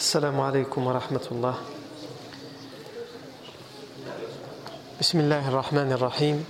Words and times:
السلام 0.00 0.40
عليكم 0.40 0.86
ورحمة 0.86 1.26
الله. 1.32 1.54
بسم 5.00 5.20
الله 5.20 5.48
الرحمن 5.48 5.92
الرحيم. 5.92 6.44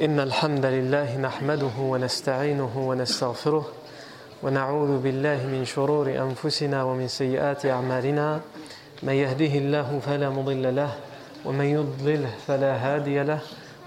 إن 0.00 0.20
الحمد 0.20 0.64
لله 0.64 1.20
نحمده 1.20 1.76
ونستعينه 1.78 2.72
ونستغفره 2.76 3.64
ونعوذ 4.42 4.92
بالله 5.04 5.46
من 5.52 5.68
شرور 5.68 6.16
أنفسنا 6.16 6.82
ومن 6.82 7.08
سيئات 7.12 7.66
أعمالنا. 7.66 8.40
من 9.02 9.14
يهده 9.20 9.52
الله 9.52 10.00
فلا 10.00 10.32
مضل 10.32 10.76
له 10.76 10.96
ومن 11.44 11.64
يضلله 11.64 12.32
فلا 12.48 12.72
هادي 12.72 13.22
له. 13.22 13.40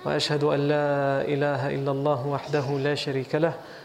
وأشهد 0.05 0.43
أن 0.43 0.61
لا 0.69 1.25
إله 1.25 1.61
إلا 1.73 1.91
الله 1.91 2.27
وحده 2.27 2.67
لا 2.85 2.93
شريك 2.93 3.35
له 3.35 3.53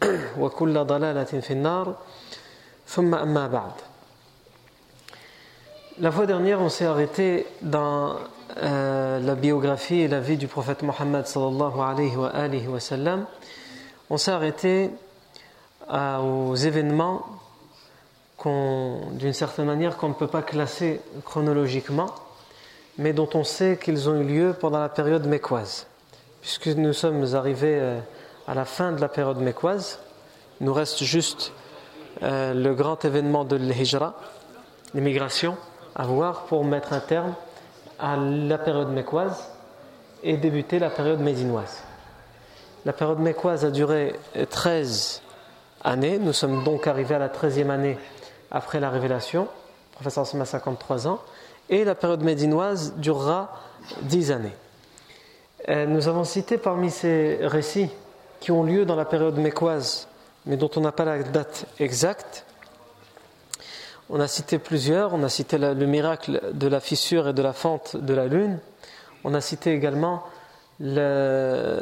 وكل 0.39 0.83
ضلالة 0.83 1.23
في 1.23 1.53
النار 1.53 1.95
ثم 2.87 3.15
أما 3.15 3.47
بعد 3.47 3.71
La 6.01 6.11
fois 6.11 6.25
dernière, 6.25 6.61
on 6.61 6.69
s'est 6.69 6.85
arrêté 6.85 7.45
dans 7.61 8.15
euh, 8.63 9.19
la 9.19 9.35
biographie 9.35 9.99
et 9.99 10.07
la 10.07 10.21
vie 10.21 10.37
du 10.37 10.47
prophète 10.47 10.81
Mohammed 10.81 11.27
sallallahu 11.27 11.81
alayhi 11.81 12.15
wa, 12.15 12.29
alayhi 12.29 12.67
wa 12.69 12.79
sallam. 12.79 13.25
On 14.09 14.15
s'est 14.15 14.31
arrêté 14.31 14.91
à, 15.89 16.21
aux 16.21 16.55
événements 16.55 17.25
d'une 18.45 19.33
certaine 19.33 19.65
manière 19.65 19.97
qu'on 19.97 20.09
ne 20.09 20.13
peut 20.13 20.27
pas 20.27 20.41
classer 20.41 21.01
chronologiquement, 21.25 22.09
mais 22.97 23.11
dont 23.11 23.27
on 23.33 23.43
sait 23.43 23.77
qu'ils 23.81 24.07
ont 24.07 24.15
eu 24.15 24.23
lieu 24.23 24.55
pendant 24.57 24.79
la 24.79 24.87
période 24.89 25.27
mécoise. 25.27 25.87
Puisque 26.41 26.67
nous 26.67 26.93
sommes 26.93 27.35
arrivés 27.35 27.77
euh, 27.77 27.99
à 28.46 28.54
la 28.54 28.64
fin 28.64 28.92
de 28.92 29.00
la 29.00 29.08
période 29.08 29.38
mécoise. 29.38 29.98
Il 30.60 30.66
nous 30.66 30.74
reste 30.74 31.02
juste 31.02 31.52
euh, 32.22 32.54
le 32.54 32.74
grand 32.74 33.04
événement 33.04 33.44
de 33.44 33.56
l'Hijra, 33.56 34.14
l'immigration, 34.94 35.56
à 35.94 36.04
voir 36.04 36.44
pour 36.44 36.64
mettre 36.64 36.92
un 36.92 37.00
terme 37.00 37.34
à 37.98 38.16
la 38.16 38.58
période 38.58 38.90
mécoise 38.90 39.48
et 40.22 40.36
débuter 40.36 40.78
la 40.78 40.90
période 40.90 41.20
médinoise. 41.20 41.82
La 42.84 42.92
période 42.92 43.18
mécoise 43.18 43.64
a 43.64 43.70
duré 43.70 44.14
13 44.50 45.22
années. 45.82 46.18
Nous 46.18 46.32
sommes 46.32 46.64
donc 46.64 46.86
arrivés 46.86 47.14
à 47.14 47.18
la 47.18 47.28
13e 47.28 47.70
année 47.70 47.98
après 48.50 48.80
la 48.80 48.90
révélation. 48.90 49.42
Le 49.42 49.94
professeur 49.94 50.26
Sima 50.26 50.42
a 50.42 50.46
53 50.46 51.08
ans. 51.08 51.20
Et 51.70 51.84
la 51.84 51.94
période 51.94 52.22
médinoise 52.22 52.94
durera 52.96 53.52
10 54.02 54.32
années. 54.32 54.54
Euh, 55.70 55.86
nous 55.86 56.08
avons 56.08 56.24
cité 56.24 56.58
parmi 56.58 56.90
ces 56.90 57.38
récits 57.40 57.90
qui 58.44 58.52
ont 58.52 58.62
lieu 58.62 58.84
dans 58.84 58.94
la 58.94 59.06
période 59.06 59.38
mécoise, 59.38 60.06
mais 60.44 60.58
dont 60.58 60.70
on 60.76 60.82
n'a 60.82 60.92
pas 60.92 61.06
la 61.06 61.22
date 61.22 61.64
exacte. 61.78 62.44
On 64.10 64.20
a 64.20 64.28
cité 64.28 64.58
plusieurs, 64.58 65.14
on 65.14 65.22
a 65.22 65.30
cité 65.30 65.56
le 65.56 65.86
miracle 65.86 66.42
de 66.52 66.66
la 66.66 66.80
fissure 66.80 67.28
et 67.28 67.32
de 67.32 67.40
la 67.40 67.54
fente 67.54 67.96
de 67.96 68.12
la 68.12 68.26
lune, 68.26 68.58
on 69.24 69.32
a 69.32 69.40
cité 69.40 69.72
également 69.72 70.24
le, 70.78 71.80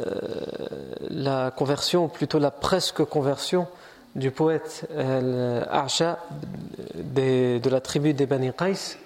la 1.09 1.51
conversion, 1.51 2.05
ou 2.05 2.07
plutôt 2.07 2.39
la 2.39 2.49
presque 2.51 3.03
conversion 3.03 3.67
du 4.15 4.31
poète 4.31 4.87
Arsha 5.69 6.19
de, 6.95 7.69
la 7.69 7.81
tribu 7.81 8.13
des 8.13 8.25
Bani 8.25 8.53
Qais. 8.57 8.97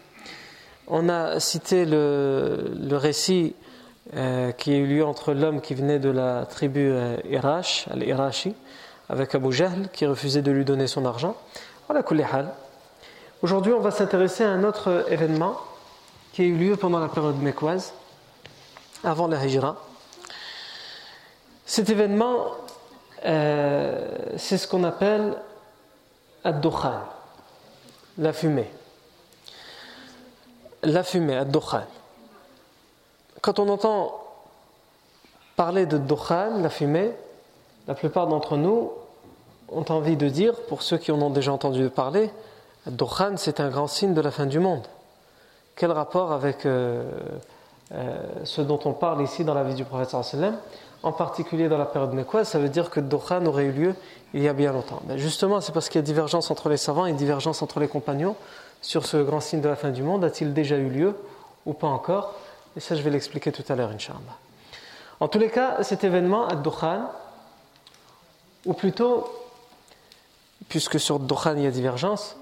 On 0.88 1.10
a 1.10 1.40
cité 1.40 1.86
le 1.88 2.98
récit 2.98 3.56
euh, 4.16 4.52
qui 4.54 4.72
a 4.74 4.78
eu 4.78 4.86
lieu 4.86 5.06
entre 5.06 5.34
l'homme 5.34 5.60
qui 5.60 5.76
venait 5.76 6.00
de 6.00 6.10
la 6.10 6.46
tribu 6.46 6.90
euh, 6.90 7.18
Irash, 7.30 7.88
al-Irashi, 7.92 8.56
avec 9.10 9.36
Abu 9.36 9.52
Jahl, 9.52 9.90
qui 9.92 10.06
refusait 10.06 10.42
de 10.42 10.52
lui 10.52 10.64
donner 10.64 10.88
son 10.88 11.06
argent. 11.06 11.36
Voilà, 11.88 12.04
Aujourd'hui, 13.42 13.74
on 13.74 13.80
va 13.80 13.92
s'intéresser 13.92 14.44
à 14.44 14.50
un 14.50 14.64
autre 14.64 15.06
événement 15.10 15.58
qui 16.34 16.42
a 16.42 16.46
eu 16.46 16.56
lieu 16.56 16.76
pendant 16.76 17.00
la 17.00 17.08
période 17.08 17.42
mécoise, 17.42 17.94
avant 19.04 19.28
la 19.28 19.46
Hijra. 19.46 19.78
Cet 21.66 21.90
événement, 21.90 22.52
euh, 23.26 24.08
c'est 24.38 24.58
ce 24.58 24.68
qu'on 24.68 24.84
appelle 24.84 25.36
ad-dukhan, 26.44 27.02
la 28.18 28.32
fumée. 28.32 28.70
La 30.84 31.04
fumée, 31.04 31.36
ad-dukhan. 31.36 31.84
Quand 33.48 33.60
on 33.60 33.70
entend 33.70 34.14
parler 35.56 35.86
de 35.86 35.98
dukhan, 35.98 36.58
la 36.62 36.70
fumée, 36.70 37.14
la 37.88 37.94
plupart 37.94 38.28
d'entre 38.28 38.58
nous 38.58 38.92
ont 39.72 39.86
envie 39.88 40.18
de 40.18 40.28
dire, 40.28 40.54
pour 40.68 40.82
ceux 40.82 40.98
qui 40.98 41.14
en 41.14 41.22
ont 41.22 41.30
déjà 41.30 41.54
entendu 41.54 41.90
parler, 41.90 42.30
dukhan 42.88 43.38
c'est 43.38 43.62
un 43.62 43.70
grand 43.70 43.88
signe 43.88 44.14
de 44.14 44.20
la 44.20 44.32
fin 44.32 44.48
du 44.48 44.60
monde. 44.60 44.86
Quel 45.78 45.94
rapport 45.94 46.34
avec 46.34 46.66
euh, 46.66 47.10
euh, 47.94 48.18
ce 48.44 48.60
dont 48.60 48.82
on 48.84 48.92
parle 48.92 49.22
ici 49.22 49.46
dans 49.46 49.54
la 49.54 49.64
vie 49.64 49.76
du 49.76 49.86
prophète 49.86 50.10
sallam 50.10 50.58
en 51.02 51.14
particulier 51.14 51.70
dans 51.70 51.78
la 51.78 51.86
période 51.86 52.12
mécoise, 52.12 52.50
ça 52.50 52.60
veut 52.60 52.68
dire 52.68 52.90
que 52.90 53.00
Dukhan 53.00 53.46
aurait 53.46 53.64
eu 53.64 53.72
lieu 53.72 53.96
il 54.34 54.44
y 54.44 54.50
a 54.50 54.54
bien 54.54 54.74
longtemps. 54.74 55.02
Mais 55.08 55.18
justement, 55.18 55.62
c'est 55.62 55.72
parce 55.72 55.88
qu'il 55.88 56.00
y 56.00 56.04
a 56.04 56.06
divergence 56.06 56.52
entre 56.52 56.68
les 56.68 56.76
savants 56.76 57.06
et 57.06 57.14
divergence 57.14 57.62
entre 57.62 57.80
les 57.80 57.88
compagnons 57.88 58.36
sur 58.82 59.06
ce 59.06 59.16
grand 59.16 59.40
signe 59.40 59.62
de 59.62 59.70
la 59.70 59.78
fin 59.78 59.92
du 59.92 60.04
monde. 60.04 60.26
A-t-il 60.26 60.54
déjà 60.54 60.76
eu 60.76 60.90
lieu 60.90 61.16
ou 61.66 61.72
pas 61.72 61.88
encore? 61.88 62.34
Et 62.78 62.80
ça, 62.80 62.94
je 62.94 63.02
vais 63.02 63.10
l'expliquer 63.10 63.52
tout 63.52 63.64
à 63.70 63.76
l'heure, 63.76 63.90
Inch'Allah. 63.90 64.20
En 65.20 65.28
tous 65.28 65.40
les 65.40 65.50
cas, 65.50 65.82
cet 65.82 66.04
événement, 66.04 66.48
Ad-Dukhan, 66.48 67.10
ou 68.68 68.74
plutôt, 68.74 69.28
puisque 70.70 71.00
sur 71.00 71.18
Dukhan 71.18 71.56
il 71.58 71.64
y 71.64 71.66
a 71.66 71.72
divergence, 71.72 72.38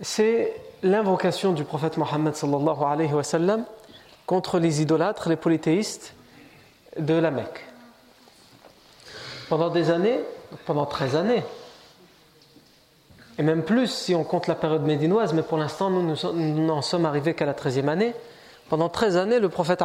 c'est 0.00 0.54
l'invocation 0.84 1.52
du 1.52 1.64
prophète 1.64 1.96
Mohammed 1.96 2.34
contre 4.24 4.58
les 4.60 4.82
idolâtres, 4.82 5.28
les 5.28 5.36
polythéistes 5.36 6.14
de 6.96 7.14
la 7.14 7.32
Mecque. 7.32 7.64
Pendant 9.48 9.70
des 9.70 9.90
années, 9.90 10.20
pendant 10.64 10.86
13 10.86 11.16
années, 11.16 11.42
et 13.36 13.42
même 13.42 13.64
plus 13.64 13.88
si 13.88 14.14
on 14.14 14.22
compte 14.22 14.46
la 14.46 14.54
période 14.54 14.82
médinoise, 14.82 15.32
mais 15.34 15.42
pour 15.42 15.58
l'instant 15.58 15.90
nous 15.90 16.14
n'en 16.32 16.82
sommes 16.82 17.04
arrivés 17.04 17.34
qu'à 17.34 17.46
la 17.46 17.52
13e 17.52 17.88
année. 17.88 18.14
Pendant 18.68 18.88
13 18.88 19.16
années, 19.16 19.38
le 19.38 19.48
prophète 19.48 19.82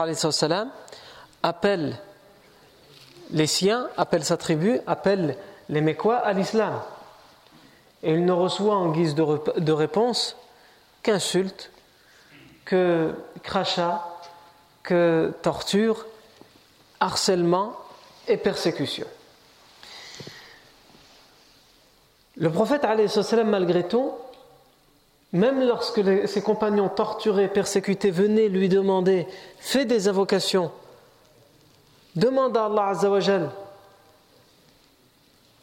appelle 1.43 1.97
les 3.29 3.47
siens, 3.47 3.89
appelle 3.97 4.23
sa 4.23 4.37
tribu, 4.37 4.79
appelle 4.87 5.37
les 5.69 5.81
Mécois 5.81 6.17
à 6.17 6.33
l'islam. 6.33 6.81
Et 8.03 8.11
il 8.13 8.25
ne 8.25 8.31
reçoit 8.31 8.75
en 8.75 8.89
guise 8.91 9.13
de, 9.13 9.59
de 9.59 9.71
réponse 9.71 10.35
qu'insultes, 11.03 11.71
que 12.65 13.13
crachats, 13.43 14.03
que 14.83 15.33
torture, 15.41 16.05
harcèlement 16.99 17.75
et 18.27 18.37
persécution. 18.37 19.07
Le 22.37 22.51
prophète, 22.51 22.85
malgré 23.45 23.87
tout, 23.87 24.13
même 25.33 25.65
lorsque 25.65 26.01
ses 26.27 26.41
compagnons 26.41 26.89
torturés, 26.89 27.47
persécutés 27.47 28.11
venaient 28.11 28.49
lui 28.49 28.67
demander, 28.67 29.27
fais 29.59 29.85
des 29.85 30.07
invocations, 30.07 30.71
demande 32.15 32.57
à 32.57 32.65
Allah 32.65 32.87
Azzawajal, 32.87 33.49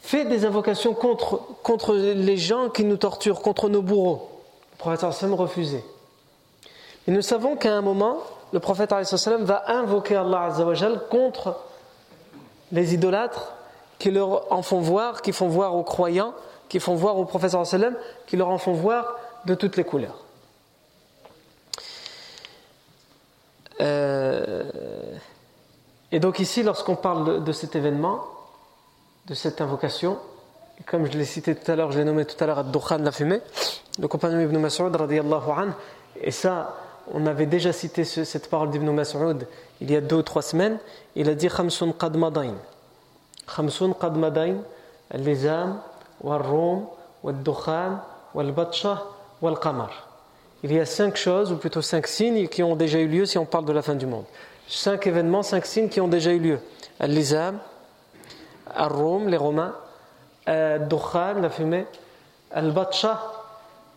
fais 0.01 0.25
des 0.25 0.45
invocations 0.45 0.93
contre, 0.93 1.41
contre 1.61 1.93
les 1.93 2.37
gens 2.37 2.69
qui 2.69 2.83
nous 2.83 2.97
torturent, 2.97 3.41
contre 3.41 3.69
nos 3.69 3.83
bourreaux. 3.83 4.29
Le 4.73 4.77
prophète 4.79 5.31
refusait. 5.31 5.83
Et 7.07 7.11
nous 7.11 7.21
savons 7.21 7.55
qu'à 7.55 7.73
un 7.73 7.81
moment, 7.81 8.17
le 8.51 8.59
prophète 8.59 8.91
va 8.91 9.63
invoquer 9.67 10.15
Allah 10.15 10.51
contre 11.09 11.57
les 12.71 12.93
idolâtres 12.93 13.53
qui 13.99 14.09
leur 14.09 14.51
en 14.51 14.63
font 14.63 14.79
voir, 14.79 15.21
qui 15.21 15.31
font 15.31 15.47
voir 15.47 15.75
aux 15.75 15.83
croyants, 15.83 16.33
qui 16.69 16.79
font 16.79 16.95
voir 16.95 17.17
au 17.17 17.25
prophète 17.25 17.55
qui 18.25 18.37
leur 18.37 18.49
en 18.49 18.57
font 18.57 18.73
voir 18.73 19.15
de 19.45 19.55
toutes 19.55 19.77
les 19.77 19.83
couleurs. 19.83 20.23
Euh, 23.81 24.63
et 26.11 26.19
donc 26.19 26.39
ici, 26.39 26.63
lorsqu'on 26.63 26.95
parle 26.95 27.43
de, 27.43 27.51
cet 27.51 27.75
événement, 27.75 28.25
de 29.27 29.33
cette 29.33 29.61
invocation, 29.61 30.17
comme 30.85 31.05
je 31.05 31.17
l'ai 31.17 31.25
cité 31.25 31.55
tout 31.55 31.71
à 31.71 31.75
l'heure, 31.75 31.91
je 31.91 31.99
l'ai 31.99 32.05
nommé 32.05 32.25
tout 32.25 32.41
à 32.43 32.47
l'heure 32.47 32.59
Ad-Dukhan, 32.59 32.99
la 32.99 33.11
fumée, 33.11 33.41
le 33.99 34.07
compagnon 34.07 34.39
Ibn 34.39 34.57
Mas'ud, 34.57 34.95
et 36.21 36.31
ça, 36.31 36.75
on 37.13 37.25
avait 37.25 37.45
déjà 37.45 37.71
cité 37.73 38.03
cette 38.03 38.49
parole 38.49 38.69
d'Ibn 38.69 38.89
Mas'ud 38.91 39.47
il 39.81 39.91
y 39.91 39.95
a 39.95 40.01
deux 40.01 40.17
ou 40.17 40.21
trois 40.21 40.41
semaines, 40.41 40.77
il 41.15 41.29
a 41.29 41.35
dit 41.35 41.47
Khamsun 41.47 41.93
qad 41.93 42.15
madain. 42.17 42.55
Khamsun 43.47 43.93
qad 43.93 44.15
madain, 44.17 44.57
al-lizam, 45.09 45.81
wal-rum, 46.21 46.85
wal-dukhan, 47.23 48.01
wal-batsha, 48.33 49.03
wal-qamar. 49.41 50.07
Il 50.63 50.73
y 50.73 50.79
a 50.79 50.85
cinq 50.85 51.15
choses, 51.15 51.51
ou 51.51 51.55
plutôt 51.55 51.81
cinq 51.81 52.07
signes 52.07 52.47
qui 52.47 52.63
ont 52.63 52.75
déjà 52.75 52.99
eu 52.99 53.07
lieu 53.07 53.25
si 53.25 53.37
on 53.37 53.45
parle 53.45 53.65
de 53.65 53.71
la 53.71 53.81
fin 53.81 53.95
du 53.95 54.05
monde. 54.05 54.25
Cinq 54.67 55.07
événements, 55.07 55.41
cinq 55.41 55.65
signes 55.65 55.89
qui 55.89 56.01
ont 56.01 56.07
déjà 56.07 56.31
eu 56.31 56.39
lieu. 56.39 56.59
Al-lizam, 56.99 57.59
al-rum, 58.75 59.29
les 59.29 59.37
Romains, 59.37 59.73
al-dukhan, 60.45 61.41
la 61.41 61.49
fumée, 61.49 61.85
al-batsha, 62.51 63.21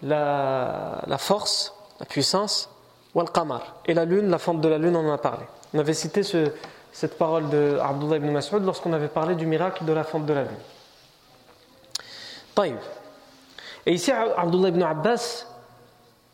la, 0.03 1.03
la 1.07 1.19
force, 1.19 1.75
la 1.99 2.07
puissance, 2.07 2.71
wal-qamar. 3.15 3.77
Et 3.87 3.95
la 3.95 4.05
lune, 4.05 4.31
la 4.31 4.39
fente 4.39 4.61
de 4.61 4.69
la 4.69 4.79
lune, 4.79 4.97
on 4.97 5.09
en 5.09 5.13
a 5.13 5.19
parlé. 5.19 5.45
On 5.75 5.79
avait 5.79 5.95
cité 5.95 6.23
cette 6.23 7.19
parole 7.19 7.49
de 7.51 7.79
Abdullah 7.83 8.17
ibn 8.17 8.31
Mas'ud 8.31 8.65
lorsqu'on 8.65 8.93
avait 8.93 9.09
parlé 9.09 9.35
du 9.35 9.47
miracle 9.47 9.85
de 9.85 9.93
la 9.93 10.05
fente 10.05 10.27
de 10.27 10.33
la 10.33 10.43
lune. 10.43 10.53
Taïb. 12.55 12.77
Et 13.86 13.94
ici, 13.94 14.12
Abdullah 14.12 14.70
ibn 14.70 14.84
Abbas, 14.84 15.46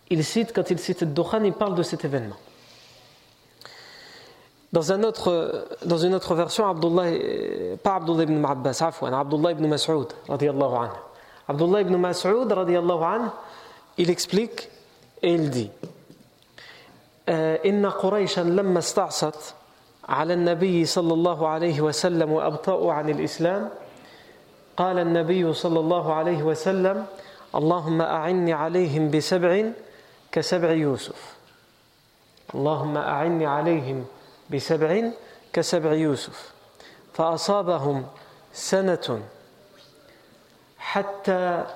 il 0.10 0.24
cite, 0.24 0.54
quand 0.54 0.69
il 0.69 0.80
cite 0.80 1.04
Dukhan, 1.04 1.44
il 1.44 1.54
parle 1.54 1.75
de 1.75 1.84
cet 1.84 2.06
événement. 2.06 2.36
Dans, 4.72 4.92
un 4.92 5.04
autre, 5.04 5.68
dans 5.86 5.98
une 5.98 6.16
autre 6.16 6.34
version, 6.36 6.68
Abdullah, 6.68 7.12
pas 7.84 7.95
Abdullah 7.95 8.24
ibn 8.24 8.44
Abbas, 8.44 8.81
afwan, 8.81 9.13
Abdullah 9.13 9.51
ibn 9.51 9.68
Mas'ud, 9.68 10.07
radiallahu 10.28 10.75
anhu. 10.75 10.98
Abdullah 11.48 11.81
ibn 11.81 11.95
Mas'ud, 11.98 12.51
radiallahu 12.51 13.04
anhu, 13.04 13.30
il 13.98 14.10
explique 14.10 14.69
et 15.22 15.34
il 15.34 15.50
dit 15.50 15.72
إن 17.30 17.86
قريشا 17.86 18.42
لما 18.42 18.80
استعصت 18.80 19.56
على 20.10 20.34
النبي 20.34 20.86
صلى 20.86 21.13
الله 21.13 21.48
عليه 21.48 21.81
وسلم 21.81 22.31
وأبطأوا 22.31 22.94
عن 22.94 23.10
الإسلام 23.10 23.69
قال 24.78 25.00
النبي 25.00 25.54
صلى 25.54 25.80
الله 25.80 26.13
عليه 26.13 26.44
وسلم 26.44 27.06
اللهم 27.55 28.03
أعني 28.03 28.53
عليهم 28.53 29.11
بسبع 29.11 29.65
كسبع 30.33 30.71
يوسف. 30.71 31.37
اللهم 32.55 32.97
أعني 32.97 33.47
عليهم 33.47 34.06
بسبع 34.50 35.11
كسبع 35.53 35.93
يوسف. 35.93 36.53
فأصابهم 37.15 38.06
سنة 38.53 39.23
حتى 40.79 41.67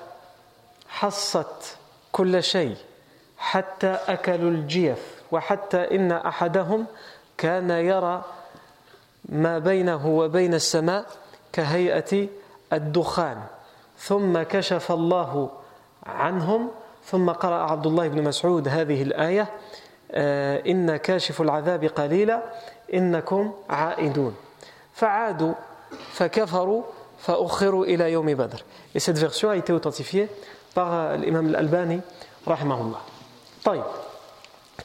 حصت 0.87 1.77
كل 2.11 2.43
شيء 2.43 2.77
حتى 3.37 3.87
أكلوا 4.07 4.51
الجيف 4.51 5.21
وحتى 5.31 5.95
إن 5.95 6.11
أحدهم 6.11 6.85
كان 7.37 7.69
يرى 7.69 8.25
ما 9.29 9.59
بينه 9.59 10.07
وبين 10.07 10.53
السماء 10.53 11.05
كهيئة 11.53 12.27
الدخان. 12.73 13.43
ثم 13.97 14.41
كشف 14.41 14.91
الله 14.91 15.51
عنهم. 16.05 16.69
ثم 17.05 17.29
قرأ 17.29 17.55
عبد 17.55 17.87
الله 17.87 18.07
بن 18.07 18.23
مسعود 18.23 18.67
هذه 18.67 19.01
الآية 19.01 19.47
آه، 20.11 20.63
إن 20.67 20.95
كاشف 20.95 21.41
العذاب 21.41 21.83
قليلا 21.83 22.43
إنكم 22.93 23.53
عائدون. 23.69 24.35
فعادوا 24.93 25.53
فكفروا 26.11 26.83
فأخروا 27.19 27.85
إلى 27.85 28.11
يوم 28.11 28.33
بدر. 28.33 28.63
Et 28.95 28.99
cette 28.99 29.17
version 29.17 29.49
a 29.49 29.57
été 29.57 29.73
authentifiée 29.73 30.29
par 30.73 30.93
euh, 30.93 31.17
l'imam 31.17 31.47
al-Albani 31.47 32.01
طيب 33.63 33.83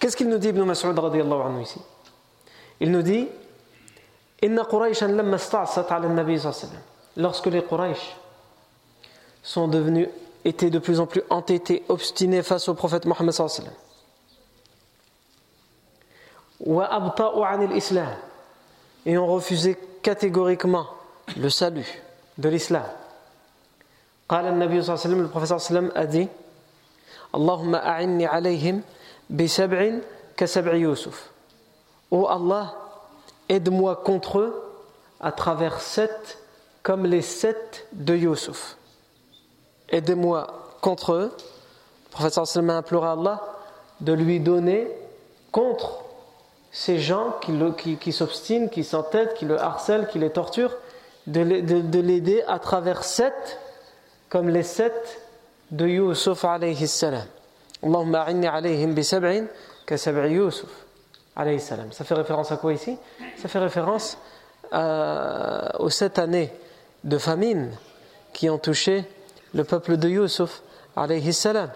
qu'est-ce 0.01 0.23
ابن 0.23 0.63
مسعود 0.63 1.01
رضي 1.01 1.23
الله 1.23 1.45
عنه 1.45 1.65
ici? 1.65 1.81
Il 2.81 3.27
إن 4.45 4.61
قريشا 4.61 5.05
لما 5.05 5.35
استعصت 5.35 5.93
على 5.93 6.07
النبي 6.07 6.39
صلى 6.39 6.53
الله 6.53 6.61
عليه 6.63 6.69
وسلم 6.69 6.83
lorsque 7.17 7.47
les 7.47 7.63
Quraysh 7.63 8.17
sont 9.43 9.67
devenus 9.67 10.09
était 10.49 10.71
de 10.71 10.79
plus 10.79 11.01
en 11.01 11.07
plus 11.07 11.23
entêté, 11.31 11.85
obstiné 11.89 12.43
face 12.43 12.69
au 12.69 12.75
prophète 12.75 13.05
Mohammed 13.05 13.33
sallallahu 13.33 13.71
alayhi 17.45 18.09
et 19.07 19.19
ont 19.19 19.27
refusé 19.27 19.79
catégoriquement 20.03 20.87
le 21.37 21.51
salut 21.51 22.03
de 22.39 22.49
l'islam. 22.49 22.85
le 24.31 25.27
professeur 25.27 25.61
sallam 25.61 25.93
a 25.95 26.07
dit 26.07 26.29
Allahumma 27.33 27.79
a'inni 27.79 28.27
alayhim 28.27 28.81
bi 29.29 29.49
sab'in 29.49 30.01
ka 30.37 30.47
sab'i 30.47 30.81
Yusuf. 30.81 31.31
Ô 32.11 32.27
Allah, 32.27 32.75
aide-moi 33.49 33.97
contre 33.97 34.39
eux 34.39 34.63
à 35.21 35.31
travers 35.33 35.81
sept 35.81 36.39
comme 36.83 37.05
les 37.05 37.23
sept 37.23 37.87
de 37.93 38.15
Yusuf. 38.15 38.78
Aidez-moi 39.91 40.47
contre 40.81 41.13
eux. 41.13 41.33
Le 42.07 42.11
prophète 42.11 42.35
sallam 42.45 42.71
a 42.71 42.77
imploré 42.77 43.09
à 43.09 43.13
Allah 43.13 43.41
de 44.01 44.13
lui 44.13 44.41
donner 44.41 44.89
contre 45.53 46.05
ces 46.71 46.99
gens 46.99 47.35
qui, 47.41 47.53
qui, 47.79 47.97
qui 47.97 48.13
s'obstinent, 48.13 48.69
qui 48.69 48.85
s'entêtent, 48.85 49.35
qui 49.35 49.45
le 49.45 49.61
harcèlent, 49.61 50.07
qui 50.09 50.19
les 50.19 50.31
torturent, 50.31 50.77
de, 51.27 51.43
de 51.43 52.01
l'aider 52.01 52.43
à 52.47 52.59
travers 52.59 53.05
sept 53.05 53.59
comme 54.29 54.49
les 54.49 54.63
sept 54.63 55.21
de 55.71 55.87
Yusuf 55.87 56.45
alayhi 56.45 56.87
salam. 56.87 57.27
Allahumma 57.83 58.23
a'inni 58.23 58.47
alayhim 58.47 58.93
bi 58.93 59.05
sab'in 59.05 59.47
ka 59.87 59.97
sab'i 59.97 60.33
Yusuf 60.33 60.71
alayhi 61.37 61.61
salam. 61.61 61.93
Ça 61.93 62.05
fait 62.05 62.15
référence 62.15 62.53
à 62.53 62.57
quoi 62.57 62.73
ici? 62.73 62.97
Ça 63.37 63.49
fait 63.49 63.59
référence 63.59 64.19
à, 64.73 65.81
aux 65.81 65.91
sept 65.91 66.19
années 66.19 66.53
de 67.05 67.19
famine 67.19 67.71
qui 68.33 68.51
ont 68.51 68.59
touché 68.59 69.05
le 69.55 69.65
peuple 69.65 69.97
de 69.97 70.09
Yusuf 70.09 70.63
alayhi 70.97 71.33
salam. 71.33 71.71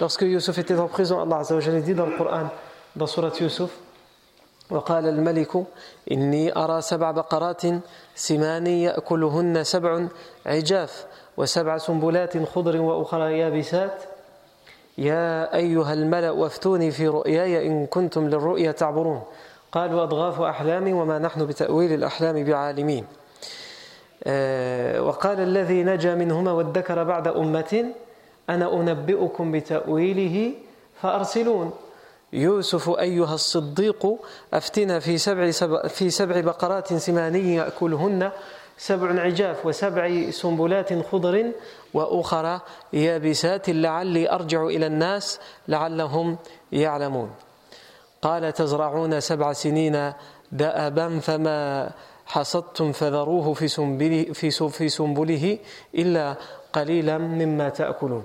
Lorsque 0.00 0.22
Yusuf 0.22 0.58
était 0.58 0.78
en 0.78 0.88
prison, 0.88 1.20
Allah 1.20 1.38
Azza 1.38 1.54
wa 1.54 1.60
dit 1.60 1.94
dans 1.94 2.06
le 2.06 2.16
Coran, 2.16 2.50
dans 2.96 3.06
Surat 3.06 3.32
Yusuf, 3.40 3.70
وقال 4.70 5.06
الملك 5.06 5.64
إني 6.12 6.56
أرى 6.56 6.80
سبع 6.80 7.10
بقرات 7.10 7.62
سمان 8.14 8.66
يأكلهن 8.66 9.64
سبع 9.64 10.06
عجاف 10.46 11.06
وسبع 11.36 11.78
سنبلات 11.78 12.42
خضر 12.48 12.80
وأخرى 12.80 13.38
يابسات 13.38 14.02
يا 14.98 15.54
أيها 15.54 15.92
الملأ 15.92 16.30
وافتوني 16.30 16.90
في 16.90 17.08
رؤياي 17.08 17.66
إن 17.66 17.86
كنتم 17.86 18.28
للرؤيا 18.28 18.72
تعبرون 18.72 19.22
قالوا 19.72 20.02
أضغاث 20.02 20.40
أحلام 20.40 20.92
وما 20.92 21.18
نحن 21.18 21.46
بتأويل 21.46 21.92
الأحلام 21.92 22.44
بعالمين 22.44 23.04
وقال 24.98 25.40
الذي 25.40 25.82
نجا 25.82 26.14
منهما 26.14 26.52
وادكر 26.52 27.04
بعد 27.04 27.28
أمة 27.28 27.92
أنا 28.50 28.72
أنبئكم 28.72 29.52
بتأويله 29.52 30.52
فأرسلون. 31.00 31.72
يوسف 32.32 32.90
أيها 32.90 33.34
الصديق 33.34 34.06
أفتنا 34.54 34.98
في 34.98 35.18
سبع, 35.18 35.50
في 35.88 36.10
سبع 36.10 36.40
بقرات 36.40 36.94
سماني 36.94 37.54
يأكلهن 37.54 38.30
سبع 38.78 39.20
عجاف 39.20 39.66
وسبع 39.66 40.30
سنبلات 40.30 41.06
خضر 41.06 41.52
وأخرى 41.94 42.60
يابسات 42.92 43.70
لعلي 43.70 44.30
أرجع 44.30 44.66
إلى 44.66 44.86
الناس 44.86 45.40
لعلهم 45.68 46.36
يعلمون. 46.72 47.30
قال 48.22 48.52
تزرعون 48.52 49.20
سبع 49.20 49.52
سنين 49.52 50.12
دأبا 50.52 51.18
فما 51.18 51.90
حصدتم 52.26 52.92
فذروه 52.92 53.54
في 53.54 53.68
سنبله, 53.68 54.32
في 54.70 54.88
سنبله 54.88 55.58
إلا 55.94 56.36
قليلا 56.72 57.18
مما 57.18 57.68
تأكلون. 57.68 58.24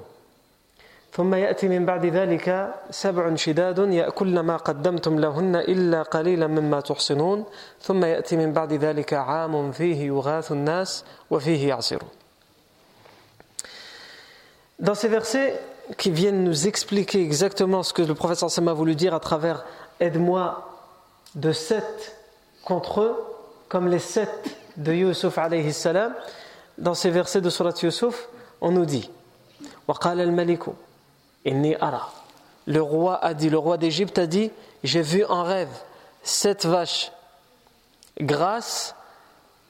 ثم 1.14 1.34
يأتي 1.34 1.68
من 1.68 1.86
بعد 1.86 2.06
ذلك 2.06 2.74
سبع 2.90 3.36
شداد 3.36 3.78
يأكلن 3.78 4.40
ما 4.40 4.58
قدمتم 4.58 5.20
لهن 5.20 5.56
إلا 5.56 6.04
قليلا 6.04 6.48
مما 6.48 6.80
تحصنون. 6.80 7.46
ثم 7.82 8.06
يأتي 8.06 8.38
من 8.38 8.54
بعد 8.54 8.74
ذلك 8.74 9.14
عام 9.14 9.72
فيه 9.72 10.08
يغاث 10.08 10.52
الناس 10.52 11.04
وفيه 11.30 11.68
يعصرون. 11.68 12.10
Dans 14.80 14.96
ces 14.96 15.10
versets, 15.10 15.60
qui 15.98 16.12
viennent 16.12 16.44
nous 16.44 16.68
expliquer 16.68 17.22
exactement 17.22 17.84
ce 17.84 17.94
que 17.94 18.02
le 18.02 18.14
professeur 18.14 18.52
Sam 18.52 18.68
a 18.68 18.74
voulu 18.74 18.96
dire 18.96 19.14
à 19.14 19.20
travers 19.20 19.66
Aide-moi 20.00 20.70
de 21.36 21.52
sept 21.52 22.16
contre 22.64 23.02
eux, 23.02 23.16
comme 23.70 23.88
les 23.88 24.00
sept 24.00 24.58
de 24.78 24.92
Yusuf 24.92 25.38
alayhi 25.38 25.72
salam. 25.72 26.14
Dans 26.78 26.94
ces 26.94 27.10
versets 27.10 27.42
de 27.42 27.50
Surat 27.50 27.74
Yusuf, 27.82 28.28
on 28.62 28.72
nous 28.72 28.86
dit 28.86 29.10
al-maliku 29.88 30.72
inni 31.46 31.76
ara. 31.76 32.12
Le 32.66 32.82
roi 32.82 33.24
a 33.24 33.34
dit, 33.34 33.50
le 33.50 33.58
roi 33.58 33.78
d'Égypte 33.78 34.18
a 34.20 34.28
dit 34.28 34.52
J'ai 34.84 35.02
vu 35.02 35.24
en 35.26 35.44
rêve 35.44 35.70
sept 36.24 36.66
vaches 36.66 37.12
grasses, 38.20 38.96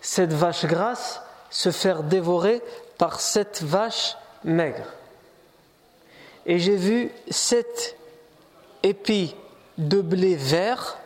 cette 0.01 0.33
vache 0.33 0.65
grasse 0.65 1.21
se 1.49 1.71
faire 1.71 2.03
dévorer 2.03 2.61
par 2.97 3.19
sept 3.19 3.61
vaches 3.63 4.17
maigres. 4.43 4.93
Et 6.45 6.59
j'ai 6.59 6.75
vu 6.75 7.11
sept 7.29 7.95
épis 8.83 9.35
de 9.77 10.01
blé 10.01 10.35
vert 10.35 10.97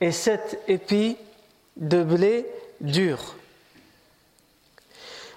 et 0.00 0.12
sept 0.12 0.60
épis 0.68 1.16
de 1.76 2.02
blé 2.02 2.46
dur. 2.80 3.34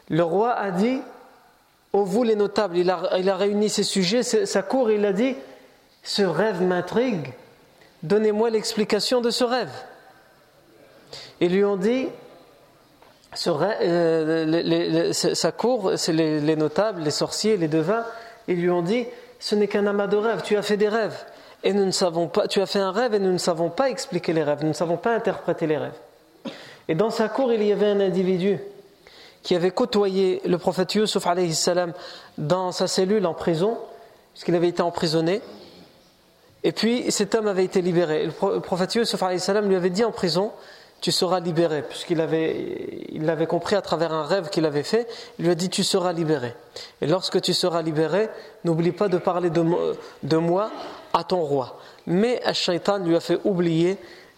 Le 0.10 0.24
roi 0.24 0.54
a 0.54 0.72
dit, 0.72 1.00
ô 1.94 2.04
vous 2.04 2.24
les 2.24 2.36
notables, 2.36 2.78
il 2.78 2.90
a, 2.90 3.18
il 3.18 3.30
a 3.30 3.36
réuni 3.36 3.70
ces 3.70 3.84
sujets, 3.84 4.24
sa 4.24 4.62
cour, 4.62 4.92
il 4.92 5.06
a 5.06 5.14
dit, 5.14 5.36
ce 6.04 6.24
rêve 6.24 6.62
m'intrigue, 6.62 7.34
donnez-moi 8.04 8.50
l'explication 8.50 9.22
de 9.22 9.30
ce 9.30 9.44
rêve. 9.44 9.72
Ils 11.40 11.54
lui 11.54 11.64
ont 11.64 11.78
dit, 11.78 12.08
euh, 13.48 15.14
sa 15.14 15.52
cour, 15.52 15.94
c'est 15.96 16.14
les, 16.14 16.56
notables, 16.56 17.02
les 17.02 17.12
sorciers, 17.12 17.58
les 17.58 17.68
devins, 17.68 18.06
ils 18.48 18.60
lui 18.60 18.70
ont 18.70 18.82
dit 18.82 19.06
Ce 19.40 19.56
n'est 19.56 19.68
qu'un 19.68 19.88
amas 19.88 20.08
de 20.08 20.18
rêves, 20.18 20.42
tu 20.44 20.58
as 20.58 20.62
fait 20.62 20.78
des 20.78 20.90
rêves, 20.90 21.26
et 21.64 21.74
nous 21.74 21.86
ne 21.86 21.92
savons 21.92 22.28
pas, 22.28 22.48
tu 22.48 22.62
as 22.62 22.66
fait 22.66 22.80
un 22.80 22.92
rêve 22.92 23.14
et 23.14 23.20
nous 23.20 23.32
ne 23.32 23.38
savons 23.38 23.70
pas 23.70 23.90
expliquer 23.90 24.34
les 24.34 24.44
rêves, 24.44 24.60
nous 24.62 24.70
ne 24.70 24.74
savons 24.74 24.98
pas 24.98 25.14
interpréter 25.16 25.68
les 25.68 25.78
rêves. 25.78 25.98
Et 26.88 26.96
dans 26.96 27.10
sa 27.10 27.30
cour, 27.30 27.54
il 27.54 27.64
y 27.64 27.72
avait 27.72 27.88
un 27.88 28.00
individu 28.00 28.60
qui 29.44 29.56
avait 29.56 29.72
côtoyé 29.72 30.42
le 30.46 30.58
prophète 30.58 30.94
Yusuf 30.96 31.26
salam 31.54 31.94
dans 32.38 32.72
sa 32.72 32.88
cellule 32.88 33.26
en 33.26 33.34
prison, 33.34 33.78
puisqu'il 34.34 34.56
avait 34.56 34.70
été 34.70 34.82
emprisonné. 34.82 35.42
Et 36.64 36.72
puis 36.72 37.12
cet 37.12 37.34
homme 37.34 37.48
avait 37.48 37.66
été 37.66 37.82
libéré. 37.82 38.26
Le 38.26 38.60
prophète 38.60 38.96
Yusuf 38.96 39.22
salam 39.38 39.68
lui 39.68 39.76
avait 39.76 39.90
dit 39.90 40.04
en 40.04 40.12
prison 40.12 40.52
tu 41.02 41.12
seras 41.12 41.40
libéré, 41.40 41.82
puisqu'il 41.82 42.22
avait, 42.22 43.08
il 43.10 43.26
l'avait 43.26 43.48
compris 43.48 43.76
à 43.76 43.82
travers 43.82 44.14
un 44.14 44.24
rêve 44.24 44.50
qu'il 44.50 44.66
avait 44.66 44.84
fait, 44.84 45.08
il 45.40 45.46
lui 45.46 45.52
a 45.52 45.56
dit 45.56 45.70
tu 45.70 45.84
seras 45.84 46.14
libéré. 46.14 46.54
Et 47.02 47.08
lorsque 47.08 47.42
tu 47.42 47.56
seras 47.56 47.82
libéré, 47.82 48.30
n'oublie 48.64 48.92
pas 48.92 49.08
de 49.08 49.18
parler 49.18 49.50
de, 49.50 50.38
moi 50.38 50.72
à 51.14 51.24
ton 51.24 51.42
roi. 51.42 51.78
Mais 52.08 52.42
Shaitan 52.54 53.00
lui 53.00 53.16
a 53.16 53.20
fait 53.20 53.40
oublier 53.44 53.98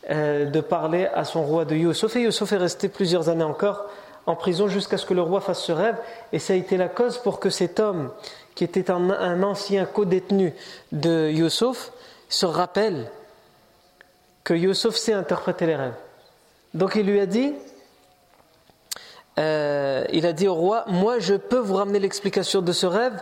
euh, 0.09 0.45
de 0.45 0.61
parler 0.61 1.07
à 1.13 1.23
son 1.23 1.43
roi 1.43 1.65
de 1.65 1.75
Yusuf, 1.75 2.15
et 2.15 2.21
Yusuf 2.21 2.51
est 2.51 2.57
resté 2.57 2.89
plusieurs 2.89 3.29
années 3.29 3.43
encore 3.43 3.85
en 4.25 4.35
prison 4.35 4.67
jusqu'à 4.67 4.97
ce 4.97 5.05
que 5.05 5.13
le 5.13 5.21
roi 5.21 5.41
fasse 5.41 5.63
ce 5.63 5.71
rêve, 5.71 5.95
et 6.31 6.39
ça 6.39 6.53
a 6.53 6.55
été 6.55 6.77
la 6.77 6.89
cause 6.89 7.17
pour 7.17 7.39
que 7.39 7.49
cet 7.49 7.79
homme, 7.79 8.11
qui 8.55 8.63
était 8.63 8.91
un, 8.91 9.43
ancien 9.43 9.85
co-détenu 9.85 10.53
de 10.91 11.29
Yusuf, 11.29 11.91
se 12.29 12.45
rappelle 12.45 13.09
que 14.43 14.53
Yusuf 14.53 14.95
sait 14.95 15.13
interpréter 15.13 15.65
les 15.65 15.75
rêves. 15.75 15.95
Donc 16.73 16.95
il 16.95 17.05
lui 17.05 17.19
a 17.19 17.25
dit, 17.25 17.53
euh, 19.39 20.05
il 20.11 20.25
a 20.25 20.33
dit 20.33 20.47
au 20.47 20.53
roi, 20.53 20.85
moi 20.87 21.19
je 21.19 21.35
peux 21.35 21.59
vous 21.59 21.75
ramener 21.75 21.99
l'explication 21.99 22.61
de 22.61 22.71
ce 22.71 22.85
rêve, 22.85 23.21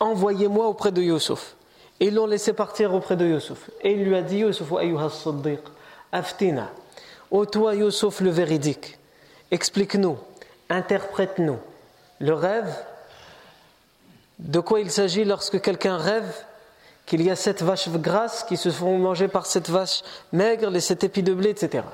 envoyez-moi 0.00 0.66
auprès 0.66 0.92
de 0.92 1.02
Yusuf. 1.02 1.56
Ils 2.00 2.14
l'ont 2.14 2.26
laissé 2.26 2.54
partir 2.54 2.94
auprès 2.94 3.16
de 3.16 3.26
Yusuf. 3.26 3.70
Et 3.82 3.92
il 3.92 4.04
lui 4.04 4.16
a 4.16 4.22
dit, 4.22 4.38
Yusuf, 4.38 4.72
aftina, 6.12 6.70
ô 7.30 7.46
toi 7.46 7.74
Yusuf 7.74 8.20
le 8.20 8.30
véridique, 8.30 8.98
explique-nous, 9.50 10.18
interprète-nous 10.68 11.58
le 12.18 12.34
rêve, 12.34 12.74
de 14.38 14.60
quoi 14.60 14.80
il 14.80 14.90
s'agit 14.90 15.24
lorsque 15.24 15.60
quelqu'un 15.60 15.98
rêve 15.98 16.32
qu'il 17.06 17.22
y 17.22 17.30
a 17.30 17.36
sept 17.36 17.62
vaches 17.62 17.88
grasses 17.88 18.44
qui 18.44 18.56
se 18.56 18.70
font 18.70 18.98
manger 18.98 19.28
par 19.28 19.46
cette 19.46 19.68
vache 19.68 20.02
maigre, 20.32 20.70
les 20.70 20.80
sept 20.80 21.04
épis 21.04 21.22
de 21.22 21.34
blé, 21.34 21.50
etc. 21.50 21.84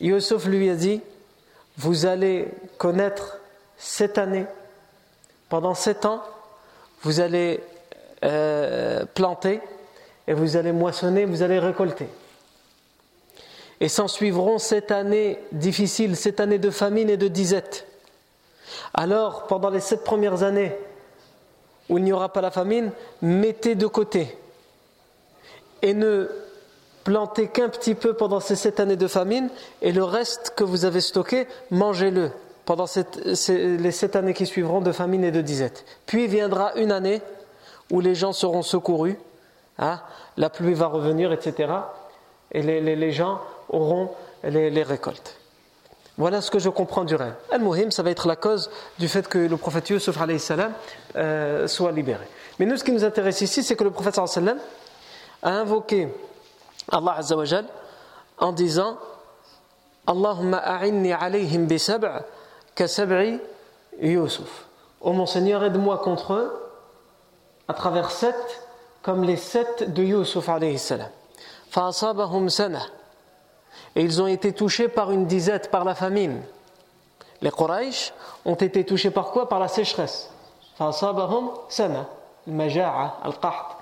Yusuf 0.00 0.46
lui 0.46 0.70
a 0.70 0.74
dit 0.74 1.02
Vous 1.76 2.06
allez 2.06 2.48
connaître 2.78 3.38
cette 3.76 4.16
année, 4.16 4.46
pendant 5.48 5.74
sept 5.74 6.04
ans, 6.04 6.22
vous 7.02 7.20
allez 7.20 7.60
euh, 8.24 9.04
planter 9.14 9.60
et 10.26 10.34
vous 10.34 10.56
allez 10.56 10.72
moissonner, 10.72 11.24
vous 11.24 11.42
allez 11.42 11.58
récolter. 11.58 12.06
Et 13.80 13.88
s'en 13.88 14.08
suivront 14.08 14.58
sept 14.58 14.90
années 14.90 15.38
difficiles, 15.52 16.16
sept 16.16 16.38
années 16.40 16.58
de 16.58 16.70
famine 16.70 17.08
et 17.08 17.16
de 17.16 17.28
disette. 17.28 17.86
Alors, 18.94 19.46
pendant 19.46 19.70
les 19.70 19.80
sept 19.80 20.04
premières 20.04 20.42
années 20.42 20.76
où 21.88 21.98
il 21.98 22.04
n'y 22.04 22.12
aura 22.12 22.32
pas 22.32 22.40
la 22.40 22.50
famine, 22.50 22.92
mettez 23.22 23.74
de 23.74 23.86
côté 23.86 24.36
et 25.82 25.94
ne 25.94 26.28
plantez 27.04 27.48
qu'un 27.48 27.68
petit 27.68 27.94
peu 27.94 28.14
pendant 28.14 28.40
ces 28.40 28.54
sept 28.54 28.80
années 28.80 28.96
de 28.96 29.08
famine 29.08 29.48
et 29.82 29.92
le 29.92 30.04
reste 30.04 30.52
que 30.54 30.62
vous 30.62 30.84
avez 30.84 31.00
stocké, 31.00 31.48
mangez-le 31.70 32.30
pendant 32.66 32.86
les 33.24 33.90
sept 33.90 34.14
années 34.14 34.34
qui 34.34 34.46
suivront 34.46 34.80
de 34.80 34.92
famine 34.92 35.24
et 35.24 35.32
de 35.32 35.40
disette. 35.40 35.84
Puis 36.06 36.28
viendra 36.28 36.74
une 36.76 36.92
année 36.92 37.22
où 37.90 38.00
les 38.00 38.14
gens 38.14 38.32
seront 38.32 38.62
secourus, 38.62 39.18
hein, 39.78 40.00
la 40.36 40.50
pluie 40.50 40.74
va 40.74 40.86
revenir, 40.86 41.32
etc. 41.32 41.72
Et 42.52 42.62
les, 42.62 43.12
gens 43.12 43.40
auront 43.68 44.10
les, 44.42 44.82
récoltes. 44.82 45.36
Voilà 46.18 46.40
ce 46.40 46.50
que 46.50 46.58
je 46.58 46.68
comprends 46.68 47.04
du 47.04 47.14
rêve. 47.14 47.34
Al-Muhim, 47.50 47.90
ça 47.90 48.02
va 48.02 48.10
être 48.10 48.26
la 48.26 48.36
cause 48.36 48.70
du 48.98 49.08
fait 49.08 49.28
que 49.28 49.38
le 49.38 49.56
prophète 49.56 49.88
Yusuf 49.90 50.18
euh, 51.16 51.66
soit 51.68 51.92
libéré. 51.92 52.26
Mais 52.58 52.66
nous, 52.66 52.76
ce 52.76 52.84
qui 52.84 52.92
nous 52.92 53.04
intéresse 53.04 53.40
ici, 53.40 53.62
c'est 53.62 53.76
que 53.76 53.84
le 53.84 53.90
prophète 53.90 54.16
sallam 54.26 54.58
a 55.42 55.50
invoqué 55.50 56.08
Allah 56.90 57.14
Azza 57.18 57.36
wa 57.36 57.44
Jal 57.44 57.64
en 58.38 58.52
disant 58.52 58.98
Allahumma 60.06 60.58
a'inni 60.58 61.12
alayhim 61.12 61.66
bi 61.66 61.78
sab' 61.78 62.06
ka 62.74 62.84
Yusuf. 64.00 64.66
Oh 65.00 65.12
mon 65.12 65.26
Seigneur, 65.26 65.64
aide-moi 65.64 65.98
contre 65.98 66.34
eux 66.34 66.69
à 67.69 67.73
travers 67.73 68.11
sept 68.11 68.61
comme 69.01 69.23
les 69.23 69.37
sept 69.37 69.93
de 69.93 70.03
Yusuf 70.03 70.49
alayhi 70.49 70.79
salam. 70.79 71.09
Fa'asabahum 71.69 72.49
sana. 72.49 72.81
Et 73.95 74.01
ils 74.01 74.21
ont 74.21 74.27
été 74.27 74.53
touchés 74.53 74.87
par 74.87 75.11
une 75.11 75.25
disette, 75.25 75.69
par 75.71 75.83
la 75.83 75.95
famine. 75.95 76.41
Les 77.41 77.51
Quraysh 77.51 78.13
ont 78.45 78.55
été 78.55 78.83
touchés 78.83 79.11
par 79.11 79.31
quoi 79.31 79.47
Par 79.49 79.59
la 79.59 79.67
sécheresse. 79.67 80.29
Fa'asabahum 80.77 81.51
sana. 81.69 82.07
Al-maja'a, 82.47 83.17
al-qaht. 83.23 83.77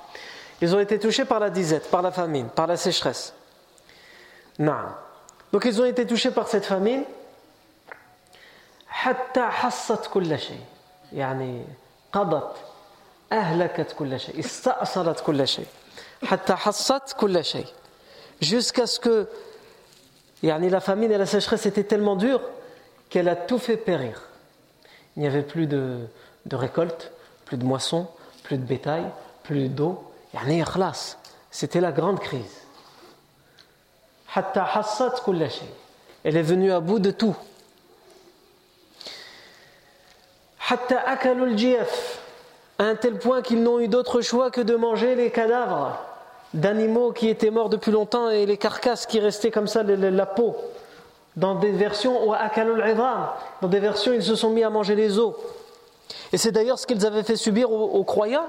Ils 0.61 0.75
ont 0.75 0.79
été 0.79 0.97
touchés 0.99 1.25
par 1.25 1.39
la 1.39 1.49
disette, 1.49 1.89
par 1.89 2.01
la 2.01 2.11
famine, 2.11 2.47
par 2.47 2.67
la 2.67 2.77
sécheresse. 2.77 3.33
Non. 4.59 4.73
Donc 5.51 5.65
ils 5.65 5.81
ont 5.81 5.85
été 5.85 6.05
touchés 6.05 6.31
par 6.31 6.47
cette 6.47 6.65
famine. 6.65 7.03
حتى 9.03 9.41
حصت 9.49 10.07
كل 10.13 10.39
شيء 10.39 10.61
يعني 11.13 11.65
قضت 12.13 12.55
أهلكت 13.31 13.95
كل 13.99 14.19
شيء 14.19 14.39
استأصلت 14.39 15.19
كل 15.19 15.47
شيء 15.47 15.65
حتى 16.23 16.53
حصت 16.55 17.15
كل 17.19 17.45
شيء 17.45 17.65
jusqu'à 18.41 18.85
ce 18.85 18.99
que 18.99 19.27
يعني 20.43 20.69
la 20.69 20.79
famine 20.81 21.11
et 21.11 21.17
la 21.17 21.25
sécheresse 21.25 21.65
étaient 21.65 21.83
tellement 21.83 22.15
dures 22.15 22.41
qu'elle 23.09 23.29
a 23.29 23.35
tout 23.35 23.59
fait 23.59 23.77
périr 23.77 24.21
il 25.15 25.21
n'y 25.21 25.27
avait 25.27 25.43
plus 25.43 25.67
de, 25.67 25.99
de 26.45 26.55
récolte 26.55 27.11
plus 27.45 27.57
de 27.57 27.63
moisson 27.63 28.07
plus 28.43 28.57
de 28.57 28.63
bétail 28.65 29.05
plus 29.43 29.69
d'eau 29.69 30.03
يعني 30.33 30.65
خلاص 30.65 31.17
c'était 31.51 31.81
la 31.81 31.91
grande 31.91 32.19
crise 32.19 32.57
حتى 34.27 34.61
حصت 34.61 35.23
كل 35.25 35.51
شيء 35.51 35.73
elle 36.25 36.37
est 36.37 36.41
venue 36.41 36.71
à 36.71 36.79
bout 36.79 36.99
de 36.99 37.11
tout 37.11 37.35
حتى 40.59 40.95
أكلوا 40.95 41.45
الجيف 41.45 42.19
à 42.78 42.84
un 42.84 42.94
tel 42.94 43.18
point 43.18 43.42
qu'ils 43.42 43.62
n'ont 43.62 43.80
eu 43.80 43.88
d'autre 43.88 44.20
choix 44.20 44.50
que 44.50 44.60
de 44.60 44.76
manger 44.76 45.14
les 45.14 45.30
cadavres 45.30 45.98
d'animaux 46.54 47.12
qui 47.12 47.28
étaient 47.28 47.50
morts 47.50 47.68
depuis 47.68 47.90
longtemps 47.90 48.30
et 48.30 48.46
les 48.46 48.56
carcasses 48.56 49.06
qui 49.06 49.20
restaient 49.20 49.50
comme 49.50 49.66
ça, 49.66 49.82
la 49.82 50.26
peau. 50.26 50.56
Dans 51.36 51.54
des 51.54 51.70
versions, 51.70 52.32
dans 53.60 53.68
des 53.68 53.80
versions, 53.80 54.12
ils 54.12 54.22
se 54.22 54.34
sont 54.34 54.50
mis 54.50 54.64
à 54.64 54.70
manger 54.70 54.94
les 54.94 55.18
os. 55.18 55.34
Et 56.32 56.38
c'est 56.38 56.52
d'ailleurs 56.52 56.78
ce 56.78 56.86
qu'ils 56.86 57.04
avaient 57.06 57.22
fait 57.22 57.36
subir 57.36 57.70
aux 57.70 58.02
croyants 58.04 58.46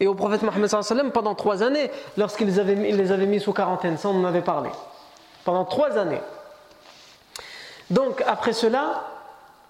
et 0.00 0.06
au 0.06 0.14
prophète 0.14 0.42
Mohammed 0.42 1.12
pendant 1.12 1.34
trois 1.34 1.62
années, 1.62 1.90
lorsqu'il 2.16 2.48
les, 2.48 2.58
avait 3.12 3.26
mis 3.26 3.40
sous 3.40 3.52
quarantaine. 3.52 3.96
Ça, 3.96 4.08
on 4.08 4.20
en 4.20 4.24
avait 4.24 4.42
parlé. 4.42 4.70
Pendant 5.44 5.64
trois 5.64 5.96
années. 5.96 6.20
Donc, 7.90 8.22
après 8.26 8.52
cela, 8.52 9.04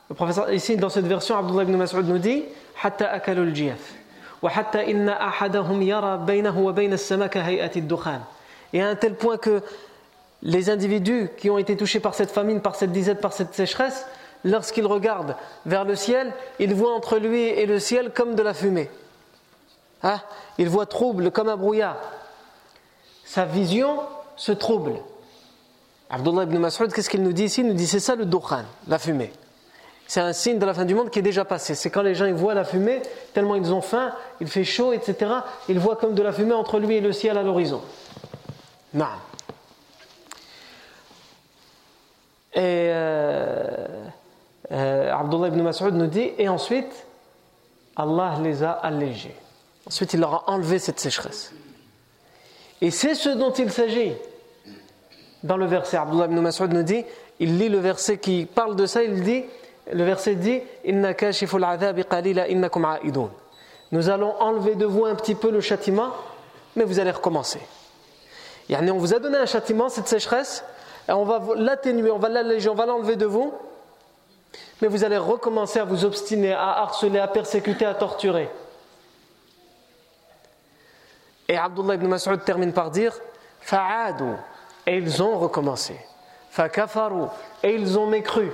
Le 0.10 0.16
professeur, 0.16 0.52
ici, 0.52 0.76
dans 0.76 0.90
cette 0.90 1.06
version, 1.06 1.38
Abdullah 1.38 1.64
ibn 1.64 1.76
Mas'ud 1.76 2.08
nous 2.08 2.18
dit 2.18 2.44
حتى 2.80 3.04
أكلوا 3.04 3.44
الجيف 3.44 3.94
وحتى 4.42 4.92
إن 4.92 5.10
أحدهم 5.10 5.82
يرى 5.82 6.18
بينه 6.18 6.60
وبين 6.60 6.94
السماء 6.94 7.28
كهيئة 7.28 7.72
الدخان 7.76 8.22
Et 8.72 8.82
à 8.82 8.88
un 8.88 8.96
tel 8.96 9.16
point 9.16 9.38
que 9.38 9.62
les 10.44 10.70
individus 10.70 11.30
qui 11.38 11.50
ont 11.50 11.58
été 11.58 11.76
touchés 11.76 12.00
par 12.00 12.14
cette 12.14 12.32
famine, 12.32 12.62
par 12.62 12.76
cette 12.76 12.92
disette, 12.92 13.20
par 13.20 13.34
cette 13.34 13.54
sécheresse, 13.54 14.06
lorsqu'ils 14.46 14.86
regardent 14.86 15.36
vers 15.66 15.86
le 15.86 15.96
ciel, 15.96 16.32
ils 16.60 16.74
voient 16.74 16.94
entre 16.94 17.18
lui 17.18 17.42
et 17.42 17.66
le 17.66 17.80
ciel 17.80 18.12
comme 18.14 18.36
de 18.36 18.44
la 18.44 18.54
fumée. 18.54 18.90
Hein? 20.04 20.22
Il 20.58 20.70
voit 20.70 20.86
trouble 20.86 21.32
comme 21.32 21.50
un 21.50 21.58
brouillard. 21.58 21.98
Sa 23.26 23.46
vision 23.46 24.00
se 24.36 24.52
trouble. 24.52 24.94
Abdullah 26.10 26.44
ibn 26.44 26.58
Mas'ud, 26.58 26.94
qu'est-ce 26.94 27.10
qu'il 27.10 27.24
nous 27.24 27.34
dit 27.34 27.46
ici 27.46 27.62
Il 27.62 27.68
nous 27.68 27.74
dit 27.74 27.88
c'est 27.88 28.00
ça 28.00 28.16
le 28.16 28.26
dukhan, 28.26 28.64
la 28.88 29.00
fumée. 29.00 29.32
C'est 30.07 30.21
un 30.21 30.33
signe 30.33 30.59
de 30.59 30.67
la 30.67 30.75
fin 30.75 30.85
du 30.85 30.95
monde 30.95 31.11
qui 31.11 31.19
est 31.19 31.23
déjà 31.23 31.45
passé. 31.45 31.75
C'est 31.75 31.91
quand 31.91 32.03
les 32.03 32.15
gens 32.15 32.27
ils 32.27 32.35
voient 32.35 32.55
la 32.55 32.65
fumée, 32.65 33.01
tellement 33.33 33.55
ils 33.55 33.73
ont 33.73 33.81
faim, 33.81 34.13
il 34.41 34.49
fait 34.49 34.65
chaud, 34.65 34.93
etc. 34.93 35.33
Ils 35.69 35.79
voient 35.79 35.97
comme 35.97 36.15
de 36.15 36.23
la 36.23 36.33
fumée 36.33 36.53
entre 36.53 36.79
lui 36.79 36.97
et 36.97 37.01
le 37.01 37.13
ciel 37.13 37.39
à 37.39 37.43
l'horizon. 37.43 37.81
Non. 38.93 39.07
Et 42.55 42.61
euh, 42.61 44.07
euh, 44.71 45.13
Abdullah 45.13 45.49
ibn 45.49 45.63
Mas'ud 45.63 45.95
nous 45.95 46.07
dit, 46.07 46.31
et 46.39 46.49
ensuite, 46.49 47.07
Allah 47.97 48.37
les 48.43 48.63
a 48.63 48.71
allégés. 48.71 49.35
Ensuite, 49.87 50.13
il 50.15 50.21
leur 50.21 50.35
a 50.35 50.51
enlevé 50.51 50.79
cette 50.79 51.01
sécheresse. 51.01 51.53
Et 52.81 52.91
c'est 52.91 53.15
ce 53.15 53.31
dont 53.31 53.53
il 53.53 53.73
s'agit. 53.73 54.13
Dans 55.43 55.57
le 55.57 55.67
verset, 55.67 55.97
Abdullah 55.97 56.27
ibn 56.27 56.39
Mas'ud 56.41 56.73
nous 56.73 56.83
dit, 56.83 57.05
il 57.41 57.59
lit 57.59 57.69
le 57.69 57.79
verset 57.79 58.19
qui 58.19 58.47
parle 58.47 58.77
de 58.77 58.87
ça, 58.87 59.03
il 59.03 59.23
dit, 59.23 59.45
le 59.93 60.05
verset 60.05 60.35
dit, 60.37 60.63
Nous 63.93 64.09
allons 64.09 64.35
enlever 64.41 64.75
de 64.75 64.87
vous 64.87 65.05
un 65.05 65.15
petit 65.15 65.35
peu 65.35 65.51
le 65.51 65.61
châtiment, 65.61 66.11
mais 66.77 66.85
vous 66.85 66.99
allez 67.01 67.11
recommencer. 67.11 67.61
on 68.71 68.99
vous 68.99 69.15
a 69.15 69.19
donné 69.19 69.37
un 69.37 69.47
châtiment, 69.47 69.89
cette 69.89 70.09
sécheresse, 70.09 70.65
et 71.09 71.13
on 71.13 71.25
va 71.25 71.41
l'atténuer, 71.57 72.11
on 72.11 72.19
va 72.19 72.29
l'alléger, 72.29 72.69
on 72.69 72.75
va 72.75 72.87
l'enlever 72.87 73.17
de 73.17 73.27
vous, 73.27 73.53
mais 74.81 74.89
vous 74.89 75.05
allez 75.05 75.19
recommencer 75.19 75.79
à 75.79 75.85
vous 75.85 76.05
obstiner, 76.05 76.53
à 76.53 76.81
harceler, 76.81 77.19
à 77.19 77.29
persécuter, 77.29 77.85
à 77.85 77.95
torturer. 77.95 78.49
Et 81.47 81.59
Abdullah 81.59 81.95
ibn 81.95 82.07
Mas'ud 82.07 82.43
termine 82.43 82.73
par 82.73 82.91
dire 82.91 83.15
Fa'adu, 83.61 84.33
et 84.87 84.97
ils 84.97 85.23
ont 85.23 85.39
recommencé. 85.39 85.95
Fa'kafaru, 86.51 87.27
et 87.63 87.75
ils 87.75 87.99
ont 87.99 88.07
mécru. 88.07 88.51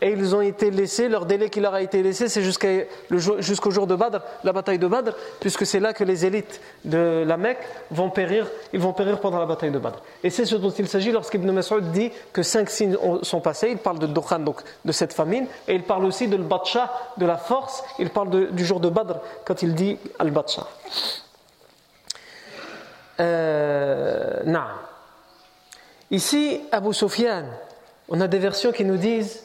Et 0.00 0.10
ils 0.10 0.36
ont 0.36 0.40
été 0.40 0.70
laissés, 0.70 1.08
leur 1.08 1.26
délai 1.26 1.50
qui 1.50 1.60
leur 1.60 1.74
a 1.74 1.82
été 1.82 2.02
laissé, 2.02 2.28
c'est 2.28 2.42
jusqu'au 2.42 3.70
jour 3.70 3.86
de 3.88 3.96
Badr, 3.96 4.20
la 4.44 4.52
bataille 4.52 4.78
de 4.78 4.86
Badr, 4.86 5.12
puisque 5.40 5.66
c'est 5.66 5.80
là 5.80 5.92
que 5.92 6.04
les 6.04 6.24
élites 6.24 6.60
de 6.84 7.24
la 7.26 7.36
Mecque 7.36 7.66
vont 7.90 8.08
périr, 8.08 8.46
ils 8.72 8.78
vont 8.78 8.92
périr 8.92 9.18
pendant 9.18 9.40
la 9.40 9.46
bataille 9.46 9.72
de 9.72 9.78
Badr. 9.78 10.00
Et 10.22 10.30
c'est 10.30 10.44
ce 10.44 10.54
dont 10.54 10.70
il 10.70 10.86
s'agit 10.86 11.10
lorsqu'Ibn 11.10 11.50
Mas'ud 11.50 11.90
dit 11.90 12.12
que 12.32 12.44
cinq 12.44 12.70
signes 12.70 12.96
sont 13.22 13.40
passés, 13.40 13.70
il 13.72 13.78
parle 13.78 13.98
de 13.98 14.06
Dukhan, 14.06 14.38
donc 14.38 14.62
de 14.84 14.92
cette 14.92 15.12
famine, 15.12 15.48
et 15.66 15.74
il 15.74 15.82
parle 15.82 16.04
aussi 16.04 16.28
de 16.28 16.36
l'Batcha, 16.36 16.92
de 17.16 17.26
la 17.26 17.36
force, 17.36 17.82
il 17.98 18.10
parle 18.10 18.52
du 18.52 18.64
jour 18.64 18.78
de 18.78 18.88
Badr 18.88 19.16
quand 19.44 19.62
il 19.62 19.74
dit 19.74 19.98
Al-Batcha. 20.18 20.66
Euh, 23.20 24.42
Ici, 26.10 26.62
Abu 26.72 26.94
Sufyan, 26.94 27.44
on 28.08 28.20
a 28.20 28.28
des 28.28 28.38
versions 28.38 28.72
qui 28.72 28.84
nous 28.84 28.96
disent 28.96 29.44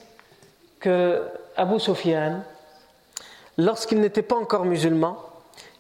que 0.80 1.22
Abu 1.56 1.80
Sufyan, 1.80 2.42
lorsqu'il 3.58 4.00
n'était 4.00 4.22
pas 4.22 4.36
encore 4.36 4.66
musulman, 4.66 5.18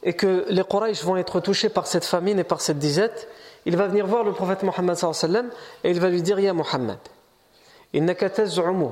et 0.03 0.13
que 0.13 0.45
les 0.49 0.63
Quraysh 0.63 1.03
vont 1.03 1.17
être 1.17 1.39
touchés 1.39 1.69
par 1.69 1.87
cette 1.87 2.05
famine 2.05 2.37
et 2.39 2.43
par 2.43 2.61
cette 2.61 2.77
disette, 2.77 3.27
il 3.65 3.77
va 3.77 3.87
venir 3.87 4.05
voir 4.05 4.23
le 4.23 4.33
prophète 4.33 4.63
Mohammed 4.63 4.97
et 5.83 5.91
il 5.91 5.99
va 5.99 6.09
lui 6.09 6.21
dire 6.21 6.39
Ya 6.39 6.53
Muhammad, 6.53 6.99
innaka 7.93 8.29
taz'umu 8.29 8.89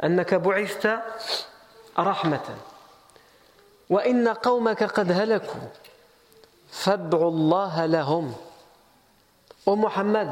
annaka 0.00 0.38
bu'ithta 0.38 1.02
rahmatan 1.94 2.56
wa 3.90 4.06
inna 4.06 4.34
qawmaka 4.34 4.88
qad 4.88 5.10
halaku 5.10 5.58
fad'u 6.70 7.16
Allah 7.16 7.86
lahum. 7.86 8.32
Ô 9.66 9.76
Muhammad, 9.76 10.28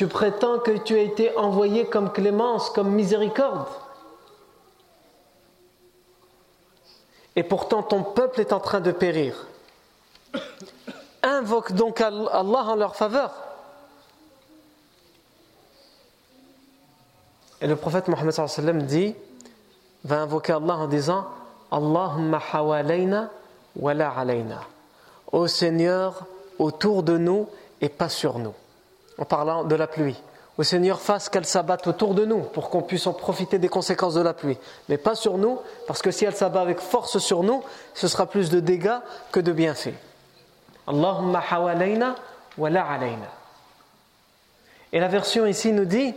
tu 0.00 0.06
prétends 0.06 0.58
que 0.58 0.70
tu 0.78 0.94
as 0.94 1.02
été 1.02 1.36
envoyé 1.36 1.84
comme 1.84 2.10
clémence, 2.10 2.70
comme 2.70 2.88
miséricorde. 2.88 3.68
Et 7.36 7.42
pourtant 7.42 7.82
ton 7.82 8.02
peuple 8.02 8.40
est 8.40 8.54
en 8.54 8.60
train 8.60 8.80
de 8.80 8.92
périr. 8.92 9.46
Invoque 11.22 11.72
donc 11.72 12.00
Allah 12.00 12.30
en 12.32 12.76
leur 12.76 12.96
faveur. 12.96 13.30
Et 17.60 17.66
le 17.66 17.76
prophète 17.76 18.08
Mohammed 18.08 18.86
dit, 18.86 19.14
va 20.04 20.22
invoquer 20.22 20.54
Allah 20.54 20.76
en 20.76 20.88
disant 20.88 21.26
Allahumma 21.70 22.40
hawalayna 22.50 23.28
wa 23.76 23.92
la 23.92 24.10
alayna. 24.12 24.62
Ô 25.30 25.46
Seigneur, 25.46 26.24
autour 26.58 27.02
de 27.02 27.18
nous 27.18 27.50
et 27.82 27.90
pas 27.90 28.08
sur 28.08 28.38
nous 28.38 28.54
en 29.19 29.25
parlant 29.25 29.63
de 29.63 29.75
la 29.75 29.87
pluie. 29.87 30.21
Au 30.57 30.63
Seigneur, 30.63 31.01
fasse 31.01 31.27
qu'elle 31.27 31.45
s'abatte 31.45 31.85
autour 31.87 32.13
de 32.13 32.25
nous 32.25 32.39
pour 32.39 32.69
qu'on 32.69 32.81
puisse 32.81 33.07
en 33.07 33.13
profiter 33.13 33.59
des 33.59 33.67
conséquences 33.67 34.13
de 34.13 34.21
la 34.21 34.33
pluie. 34.33 34.57
Mais 34.87 34.97
pas 34.97 35.15
sur 35.15 35.37
nous, 35.37 35.59
parce 35.85 36.01
que 36.01 36.11
si 36.11 36.23
elle 36.23 36.35
s'abat 36.35 36.61
avec 36.61 36.79
force 36.79 37.17
sur 37.17 37.43
nous, 37.43 37.61
ce 37.93 38.07
sera 38.07 38.25
plus 38.25 38.49
de 38.49 38.61
dégâts 38.61 38.99
que 39.31 39.41
de 39.41 39.51
bienfaits. 39.51 39.95
Allahumma 40.87 41.43
hawalayna 41.49 42.15
wa 42.57 42.69
la 42.69 42.85
alayna. 42.85 43.27
Et 44.93 44.99
la 44.99 45.09
version 45.09 45.45
ici 45.45 45.73
nous 45.73 45.85
dit 45.85 46.13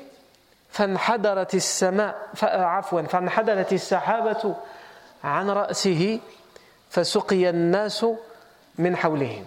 فانحدرت 0.71 1.55
السماء 1.55 2.15
عفوا 2.43 3.03
فانحدرت 3.03 3.73
السحابة 3.73 4.55
عن 5.25 5.51
رأسه 5.51 6.21
فسقي 6.91 7.51
الناس 7.51 8.07
من 8.79 8.97
حولهم 8.97 9.45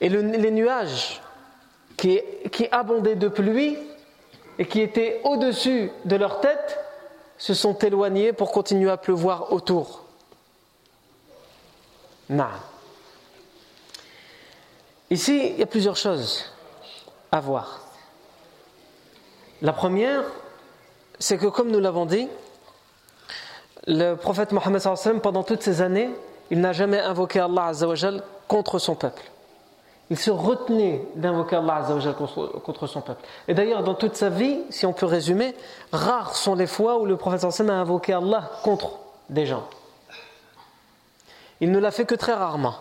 et 0.00 0.08
les 0.08 0.50
nuages 0.50 1.20
qui, 1.96 2.68
abondaient 2.70 3.16
de 3.16 3.28
pluie 3.28 3.76
et 4.58 4.66
qui 4.66 4.80
étaient 4.80 5.20
au-dessus 5.24 5.90
de 6.04 6.16
leur 6.16 6.40
tête 6.40 6.78
se 7.38 7.54
sont 7.54 7.78
éloignés 7.78 8.32
pour 8.32 8.52
continuer 8.52 8.90
à 8.90 8.96
pleuvoir 8.96 9.52
autour. 9.52 10.04
Ici, 15.10 15.50
il 15.52 15.58
y 15.58 15.62
a 15.62 15.66
plusieurs 15.66 15.96
choses 15.96 16.44
à 17.32 17.40
voir. 17.40 17.80
La 19.62 19.72
première, 19.72 20.22
c'est 21.18 21.36
que 21.36 21.46
comme 21.46 21.70
nous 21.70 21.80
l'avons 21.80 22.06
dit, 22.06 22.28
le 23.86 24.14
prophète 24.14 24.52
Mohammed 24.52 24.82
pendant 25.22 25.42
toutes 25.42 25.62
ces 25.62 25.82
années, 25.82 26.10
il 26.50 26.60
n'a 26.60 26.72
jamais 26.72 27.00
invoqué 27.00 27.40
Allah 27.40 27.72
contre 28.48 28.78
son 28.78 28.94
peuple 28.94 29.22
il 30.10 30.18
se 30.18 30.32
retenait 30.32 31.06
d'invoquer 31.14 31.56
Allah 31.56 31.86
contre 32.64 32.86
son 32.88 33.00
peuple. 33.00 33.24
Et 33.46 33.54
d'ailleurs, 33.54 33.84
dans 33.84 33.94
toute 33.94 34.16
sa 34.16 34.28
vie, 34.28 34.58
si 34.68 34.84
on 34.84 34.92
peut 34.92 35.06
résumer, 35.06 35.54
rares 35.92 36.34
sont 36.34 36.56
les 36.56 36.66
fois 36.66 36.98
où 36.98 37.06
le 37.06 37.16
prophète 37.16 37.44
a 37.44 37.72
invoqué 37.72 38.12
Allah 38.12 38.50
contre 38.64 38.98
des 39.28 39.46
gens. 39.46 39.68
Il 41.60 41.70
ne 41.70 41.78
l'a 41.78 41.92
fait 41.92 42.06
que 42.06 42.16
très 42.16 42.32
rarement. 42.32 42.74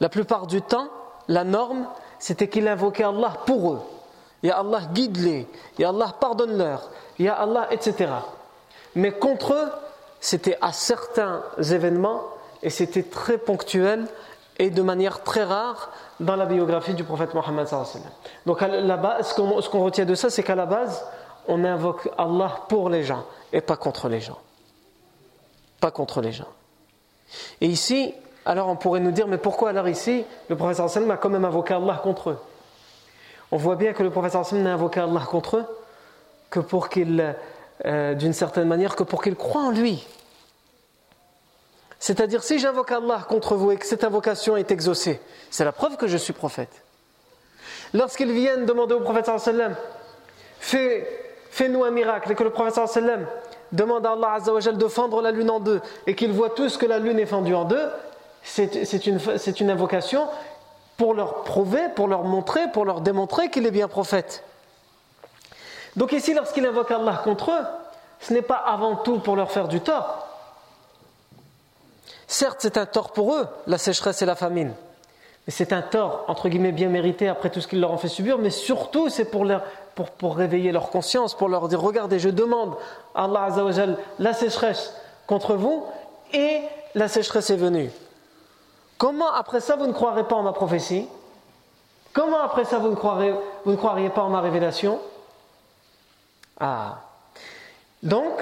La 0.00 0.08
plupart 0.08 0.46
du 0.46 0.62
temps, 0.62 0.88
la 1.28 1.44
norme, 1.44 1.86
c'était 2.18 2.48
qu'il 2.48 2.66
invoquait 2.66 3.04
Allah 3.04 3.34
pour 3.44 3.72
eux. 3.72 3.82
Ya 4.42 4.58
Allah, 4.58 4.80
guide-les. 4.92 5.46
Ya 5.78 5.90
Allah, 5.90 6.14
pardonne-leur. 6.18 6.90
Ya 7.18 7.34
Allah, 7.34 7.68
etc. 7.70 8.10
Mais 8.94 9.12
contre 9.12 9.52
eux, 9.52 9.70
c'était 10.20 10.56
à 10.62 10.72
certains 10.72 11.42
événements 11.58 12.22
et 12.62 12.70
c'était 12.70 13.02
très 13.02 13.36
ponctuel 13.36 14.06
et 14.58 14.70
de 14.70 14.82
manière 14.82 15.22
très 15.22 15.44
rare 15.44 15.90
dans 16.20 16.36
la 16.36 16.46
biographie 16.46 16.94
du 16.94 17.04
prophète 17.04 17.34
Mohammed. 17.34 17.66
Donc 18.46 18.60
là-bas, 18.60 19.22
ce 19.22 19.34
qu'on 19.68 19.84
retient 19.84 20.04
de 20.04 20.14
ça, 20.14 20.30
c'est 20.30 20.42
qu'à 20.42 20.54
la 20.54 20.66
base, 20.66 21.04
on 21.48 21.64
invoque 21.64 22.08
Allah 22.18 22.60
pour 22.68 22.88
les 22.88 23.02
gens 23.02 23.24
et 23.52 23.60
pas 23.60 23.76
contre 23.76 24.08
les 24.08 24.20
gens. 24.20 24.38
Pas 25.80 25.90
contre 25.90 26.20
les 26.20 26.32
gens. 26.32 26.48
Et 27.60 27.66
ici, 27.66 28.14
alors 28.44 28.68
on 28.68 28.76
pourrait 28.76 29.00
nous 29.00 29.10
dire, 29.10 29.26
mais 29.26 29.38
pourquoi 29.38 29.70
alors 29.70 29.88
ici, 29.88 30.24
le 30.48 30.56
prophète 30.56 30.80
a 30.80 31.16
quand 31.16 31.30
même 31.30 31.44
invoqué 31.44 31.74
Allah 31.74 32.00
contre 32.02 32.30
eux? 32.30 32.38
On 33.50 33.56
voit 33.56 33.76
bien 33.76 33.92
que 33.92 34.02
le 34.02 34.10
prophète 34.10 34.34
n'a 34.52 34.72
invoqué 34.72 35.00
Allah 35.00 35.22
contre 35.28 35.58
eux 35.58 35.64
que 36.50 36.60
pour 36.60 36.88
qu'il, 36.88 37.34
euh, 37.84 38.14
d'une 38.14 38.32
certaine 38.32 38.68
manière, 38.68 38.94
que 38.94 39.02
pour 39.02 39.22
qu'ils 39.22 39.36
croient 39.36 39.62
en 39.62 39.70
lui. 39.70 40.06
C'est-à-dire, 42.02 42.42
si 42.42 42.58
j'invoque 42.58 42.90
Allah 42.90 43.24
contre 43.28 43.54
vous 43.54 43.70
et 43.70 43.76
que 43.76 43.86
cette 43.86 44.02
invocation 44.02 44.56
est 44.56 44.72
exaucée, 44.72 45.20
c'est 45.52 45.64
la 45.64 45.70
preuve 45.70 45.96
que 45.96 46.08
je 46.08 46.16
suis 46.16 46.32
prophète. 46.32 46.82
Lorsqu'ils 47.94 48.32
viennent 48.32 48.66
demander 48.66 48.94
au 48.94 49.00
prophète 49.02 49.30
sallam 49.38 49.76
fais-nous 50.58 51.84
un 51.84 51.92
miracle 51.92 52.32
et 52.32 52.34
que 52.34 52.42
le 52.42 52.50
prophète 52.50 52.88
sallam 52.88 53.24
demande 53.70 54.04
à 54.04 54.14
Allah 54.14 54.32
Azzawajal 54.32 54.78
de 54.78 54.88
fendre 54.88 55.22
la 55.22 55.30
lune 55.30 55.48
en 55.48 55.60
deux 55.60 55.80
et 56.08 56.16
qu'il 56.16 56.32
voit 56.32 56.50
tous 56.50 56.76
que 56.76 56.86
la 56.86 56.98
lune 56.98 57.20
est 57.20 57.26
fendue 57.26 57.54
en 57.54 57.66
deux, 57.66 57.88
c'est 58.42 59.06
une, 59.06 59.20
une 59.60 59.70
invocation 59.70 60.26
pour 60.96 61.14
leur 61.14 61.44
prouver, 61.44 61.82
pour 61.94 62.08
leur 62.08 62.24
montrer, 62.24 62.62
pour 62.72 62.84
leur 62.84 63.00
démontrer 63.00 63.48
qu'il 63.48 63.64
est 63.64 63.70
bien 63.70 63.86
prophète. 63.86 64.42
Donc 65.94 66.10
ici, 66.10 66.34
lorsqu'il 66.34 66.66
invoque 66.66 66.90
Allah 66.90 67.20
contre 67.22 67.52
eux, 67.52 67.64
ce 68.18 68.32
n'est 68.32 68.42
pas 68.42 68.56
avant 68.56 68.96
tout 68.96 69.20
pour 69.20 69.36
leur 69.36 69.52
faire 69.52 69.68
du 69.68 69.80
tort. 69.80 70.21
Certes, 72.32 72.60
c'est 72.60 72.78
un 72.78 72.86
tort 72.86 73.12
pour 73.12 73.34
eux, 73.34 73.46
la 73.66 73.76
sécheresse 73.76 74.22
et 74.22 74.24
la 74.24 74.34
famine. 74.34 74.72
Mais 75.46 75.52
c'est 75.52 75.70
un 75.74 75.82
tort, 75.82 76.24
entre 76.28 76.48
guillemets, 76.48 76.72
bien 76.72 76.88
mérité 76.88 77.28
après 77.28 77.50
tout 77.50 77.60
ce 77.60 77.68
qu'ils 77.68 77.78
leur 77.78 77.92
ont 77.92 77.98
fait 77.98 78.08
subir, 78.08 78.38
mais 78.38 78.48
surtout 78.48 79.10
c'est 79.10 79.26
pour, 79.26 79.46
pour, 79.94 80.08
pour, 80.08 80.34
réveiller 80.34 80.72
leur 80.72 80.88
conscience, 80.88 81.34
pour 81.34 81.50
leur 81.50 81.68
dire, 81.68 81.82
regardez, 81.82 82.18
je 82.18 82.30
demande 82.30 82.74
à 83.14 83.24
Allah 83.24 83.44
Azzawajal 83.44 83.98
la 84.18 84.32
sécheresse 84.32 84.94
contre 85.26 85.56
vous, 85.56 85.84
et 86.32 86.62
la 86.94 87.06
sécheresse 87.06 87.50
est 87.50 87.56
venue. 87.56 87.90
Comment 88.96 89.30
après 89.34 89.60
ça 89.60 89.76
vous 89.76 89.86
ne 89.86 89.92
croirez 89.92 90.24
pas 90.24 90.36
en 90.36 90.42
ma 90.42 90.54
prophétie? 90.54 91.06
Comment 92.14 92.40
après 92.40 92.64
ça 92.64 92.78
vous 92.78 92.88
ne, 92.88 92.96
croirez, 92.96 93.34
vous 93.66 93.72
ne 93.72 93.76
croiriez 93.76 94.08
pas 94.08 94.22
en 94.22 94.30
ma 94.30 94.40
révélation? 94.40 95.00
Ah. 96.58 97.00
Donc, 98.02 98.32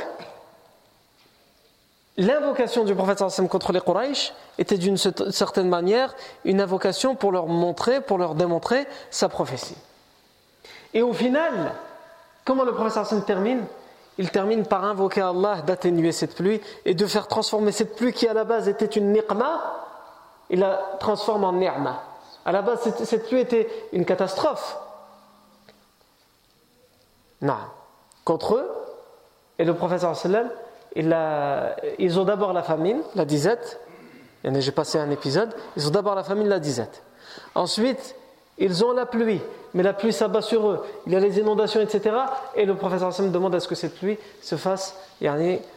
l'invocation 2.21 2.85
du 2.85 2.95
prophète 2.95 3.23
contre 3.49 3.73
les 3.73 3.81
Quraysh 3.81 4.33
était 4.59 4.77
d'une 4.77 4.97
certaine 4.97 5.69
manière 5.69 6.15
une 6.45 6.61
invocation 6.61 7.15
pour 7.15 7.33
leur 7.33 7.47
montrer, 7.47 8.01
pour 8.01 8.19
leur 8.19 8.35
démontrer 8.35 8.87
sa 9.11 9.29
prophétie. 9.29 9.77
Et 10.93 11.03
au 11.03 11.13
final, 11.13 11.73
comment 12.45 12.65
le 12.65 12.73
prophète 12.73 13.25
termine? 13.25 13.65
Il 14.19 14.31
termine 14.31 14.67
par 14.67 14.85
invoquer 14.85 15.23
Allah 15.23 15.63
d'atténuer 15.63 16.13
cette 16.13 16.35
pluie 16.35 16.61
et 16.85 16.95
de 16.95 17.07
faire 17.07 17.27
transformer 17.27 17.73
cette 17.73 17.97
pluie 17.97 18.13
qui 18.13 18.29
à 18.29 18.35
la 18.35 18.45
base 18.45 18.69
était 18.69 18.85
une 18.85 19.13
niqma, 19.13 19.79
il 20.51 20.61
la 20.61 20.97
transforme 20.99 21.45
en 21.45 21.53
ni'ma. 21.55 22.03
À 22.45 22.53
la 22.53 22.61
base, 22.61 22.81
cette, 23.05 23.29
pluie 23.29 23.41
était 23.41 23.69
une 23.93 24.05
catastrophe. 24.05 24.77
Non. 27.41 27.57
Contre 28.25 28.57
eux, 28.57 28.71
et 29.59 29.65
le 29.65 29.75
prophète 29.75 30.01
sallam 30.15 30.51
ils 30.97 32.21
ont 32.21 32.25
d'abord 32.25 32.53
la 32.53 32.63
famine, 32.63 33.01
la 33.15 33.25
disette. 33.25 33.81
J'ai 34.45 34.73
passé 34.73 34.99
un 34.99 35.11
épisode. 35.11 35.55
Ils 35.77 35.87
ont 35.87 35.91
d'abord 35.91 36.15
la 36.15 36.25
famine, 36.25 36.49
la 36.49 36.59
disette. 36.59 37.03
Ensuite, 37.55 38.17
ils 38.59 38.85
ont 38.85 38.93
la 38.93 39.07
pluie, 39.07 39.41
mais 39.73 39.83
la 39.83 39.95
pluie 39.95 40.13
s'abat 40.13 40.43
sur 40.43 40.69
eux. 40.69 40.85
Il 41.07 41.13
y 41.13 41.17
a 41.17 41.21
les 41.21 41.39
inondations, 41.39 41.81
etc. 41.81 42.15
Et 42.55 42.67
le 42.67 42.75
professeur 42.75 43.09
Hassan 43.09 43.31
demande 43.33 43.55
à 43.55 43.61
ce 43.61 43.69
que 43.69 43.75
cette 43.75 43.95
pluie 43.95 44.19
se 44.43 44.57
fasse 44.57 44.97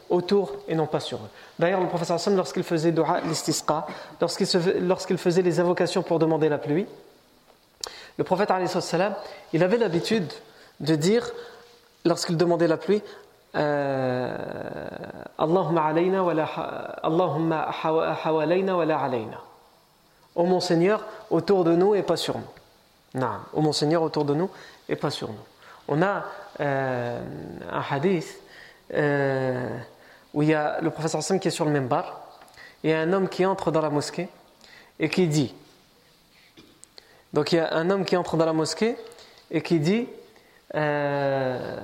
autour 0.10 0.52
et 0.68 0.76
non 0.76 0.86
pas 0.86 1.00
sur 1.00 1.20
eux. 1.20 1.30
D'ailleurs, 1.60 1.80
le 1.80 1.88
professeur 1.88 2.16
Hassan, 2.16 2.36
lorsqu'il 2.36 2.64
faisait 2.64 2.92
dua 2.92 3.22
l'istisqa, 3.22 3.88
lorsqu'il 4.20 5.18
faisait 5.18 5.42
les 5.42 5.60
invocations 5.60 6.04
pour 6.04 6.20
demander 6.20 6.50
la 6.50 6.58
pluie, 6.58 6.86
le 8.18 8.24
prophète 8.24 8.52
il 9.54 9.64
avait 9.64 9.78
l'habitude 9.78 10.32
de 10.82 10.96
dire, 10.96 11.32
lorsqu'il 12.06 12.38
demandait 12.38 12.68
la 12.68 12.78
pluie, 12.78 13.02
Allahumma 13.54 15.86
alayna 15.86 16.24
wa 16.24 16.34
la 18.86 19.00
alayna. 19.00 19.40
Ô 20.36 20.46
mon 20.46 20.60
Seigneur, 20.60 21.06
autour 21.30 21.64
de 21.64 21.76
nous 21.76 21.94
et 21.94 22.02
pas 22.02 22.18
sur 22.18 22.38
nous. 22.38 22.48
Non, 23.14 23.38
ô 23.54 23.62
mon 23.62 23.72
Seigneur, 23.72 24.02
autour 24.02 24.26
de 24.26 24.34
nous 24.34 24.50
et 24.90 24.96
pas 24.96 25.12
sur 25.12 25.30
nous. 25.30 25.36
On 25.88 26.02
a 26.02 26.24
euh, 26.60 27.22
un 27.72 27.84
hadith 27.88 28.42
euh, 28.94 29.70
où 30.34 30.42
il 30.42 30.50
y 30.50 30.54
a 30.54 30.82
le 30.82 30.90
professeur 30.90 31.20
Hassan 31.20 31.40
qui 31.40 31.50
est 31.50 31.52
sur 31.52 31.66
le 31.66 31.72
même 31.72 31.88
bar. 31.88 32.22
A 32.86 32.90
un 32.90 33.14
homme 33.14 33.30
qui 33.30 33.46
entre 33.46 33.72
dans 33.72 33.82
la 33.82 33.90
mosquée 33.90 34.28
et 35.00 35.10
qui 35.10 35.28
dit. 35.28 35.54
Donc 37.32 37.52
il 37.52 37.58
y 37.58 37.60
a 37.60 37.74
un 37.74 37.90
homme 37.90 38.06
qui 38.06 38.18
entre 38.18 38.36
dans 38.36 38.46
la 38.46 38.54
mosquée 38.54 38.98
et 39.52 39.62
qui 39.62 39.80
dit. 39.80 40.08
Euh, 40.76 41.80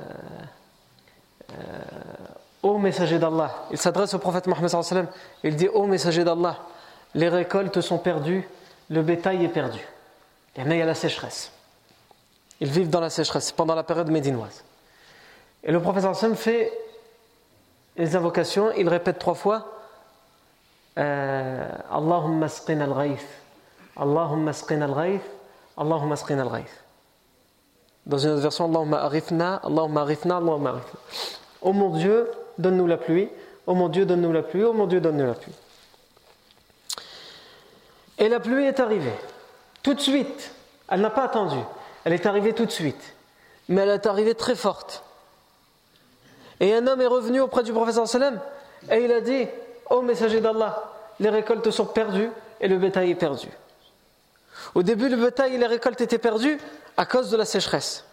Ô 2.61 2.77
messager 2.77 3.19
d'Allah, 3.19 3.65
il 3.71 3.77
s'adresse 3.77 4.13
au 4.13 4.19
prophète 4.19 4.47
Mohammed 4.47 5.07
il 5.43 5.55
dit 5.55 5.69
Ô 5.69 5.85
messager 5.85 6.23
d'Allah, 6.23 6.57
les 7.15 7.29
récoltes 7.29 7.79
sont 7.81 7.97
perdues, 7.97 8.47
le 8.89 9.01
bétail 9.01 9.45
est 9.45 9.49
perdu. 9.49 9.79
Et 10.55 10.61
il 10.61 10.77
y 10.77 10.81
a 10.81 10.85
la 10.85 10.95
sécheresse. 10.95 11.51
Ils 12.59 12.69
vivent 12.69 12.89
dans 12.89 12.99
la 12.99 13.09
sécheresse 13.09 13.51
pendant 13.51 13.75
la 13.75 13.83
période 13.83 14.09
médinoise. 14.09 14.65
Et 15.63 15.71
le 15.71 15.81
prophète 15.81 16.05
fait 16.35 16.71
les 17.95 18.15
invocations, 18.15 18.71
il 18.77 18.87
répète 18.89 19.19
trois 19.19 19.35
fois 19.35 19.65
euh, 20.97 21.69
Allahumma 21.91 22.47
asqina 22.47 22.85
al-ghayth, 22.85 23.25
Allahumma 23.95 24.51
asqina 24.51 24.85
al-ghayth, 24.85 25.23
Allahumma 25.77 26.13
asqina 26.13 26.41
al-ghayth. 26.41 26.83
Dans 28.05 28.17
une 28.17 28.31
autre 28.31 28.41
version, 28.41 28.65
Allahumma 28.65 29.03
arifna, 29.03 29.61
Allahumma 29.63 30.01
arifna, 30.01 30.37
Allahumma 30.37 30.69
arifna. 30.71 30.99
Oh 31.61 31.73
mon 31.73 31.89
Dieu, 31.89 32.29
donne-nous 32.57 32.87
la 32.87 32.97
pluie. 32.97 33.29
Oh 33.67 33.73
mon 33.73 33.89
Dieu, 33.89 34.05
donne-nous 34.05 34.31
la 34.31 34.43
pluie. 34.43 34.63
Oh 34.63 34.73
mon 34.73 34.87
Dieu, 34.87 35.01
donne-nous 35.01 35.27
la 35.27 35.33
pluie. 35.33 35.53
Et 38.17 38.29
la 38.29 38.39
pluie 38.39 38.65
est 38.65 38.79
arrivée. 38.79 39.13
Tout 39.83 39.93
de 39.93 40.01
suite. 40.01 40.51
Elle 40.89 41.01
n'a 41.01 41.09
pas 41.09 41.23
attendu. 41.23 41.57
Elle 42.03 42.13
est 42.13 42.25
arrivée 42.25 42.53
tout 42.53 42.65
de 42.65 42.71
suite. 42.71 43.13
Mais 43.67 43.81
elle 43.81 43.89
est 43.89 44.07
arrivée 44.07 44.35
très 44.35 44.55
forte. 44.55 45.03
Et 46.59 46.73
un 46.73 46.85
homme 46.87 47.01
est 47.01 47.07
revenu 47.07 47.39
auprès 47.41 47.63
du 47.63 47.71
professeur 47.71 48.07
sallam 48.07 48.39
et 48.91 49.03
il 49.03 49.11
a 49.11 49.21
dit 49.21 49.47
Ô 49.89 50.01
messager 50.01 50.41
d'Allah, 50.41 50.91
les 51.19 51.29
récoltes 51.29 51.71
sont 51.71 51.85
perdues 51.85 52.29
et 52.59 52.67
le 52.67 52.77
bétail 52.77 53.11
est 53.11 53.15
perdu. 53.15 53.47
Au 54.75 54.83
début, 54.83 55.09
le 55.09 55.15
bétail 55.15 55.55
et 55.55 55.57
les 55.57 55.67
récoltes 55.67 56.01
étaient 56.01 56.17
perdues 56.17 56.57
à 56.97 57.05
cause 57.05 57.31
de 57.31 57.37
la 57.37 57.45
sécheresse 57.45 58.05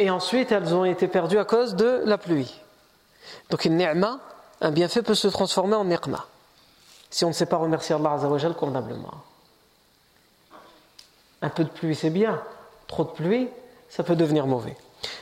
et 0.00 0.10
ensuite 0.10 0.50
elles 0.50 0.74
ont 0.74 0.84
été 0.84 1.08
perdues 1.08 1.38
à 1.38 1.44
cause 1.44 1.76
de 1.76 2.02
la 2.06 2.16
pluie. 2.16 2.58
Donc 3.50 3.66
une 3.66 3.76
ni'ma, 3.76 4.18
un 4.62 4.70
bienfait 4.70 5.02
peut 5.02 5.14
se 5.14 5.28
transformer 5.28 5.76
en 5.76 5.84
ni'ma 5.84 6.26
si 7.10 7.24
on 7.24 7.28
ne 7.28 7.32
sait 7.34 7.46
pas 7.46 7.56
remercier 7.56 7.94
Allah 7.94 8.12
Azzawajal 8.12 8.54
convenablement. 8.54 9.12
Un 11.42 11.48
peu 11.50 11.64
de 11.64 11.68
pluie 11.68 11.94
c'est 11.94 12.10
bien, 12.10 12.40
trop 12.86 13.04
de 13.04 13.10
pluie 13.10 13.48
ça 13.88 14.02
peut 14.02 14.16
devenir 14.16 14.46
mauvais. 14.46 14.76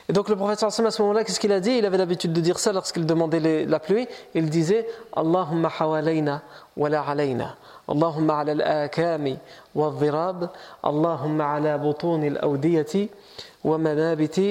Et 0.09 0.13
donc 0.13 0.29
le 0.29 0.37
prophète 0.37 0.63
à 0.63 0.71
ce 0.71 1.03
moment-là, 1.03 1.25
qu'est-ce 1.25 1.41
qu'il 1.41 1.53
a 1.53 1.61
dit? 1.61 1.73
Il 1.73 1.87
avait 1.87 1.99
l'habitude 1.99 2.33
de 2.33 2.41
dire 2.41 2.59
ça 2.59 2.73
lorsqu'il 2.73 3.07
demandait 3.07 3.65
la 3.65 3.79
pluie. 3.79 4.09
Il 4.35 4.51
disait 4.51 4.89
Allahumma 5.15 5.71
hawalayna 5.79 6.43
wa 6.77 6.89
la 6.89 7.03
alayna. 7.03 7.57
Allahumma 7.87 8.39
ala 8.39 8.53
al-akami 8.53 9.39
wa 9.75 9.91
dhirab. 9.91 10.51
Allahumma 10.83 11.55
ala 11.55 11.79
butun 11.79 12.23
al-awdiyati 12.23 13.11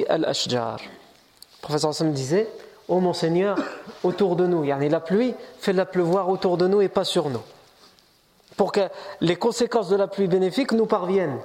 al-ashjar. 0.08 0.78
Le 0.82 1.62
professeur 1.62 1.90
Hassan 1.90 2.14
disait 2.14 2.48
Ô 2.88 3.02
mon 3.02 3.14
Seigneur, 3.14 3.58
autour 4.04 4.38
de 4.38 4.48
nous, 4.48 4.64
yani 4.64 4.88
la 4.88 5.02
pluie, 5.02 5.34
fais-la 5.60 5.86
pleuvoir 5.86 6.30
autour 6.30 6.58
de 6.58 6.68
nous 6.68 6.82
et 6.82 6.88
pas 6.88 7.04
sur 7.04 7.30
nous. 7.30 7.42
Pour 8.56 8.72
que 8.72 8.88
les 9.20 9.36
conséquences 9.36 9.90
de 9.90 9.98
la 9.98 10.08
pluie 10.08 10.28
bénéfique 10.28 10.72
nous 10.72 10.86
parviennent. 10.86 11.40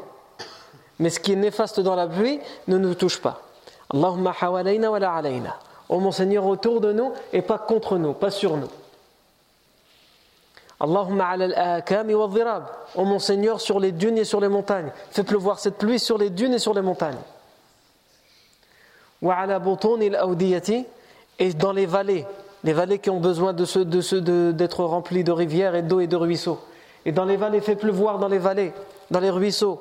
Mais 1.01 1.11
ce 1.11 1.19
qui 1.19 1.33
est 1.33 1.37
néfaste 1.37 1.81
dans 1.81 1.97
la 1.97 2.07
pluie 2.07 2.39
ne 2.69 2.79
nous 2.79 2.95
touche 2.95 3.21
pas. 3.21 3.43
Allahumma 3.93 4.35
hawalayna 4.41 4.91
wa 4.91 4.99
la 4.99 5.15
alayna. 5.15 5.57
Ô 5.89 6.01
mon 6.01 6.13
Seigneur, 6.13 6.47
autour 6.47 6.81
de 6.81 6.93
nous 6.93 7.13
et 7.33 7.43
pas 7.43 7.59
contre 7.59 7.99
nous, 7.99 8.13
pas 8.13 8.31
sur 8.31 8.57
nous. 8.57 8.69
Allahumma 10.81 11.29
ala 11.29 11.83
wa 11.87 12.29
dhirab. 12.29 12.65
Ô 12.95 13.05
mon 13.05 13.19
Seigneur, 13.19 13.61
sur 13.61 13.79
les 13.79 13.93
dunes 13.93 14.19
et 14.19 14.25
sur 14.25 14.41
les 14.41 14.49
montagnes. 14.49 14.91
Fais 15.11 15.25
pleuvoir 15.25 15.59
cette 15.59 15.79
pluie 15.79 15.99
sur 15.99 16.19
les 16.19 16.31
dunes 16.31 16.55
et 16.55 16.59
sur 16.59 16.75
les 16.75 16.83
montagnes 16.83 17.19
et 21.39 21.55
dans 21.55 21.73
les 21.73 21.87
vallées, 21.87 22.27
les 22.65 22.73
vallées 22.73 22.99
qui 22.99 23.11
ont 23.11 23.21
besoin 23.21 23.53
d'être 23.53 23.79
de 23.79 24.51
de, 24.51 24.83
remplies 24.83 25.25
de 25.25 25.33
rivières 25.33 25.75
et 25.77 25.83
d'eau 25.83 26.01
et 26.01 26.07
de 26.09 26.17
ruisseaux. 26.17 26.61
Et 27.05 27.13
dans 27.13 27.25
les 27.25 27.37
vallées, 27.37 27.61
fait 27.61 27.77
pleuvoir 27.77 28.19
dans 28.19 28.29
les 28.29 28.39
vallées, 28.39 28.73
dans 29.11 29.21
les 29.21 29.31
ruisseaux. 29.31 29.81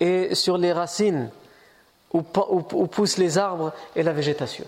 Et 0.00 0.34
sur 0.34 0.58
les 0.58 0.72
racines 0.72 1.30
où, 2.12 2.22
poussent 2.22 3.18
les 3.18 3.38
arbres 3.38 3.72
et 3.96 4.02
la 4.02 4.12
végétation. 4.12 4.64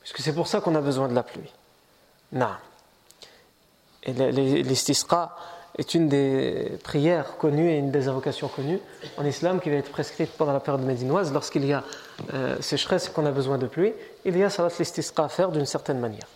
Puisque 0.00 0.20
c'est 0.20 0.34
pour 0.34 0.46
ça 0.46 0.60
qu'on 0.60 0.74
a 0.74 0.80
besoin 0.80 1.08
de 1.08 1.14
la 1.14 1.22
pluie. 1.22 1.52
Non. 2.32 2.50
Et 4.02 4.12
les 4.12 4.90
est 5.78 5.94
une 5.94 6.08
des 6.08 6.78
prières 6.82 7.36
connues 7.36 7.70
et 7.70 7.76
une 7.76 7.90
des 7.90 8.08
invocations 8.08 8.48
connues 8.48 8.80
en 9.18 9.24
islam 9.24 9.60
qui 9.60 9.68
va 9.68 9.76
être 9.76 9.90
prescrite 9.90 10.30
pendant 10.32 10.52
la 10.52 10.60
période 10.60 10.84
médinoise 10.84 11.32
lorsqu'il 11.32 11.66
y 11.66 11.72
a 11.72 11.84
euh, 12.32 12.56
sécheresse 12.60 13.08
et 13.08 13.10
qu'on 13.10 13.26
a 13.26 13.30
besoin 13.30 13.58
de 13.58 13.66
pluie. 13.66 13.92
Il 14.24 14.36
y 14.38 14.42
a 14.42 14.50
salat 14.50 14.70
l'istisqa 14.78 15.24
à 15.24 15.28
faire 15.28 15.50
d'une 15.50 15.66
certaine 15.66 15.98
manière. 15.98 16.26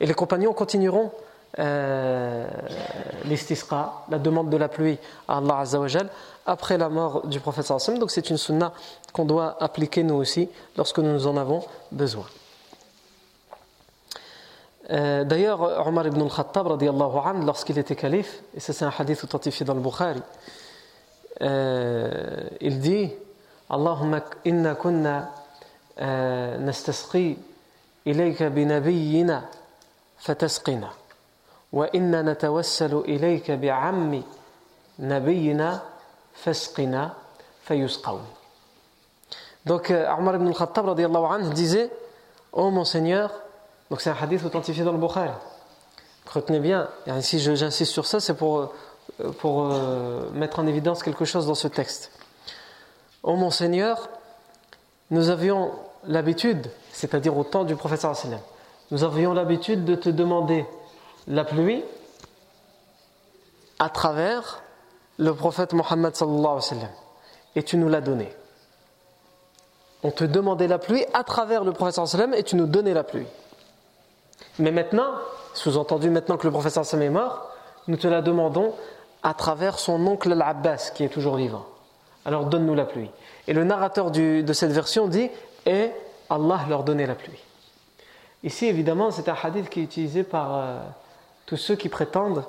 Et 0.00 0.06
les 0.06 0.14
compagnons 0.14 0.54
continueront 0.54 1.12
euh, 1.58 2.46
l'istisqa, 3.24 3.92
la 4.08 4.18
demande 4.18 4.48
de 4.48 4.56
la 4.56 4.68
pluie 4.68 4.98
à 5.28 5.36
Allah 5.36 5.58
Azzawajal, 5.58 6.08
après 6.46 6.78
la 6.78 6.88
mort 6.88 7.26
du 7.26 7.40
prophète 7.40 7.66
sallam. 7.66 7.98
Donc 7.98 8.10
c'est 8.10 8.30
une 8.30 8.38
sunna 8.38 8.72
qu'on 9.12 9.26
doit 9.26 9.62
appliquer 9.62 10.02
nous 10.02 10.14
aussi 10.14 10.48
lorsque 10.76 10.98
nous 10.98 11.26
en 11.26 11.36
avons 11.36 11.62
besoin. 11.90 12.24
Euh, 14.90 15.24
D'ailleurs, 15.24 15.86
Omar 15.86 16.06
ibn 16.06 16.22
al-Khattab, 16.22 16.68
lorsqu'il 17.44 17.78
était 17.78 17.96
calife, 17.96 18.42
et 18.54 18.60
c'est 18.60 18.82
un 18.82 18.92
hadith 18.98 19.22
authentifié 19.22 19.66
dans 19.66 19.74
le 19.74 19.80
Bukhari, 19.80 20.22
euh, 21.42 22.48
il 22.60 22.80
dit 22.80 23.10
Allahumma 23.68 24.20
inna 24.44 24.74
kunna 24.74 25.30
nastasqi 25.98 27.38
ilayka 28.06 28.48
binabiyyina 28.48 29.44
fatasqina 30.16 30.88
inna 31.92 32.22
natawassalu 32.22 33.04
ilayka 33.06 33.56
bi'ammi 33.56 34.22
nabiyyina 34.98 35.82
fasqina 36.34 37.14
fayusqawn. 37.62 38.20
Donc 39.64 39.90
euh, 39.90 40.14
Omar 40.18 40.36
ibn 40.36 40.48
al-Khattab 40.48 40.88
anhu 40.88 41.54
disait 41.54 41.90
Oh 42.52 42.70
mon 42.70 42.84
Seigneur, 42.84 43.30
donc 43.90 44.00
c'est 44.00 44.10
un 44.10 44.16
hadith 44.20 44.44
authentifié 44.44 44.84
dans 44.84 44.92
le 44.92 44.98
Bukhari. 44.98 45.30
Retenez 46.26 46.60
bien, 46.60 46.88
et 47.06 47.22
si 47.22 47.40
j'insiste 47.40 47.92
sur 47.92 48.06
ça, 48.06 48.20
c'est 48.20 48.34
pour, 48.34 48.72
pour 49.38 49.70
euh, 49.70 50.30
mettre 50.32 50.58
en 50.58 50.66
évidence 50.66 51.02
quelque 51.02 51.24
chose 51.24 51.46
dans 51.46 51.54
ce 51.54 51.68
texte. 51.68 52.10
Oh 53.22 53.36
mon 53.36 53.50
Seigneur, 53.50 54.08
nous 55.10 55.30
avions 55.30 55.72
l'habitude, 56.04 56.70
c'est-à-dire 56.92 57.36
au 57.36 57.44
temps 57.44 57.64
du 57.64 57.76
sallam, 57.76 58.40
nous 58.90 59.04
avions 59.04 59.32
l'habitude 59.32 59.84
de 59.84 59.94
te 59.94 60.08
demander 60.08 60.66
la 61.26 61.44
pluie 61.44 61.84
à 63.78 63.88
travers 63.88 64.62
le 65.18 65.34
prophète 65.34 65.72
Mohammed 65.72 66.14
sallallahu 66.14 66.58
alayhi 66.70 66.82
wa. 66.82 66.88
Et 67.54 67.62
tu 67.62 67.76
nous 67.76 67.88
l'as 67.88 68.00
donné. 68.00 68.32
On 70.02 70.10
te 70.10 70.24
demandait 70.24 70.68
la 70.68 70.78
pluie 70.78 71.04
à 71.14 71.24
travers 71.24 71.64
le 71.64 71.72
prophète 71.72 71.94
sallallahu 71.94 72.14
alayhi 72.14 72.32
wa 72.32 72.38
et 72.38 72.42
tu 72.42 72.56
nous 72.56 72.66
donnais 72.66 72.94
la 72.94 73.04
pluie. 73.04 73.26
Mais 74.58 74.70
maintenant, 74.70 75.12
sous-entendu 75.54 76.10
maintenant 76.10 76.36
que 76.36 76.46
le 76.46 76.52
professeur 76.52 76.84
Sam 76.84 77.02
est 77.02 77.10
mort, 77.10 77.50
nous 77.88 77.96
te 77.96 78.06
la 78.06 78.22
demandons 78.22 78.74
à 79.22 79.34
travers 79.34 79.78
son 79.78 80.04
oncle 80.06 80.32
Al-Abbas 80.32 80.90
qui 80.94 81.04
est 81.04 81.08
toujours 81.08 81.36
vivant. 81.36 81.66
Alors 82.24 82.46
donne-nous 82.46 82.74
la 82.74 82.84
pluie. 82.84 83.10
Et 83.48 83.52
le 83.52 83.64
narrateur 83.64 84.10
de 84.10 84.52
cette 84.52 84.72
version 84.72 85.08
dit 85.08 85.30
Et 85.66 85.90
Allah 86.30 86.60
leur 86.68 86.84
donnait 86.84 87.06
la 87.06 87.14
pluie. 87.14 87.38
Ici, 88.44 88.66
évidemment, 88.66 89.10
c'est 89.10 89.28
un 89.28 89.36
hadith 89.40 89.68
qui 89.68 89.80
est 89.80 89.84
utilisé 89.84 90.24
par 90.24 90.56
euh, 90.56 90.78
tous 91.46 91.56
ceux 91.56 91.76
qui 91.76 91.88
prétendent, 91.88 92.44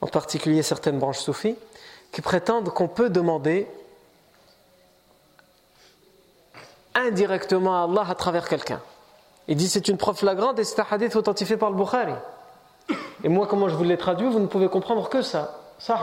en 0.00 0.06
particulier 0.06 0.62
certaines 0.62 0.98
branches 0.98 1.18
soufis, 1.18 1.56
qui 2.12 2.22
prétendent 2.22 2.70
qu'on 2.70 2.88
peut 2.88 3.10
demander 3.10 3.66
indirectement 6.94 7.82
à 7.82 7.84
Allah 7.84 8.06
à 8.08 8.14
travers 8.14 8.48
quelqu'un. 8.48 8.80
Il 9.48 9.56
dit 9.56 9.68
c'est 9.68 9.88
une 9.88 9.96
preuve 9.96 10.16
flagrante 10.16 10.58
et 10.58 10.64
c'est 10.64 10.80
un 10.80 10.86
hadith 10.90 11.14
authentifié 11.14 11.56
par 11.56 11.70
le 11.70 11.76
Bukhari. 11.76 12.14
Et 13.22 13.28
moi, 13.28 13.46
comment 13.46 13.68
je 13.68 13.76
vous 13.76 13.84
l'ai 13.84 13.96
traduit, 13.96 14.28
vous 14.28 14.40
ne 14.40 14.46
pouvez 14.46 14.68
comprendre 14.68 15.08
que 15.08 15.22
ça. 15.22 15.58
Ça, 15.78 16.00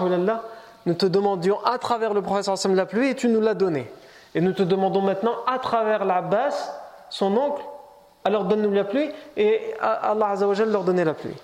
nous 0.86 0.94
te 0.94 1.06
demandions 1.06 1.64
à 1.64 1.78
travers 1.78 2.14
le 2.14 2.22
prophète 2.22 2.68
de 2.68 2.76
la 2.76 2.86
pluie 2.86 3.10
et 3.10 3.16
tu 3.16 3.28
nous 3.28 3.42
l'as 3.42 3.54
donné. 3.54 3.90
Et 4.36 4.42
nous 4.42 4.54
te 4.54 4.64
demandons 4.64 5.02
maintenant 5.02 5.36
à 5.48 5.60
travers 5.60 6.06
l'Abbas, 6.06 6.72
son 7.10 7.36
oncle, 7.38 7.64
alors 8.26 8.46
donne-nous 8.46 8.72
la 8.72 8.84
pluie 8.84 9.10
et 9.38 9.74
Allah 9.80 10.36
leur 10.66 10.84
donner 10.84 11.04
la 11.04 11.14
pluie. 11.14 11.36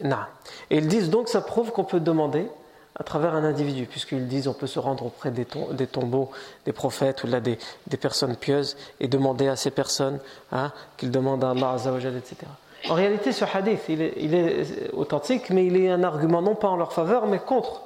Et 0.00 0.76
ils 0.78 0.86
disent 0.86 1.10
donc 1.10 1.28
ça 1.28 1.40
prouve 1.40 1.72
qu'on 1.72 1.84
peut 1.84 2.00
demander 2.00 2.48
à 2.96 3.04
travers 3.04 3.34
un 3.34 3.44
individu, 3.44 3.86
puisqu'ils 3.86 4.26
disent 4.26 4.48
on 4.48 4.54
peut 4.54 4.66
se 4.66 4.78
rendre 4.78 5.06
auprès 5.06 5.30
des, 5.30 5.44
tombeaux 5.44 6.30
des 6.64 6.72
prophètes 6.72 7.22
ou 7.22 7.28
là 7.28 7.40
des, 7.40 7.58
personnes 8.00 8.36
pieuses 8.36 8.76
et 9.00 9.06
demander 9.06 9.48
à 9.48 9.56
ces 9.56 9.70
personnes 9.70 10.18
hein, 10.50 10.72
qu'ils 10.96 11.10
demandent 11.10 11.44
à 11.44 11.50
Allah 11.50 11.72
Azzawajal, 11.72 12.16
etc. 12.16 12.36
En 12.88 12.94
réalité, 12.94 13.32
ce 13.32 13.44
hadith, 13.44 13.82
il 13.88 14.02
est, 14.02 14.92
authentique, 14.92 15.50
mais 15.50 15.66
il 15.66 15.76
est 15.76 15.90
un 15.90 16.02
argument 16.04 16.42
non 16.42 16.54
pas 16.54 16.68
en 16.68 16.76
leur 16.76 16.92
faveur, 16.92 17.26
mais 17.26 17.38
contre 17.38 17.82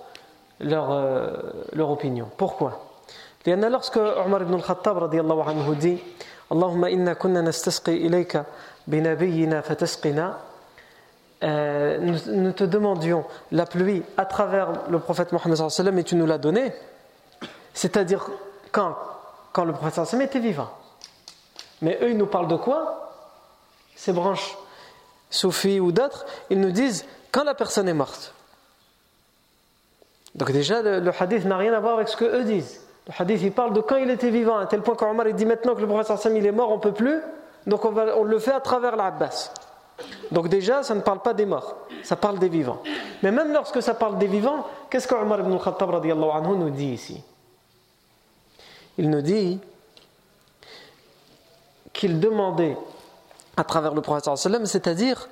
leur, 0.60 0.92
euh, 0.92 1.28
leur 1.72 1.90
opinion. 1.90 2.28
Pourquoi? 2.36 2.88
Lorsque 3.46 3.96
Omar 3.96 4.42
ibn 4.42 4.54
al-Khattab 4.54 5.10
dit 5.10 5.98
Allahumma 6.50 6.90
inna 6.90 7.14
kunna 7.14 7.42
nastasqi 7.42 7.92
ilayka 7.92 8.44
binabiyyina 8.86 9.62
fatasqina 9.62 10.38
euh, 11.42 11.98
nous, 11.98 12.52
te 12.52 12.64
demandions 12.64 13.24
la 13.50 13.66
pluie 13.66 14.02
à 14.16 14.26
travers 14.26 14.88
le 14.88 14.98
prophète 15.00 15.32
Mohammed 15.32 15.98
et 15.98 16.04
tu 16.04 16.14
nous 16.14 16.26
l'as 16.26 16.38
donné, 16.38 16.72
c'est-à-dire 17.74 18.28
quand, 18.70 18.96
quand 19.52 19.64
le 19.64 19.72
prophète 19.72 20.14
était 20.20 20.38
vivant. 20.38 20.70
Mais 21.80 21.98
eux, 22.00 22.10
ils 22.10 22.16
nous 22.16 22.26
parlent 22.26 22.48
de 22.48 22.56
quoi? 22.56 23.12
Ces 23.96 24.12
branches 24.12 24.56
soufis 25.30 25.80
ou 25.80 25.90
d'autres, 25.90 26.26
ils 26.50 26.60
nous 26.60 26.70
disent 26.70 27.04
quand 27.32 27.44
la 27.44 27.54
personne 27.54 27.88
est 27.88 27.94
morte. 27.94 28.34
Donc 30.34 30.52
déjà, 30.52 30.80
le, 30.80 31.10
hadith 31.18 31.44
n'a 31.44 31.56
rien 31.56 31.72
à 31.72 31.80
voir 31.80 31.94
avec 31.94 32.08
ce 32.08 32.16
que 32.16 32.24
eux 32.24 32.44
disent. 32.44 32.80
Le 33.08 33.12
hadith, 33.18 33.42
il 33.42 33.52
parle 33.52 33.72
de 33.72 33.80
quand 33.80 33.96
il 33.96 34.10
était 34.10 34.30
vivant, 34.30 34.58
à 34.58 34.66
tel 34.66 34.80
point 34.82 34.94
qu'Omar 34.94 35.26
dit 35.32 35.44
maintenant 35.44 35.74
que 35.74 35.80
le 35.80 35.88
prophète 35.88 36.32
il 36.32 36.46
est 36.46 36.52
mort, 36.52 36.70
on 36.70 36.76
ne 36.76 36.80
peut 36.80 36.92
plus, 36.92 37.20
donc 37.66 37.84
on, 37.84 37.94
on 37.96 38.22
le 38.22 38.38
fait 38.38 38.52
à 38.52 38.60
travers 38.60 38.94
l'Abbas. 38.94 39.52
Donc 40.30 40.48
déjà, 40.48 40.82
ça 40.82 40.94
ne 40.94 41.00
parle 41.00 41.20
pas 41.20 41.34
des 41.34 41.46
morts, 41.46 41.76
ça 42.02 42.16
parle 42.16 42.38
des 42.38 42.48
vivants. 42.48 42.82
Mais 43.22 43.30
même 43.30 43.52
lorsque 43.52 43.82
ça 43.82 43.94
parle 43.94 44.18
des 44.18 44.26
vivants, 44.26 44.66
qu'est-ce 44.90 45.06
que 45.06 45.14
Omar 45.14 45.40
ibn 45.40 45.56
Khattab 45.58 45.94
anhu 45.94 46.56
nous 46.56 46.70
dit 46.70 46.92
ici? 46.92 47.22
Il 48.98 49.10
nous 49.10 49.20
dit 49.22 49.58
qu'il 51.92 52.20
demandait 52.20 52.76
à 53.56 53.64
travers 53.64 53.94
le 53.94 54.00
prophète 54.00 54.28
c'est-à-dire 54.64 55.28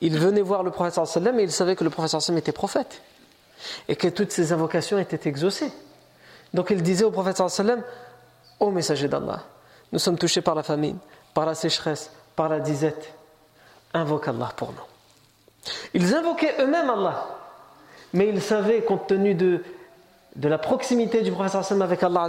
il 0.00 0.18
venait 0.18 0.42
voir 0.42 0.62
le 0.62 0.70
prophète 0.70 0.98
et 1.16 1.42
il 1.42 1.52
savait 1.52 1.76
que 1.76 1.84
le 1.84 1.90
prophète 1.90 2.30
était 2.36 2.52
prophète 2.52 3.02
et 3.88 3.96
que 3.96 4.08
toutes 4.08 4.32
ses 4.32 4.52
invocations 4.52 4.98
étaient 4.98 5.28
exaucées. 5.28 5.70
Donc 6.54 6.70
il 6.70 6.82
disait 6.82 7.04
au 7.04 7.10
prophète 7.10 7.40
Ô 8.58 8.70
messager 8.70 9.08
d'Allah, 9.08 9.42
nous 9.92 9.98
sommes 9.98 10.18
touchés 10.18 10.42
par 10.42 10.54
la 10.54 10.62
famine, 10.62 10.98
par 11.32 11.46
la 11.46 11.54
sécheresse, 11.54 12.10
par 12.36 12.48
la 12.48 12.60
disette 12.60 13.14
invoque 13.94 14.28
Allah 14.28 14.50
pour 14.56 14.72
nous. 14.72 15.72
Ils 15.94 16.14
invoquaient 16.14 16.54
eux-mêmes 16.60 16.90
Allah, 16.90 17.26
mais 18.12 18.28
ils 18.28 18.42
savaient, 18.42 18.82
compte 18.82 19.06
tenu 19.06 19.34
de, 19.34 19.62
de 20.36 20.48
la 20.48 20.58
proximité 20.58 21.22
du 21.22 21.32
prophète 21.32 21.72
avec 21.72 22.02
Allah 22.02 22.28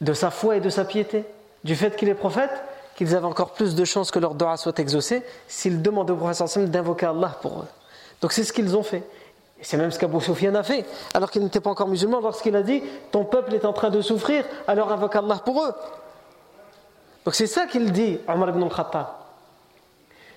de 0.00 0.12
sa 0.12 0.30
foi 0.30 0.56
et 0.56 0.60
de 0.60 0.68
sa 0.68 0.84
piété, 0.84 1.24
du 1.64 1.74
fait 1.74 1.96
qu'il 1.96 2.08
est 2.08 2.14
prophète, 2.14 2.50
qu'ils 2.96 3.14
avaient 3.14 3.26
encore 3.26 3.52
plus 3.52 3.74
de 3.74 3.84
chances 3.84 4.10
que 4.10 4.18
leur 4.18 4.34
dua 4.34 4.56
soit 4.56 4.78
exaucée 4.78 5.22
s'ils 5.48 5.82
demandaient 5.82 6.12
au 6.12 6.16
prophète 6.16 6.70
d'invoquer 6.70 7.06
Allah 7.06 7.38
pour 7.40 7.60
eux. 7.60 7.68
Donc 8.20 8.32
c'est 8.32 8.44
ce 8.44 8.52
qu'ils 8.52 8.76
ont 8.76 8.82
fait. 8.82 9.02
C'est 9.62 9.78
même 9.78 9.90
ce 9.90 9.98
qu'Abu 9.98 10.20
Sufyan 10.20 10.54
a 10.54 10.62
fait, 10.62 10.84
alors 11.14 11.30
qu'il 11.30 11.42
n'était 11.42 11.60
pas 11.60 11.70
encore 11.70 11.88
musulman, 11.88 12.20
lorsqu'il 12.20 12.54
a 12.56 12.62
dit 12.62 12.82
Ton 13.10 13.24
peuple 13.24 13.54
est 13.54 13.64
en 13.64 13.72
train 13.72 13.88
de 13.88 14.02
souffrir, 14.02 14.44
alors 14.66 14.92
invoque 14.92 15.16
Allah 15.16 15.40
pour 15.44 15.64
eux. 15.64 15.72
Donc 17.26 17.34
c'est 17.34 17.48
ça 17.48 17.66
qu'il 17.66 17.90
dit, 17.90 18.18
Omar 18.28 18.50
ibn 18.50 18.62
al-Khattab. 18.62 19.08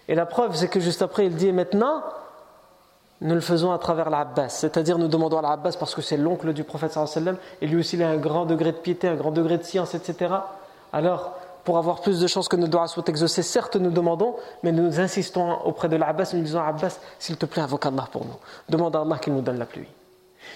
Et 0.08 0.16
la 0.16 0.26
preuve, 0.26 0.56
c'est 0.56 0.68
que 0.68 0.80
juste 0.80 1.04
après, 1.04 1.28
il 1.28 1.36
dit 1.36 1.52
maintenant, 1.52 2.02
nous 3.22 3.36
le 3.36 3.42
faisons 3.42 3.72
à 3.72 3.78
travers 3.78 4.10
l'Abbas. 4.10 4.50
C'est-à-dire, 4.50 4.98
nous 4.98 5.08
demandons 5.08 5.38
à 5.38 5.44
l'Abbas 5.44 5.76
parce 5.80 5.94
que 5.94 6.02
c'est 6.02 6.18
l'oncle 6.18 6.52
du 6.52 6.64
prophète 6.64 6.94
sallam, 6.94 7.38
et 7.62 7.68
lui 7.68 7.80
aussi, 7.80 7.96
il 7.96 8.02
a 8.02 8.10
un 8.10 8.18
grand 8.18 8.48
degré 8.48 8.72
de 8.72 8.78
piété, 8.78 9.08
un 9.08 9.16
grand 9.16 9.30
degré 9.30 9.60
de 9.60 9.64
science, 9.64 9.94
etc. 9.94 10.34
Alors, 10.92 11.36
pour 11.64 11.78
avoir 11.78 12.02
plus 12.02 12.20
de 12.20 12.26
chances 12.26 12.48
que 12.48 12.56
nos 12.56 12.66
doigts 12.66 12.88
soient 12.88 13.04
exaucés, 13.06 13.44
certes, 13.44 13.76
nous 13.76 13.92
demandons, 13.92 14.36
mais 14.64 14.72
nous 14.72 15.00
insistons 15.00 15.62
auprès 15.66 15.90
de 15.90 15.96
l'Abbas, 15.96 16.32
nous 16.34 16.42
disons 16.42 16.60
Abbas, 16.60 16.98
s'il 17.20 17.38
te 17.38 17.46
plaît, 17.46 17.62
invoque 17.62 17.86
Allah 17.86 18.08
pour 18.12 18.26
nous. 18.26 18.38
Demande 18.68 18.96
à 18.96 19.02
Allah 19.02 19.20
qu'il 19.20 19.34
nous 19.34 19.42
donne 19.42 19.60
la 19.60 19.68
pluie. 19.68 19.88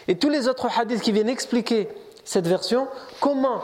Et 0.07 0.17
tous 0.17 0.29
les 0.29 0.47
autres 0.47 0.67
hadiths 0.79 1.01
qui 1.01 1.11
viennent 1.11 1.29
expliquer 1.29 1.89
cette 2.23 2.47
version, 2.47 2.87
comment 3.19 3.61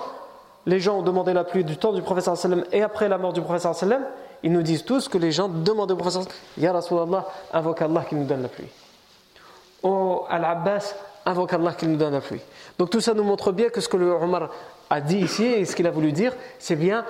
les 0.65 0.79
gens 0.79 0.99
ont 0.99 1.01
demandé 1.01 1.33
la 1.33 1.43
pluie 1.43 1.63
du 1.63 1.77
temps 1.77 1.93
du 1.93 2.01
prophète 2.01 2.35
sallam 2.35 2.63
et 2.71 2.83
après 2.83 3.09
la 3.09 3.17
mort 3.17 3.33
du 3.33 3.41
prophète 3.41 3.73
sallam, 3.73 4.03
ils 4.43 4.51
nous 4.51 4.61
disent 4.61 4.85
tous 4.85 5.07
que 5.07 5.17
les 5.17 5.31
gens 5.31 5.49
demandent 5.49 5.91
au 5.91 5.95
prophète 5.95 6.27
Ya 6.57 6.71
Rasulallah, 6.71 7.25
invoque 7.53 7.81
Allah 7.81 8.05
qui 8.07 8.15
nous 8.15 8.25
donne 8.25 8.41
la 8.41 8.47
pluie. 8.47 8.67
Oh 9.83 10.25
Al-Abbas, 10.29 10.93
invoque 11.25 11.53
Allah 11.53 11.73
qui 11.73 11.87
nous 11.87 11.97
donne 11.97 12.13
la 12.13 12.21
pluie. 12.21 12.41
Donc 12.77 12.89
tout 12.89 13.01
ça 13.01 13.13
nous 13.13 13.23
montre 13.23 13.51
bien 13.51 13.69
que 13.69 13.81
ce 13.81 13.89
que 13.89 13.97
le 13.97 14.11
Omar 14.11 14.49
a 14.89 15.01
dit 15.01 15.19
ici 15.19 15.45
et 15.45 15.65
ce 15.65 15.75
qu'il 15.75 15.87
a 15.87 15.91
voulu 15.91 16.11
dire, 16.11 16.33
c'est 16.57 16.75
bien 16.75 17.05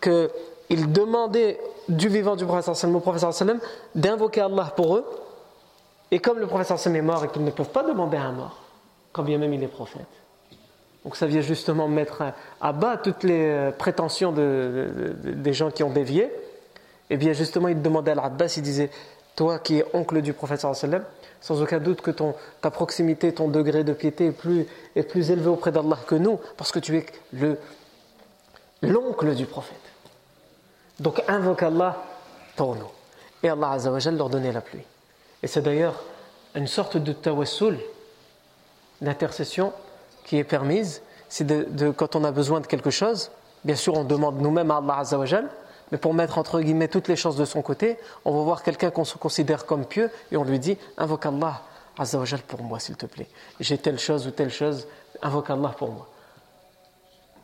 qu'il 0.00 0.92
demandait 0.92 1.60
du 1.88 2.08
vivant 2.08 2.36
du 2.36 2.44
prophète 2.44 2.74
sallam 2.74 2.96
au 2.96 3.00
prophète 3.00 3.32
sallam 3.32 3.60
d'invoquer 3.94 4.42
Allah 4.42 4.72
pour 4.74 4.96
eux. 4.96 5.04
Et 6.10 6.18
comme 6.18 6.38
le 6.38 6.46
prophète 6.46 6.78
sallam 6.78 6.96
est 6.96 7.02
mort 7.02 7.24
et 7.24 7.28
qu'ils 7.28 7.44
ne 7.44 7.50
peuvent 7.50 7.70
pas 7.70 7.82
demander 7.82 8.16
à 8.16 8.24
un 8.24 8.32
mort, 8.32 8.58
quand 9.12 9.22
bien 9.22 9.38
même 9.38 9.52
il 9.54 9.62
est 9.62 9.68
prophète. 9.68 10.19
Donc 11.04 11.16
ça 11.16 11.26
vient 11.26 11.40
justement 11.40 11.88
mettre 11.88 12.22
à 12.60 12.72
bas 12.72 12.96
toutes 12.96 13.22
les 13.22 13.46
euh, 13.46 13.70
prétentions 13.70 14.32
de, 14.32 15.14
des 15.22 15.52
gens 15.52 15.70
qui 15.70 15.82
ont 15.82 15.90
dévié. 15.90 16.30
Et 17.08 17.16
bien 17.16 17.32
justement, 17.32 17.68
il 17.68 17.80
demandait 17.80 18.12
à 18.12 18.14
l'Abbas, 18.14 18.54
il 18.56 18.62
disait, 18.62 18.90
toi 19.34 19.58
qui 19.58 19.78
es 19.78 19.84
oncle 19.94 20.20
du 20.20 20.32
prophète 20.32 20.60
sans 21.40 21.62
aucun 21.62 21.78
doute 21.78 22.02
que 22.02 22.10
ton, 22.10 22.34
ta 22.60 22.70
proximité, 22.70 23.32
ton 23.32 23.48
degré 23.48 23.82
de 23.82 23.94
piété 23.94 24.26
est 24.26 24.32
plus, 24.32 24.66
est 24.94 25.02
plus 25.02 25.30
élevé 25.30 25.48
auprès 25.48 25.72
d'Allah 25.72 25.98
que 26.06 26.14
nous, 26.14 26.38
parce 26.58 26.70
que 26.70 26.78
tu 26.78 26.98
es 26.98 27.06
le, 27.32 27.58
l'oncle 28.82 29.34
du 29.34 29.46
prophète. 29.46 29.76
Donc 30.98 31.22
invoque 31.28 31.62
Allah 31.62 32.04
pour 32.56 32.76
nous. 32.76 32.90
Et 33.42 33.48
Allah 33.48 33.70
Azzawajal 33.70 34.16
leur 34.16 34.28
donnait 34.28 34.52
la 34.52 34.60
pluie. 34.60 34.82
Et 35.42 35.46
c'est 35.46 35.62
d'ailleurs 35.62 36.04
une 36.54 36.66
sorte 36.66 36.98
de 36.98 37.12
tawassul, 37.12 37.78
d'intercession 39.00 39.72
qui 40.24 40.38
est 40.38 40.44
permise. 40.44 41.02
C'est 41.28 41.46
de, 41.46 41.90
quand 41.90 42.16
on 42.16 42.24
a 42.24 42.32
besoin 42.32 42.60
de 42.60 42.66
quelque 42.66 42.90
chose, 42.90 43.30
bien 43.64 43.76
sûr 43.76 43.94
on 43.94 44.04
demande 44.04 44.40
nous-mêmes 44.40 44.70
à 44.70 44.78
Allah 44.78 44.98
Azzawajal, 44.98 45.48
mais 45.92 45.98
pour 45.98 46.14
mettre 46.14 46.38
entre 46.38 46.60
guillemets 46.60 46.88
toutes 46.88 47.08
les 47.08 47.16
chances 47.16 47.36
de 47.36 47.44
son 47.44 47.62
côté, 47.62 47.98
on 48.24 48.36
va 48.36 48.42
voir 48.42 48.62
quelqu'un 48.62 48.90
qu'on 48.90 49.04
se 49.04 49.16
considère 49.16 49.66
comme 49.66 49.84
pieux 49.84 50.10
et 50.32 50.36
on 50.36 50.44
lui 50.44 50.58
dit 50.58 50.76
invoque 50.98 51.26
Allah 51.26 51.62
Azzawajal 51.98 52.40
pour 52.40 52.62
moi 52.62 52.80
s'il 52.80 52.96
te 52.96 53.06
plaît. 53.06 53.28
J'ai 53.60 53.78
telle 53.78 53.98
chose 53.98 54.26
ou 54.26 54.30
telle 54.30 54.50
chose, 54.50 54.86
invoque 55.22 55.50
Allah 55.50 55.74
pour 55.76 55.90
moi. 55.90 56.08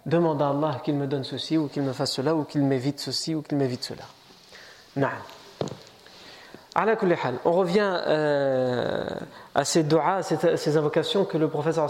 Demande 0.05 0.41
à 0.41 0.51
Allah 0.51 0.81
qu'il 0.85 0.95
me 0.95 1.07
donne 1.07 1.25
ceci 1.25 1.59
ou 1.59 1.69
qu'il 1.69 1.83
me 1.83 1.93
fasse 1.93 2.13
cela 2.13 2.35
ou 2.35 2.45
qu'il 2.45 2.63
m'évite 2.63 3.01
ceci 3.01 3.35
ou 3.35 3.43
qu'il 3.43 3.59
m'évite 3.59 3.83
cela. 3.85 4.05
On 7.45 7.53
revient 7.53 8.01
euh, 8.07 9.07
à 9.55 9.65
ces 9.65 9.83
doigts, 9.83 10.23
ces, 10.23 10.77
invocations 10.77 11.25
que 11.25 11.39
le 11.39 11.49
professeur 11.49 11.89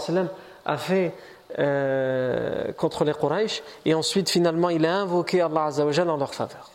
a 0.65 0.77
fait 0.77 1.13
euh, 1.59 2.71
contre 2.73 3.03
les 3.03 3.13
Quraysh 3.13 3.63
et 3.85 3.93
ensuite 3.93 4.29
finalement 4.29 4.69
il 4.69 4.85
a 4.85 4.95
invoqué 4.95 5.41
Allah 5.41 5.65
Azzawajal 5.65 6.09
en 6.09 6.17
leur 6.17 6.33
faveur. 6.33 6.71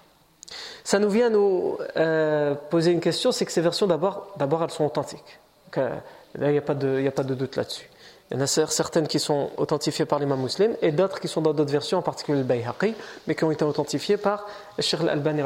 Ça 0.85 0.99
nous 0.99 1.09
vient 1.09 1.31
nous 1.31 1.79
euh, 1.97 2.55
poser 2.69 2.93
une 2.93 3.01
question, 3.01 3.33
c'est 3.33 3.47
que 3.47 3.53
ces 3.53 3.61
versions 3.63 3.87
d'abord, 3.87 4.35
elles 4.39 4.71
sont 4.71 4.85
authentiques. 4.85 5.39
là 5.77 6.03
il 6.35 6.51
n'y 6.51 6.59
a, 6.59 6.63
pas 6.63 6.75
de, 6.75 7.07
a 7.07 7.11
pas 7.11 7.23
de 7.23 7.35
doute 7.35 7.57
là-dessus. 7.57 7.89
Il 8.31 8.37
y 8.37 8.41
en 8.41 8.43
a 8.43 8.47
certaines 8.47 9.09
qui 9.09 9.21
sont 9.21 9.51
authentifiées 9.57 10.07
par 10.07 10.19
l'imam 10.19 10.41
musulman 10.41 10.75
et 10.83 10.91
d'autres 10.91 11.21
qui 11.21 11.29
sont 11.29 11.41
dans 11.41 11.53
d'autres 11.53 11.73
versions, 11.73 11.99
en 11.99 12.03
particulier 12.03 12.39
le 12.39 12.45
Bayhaqi, 12.45 12.95
mais 13.27 13.35
qui 13.35 13.45
ont 13.45 13.51
été 13.51 13.65
authentifiées 13.65 14.17
par 14.17 14.47
Sheikh 14.79 15.01
al-Albani 15.01 15.43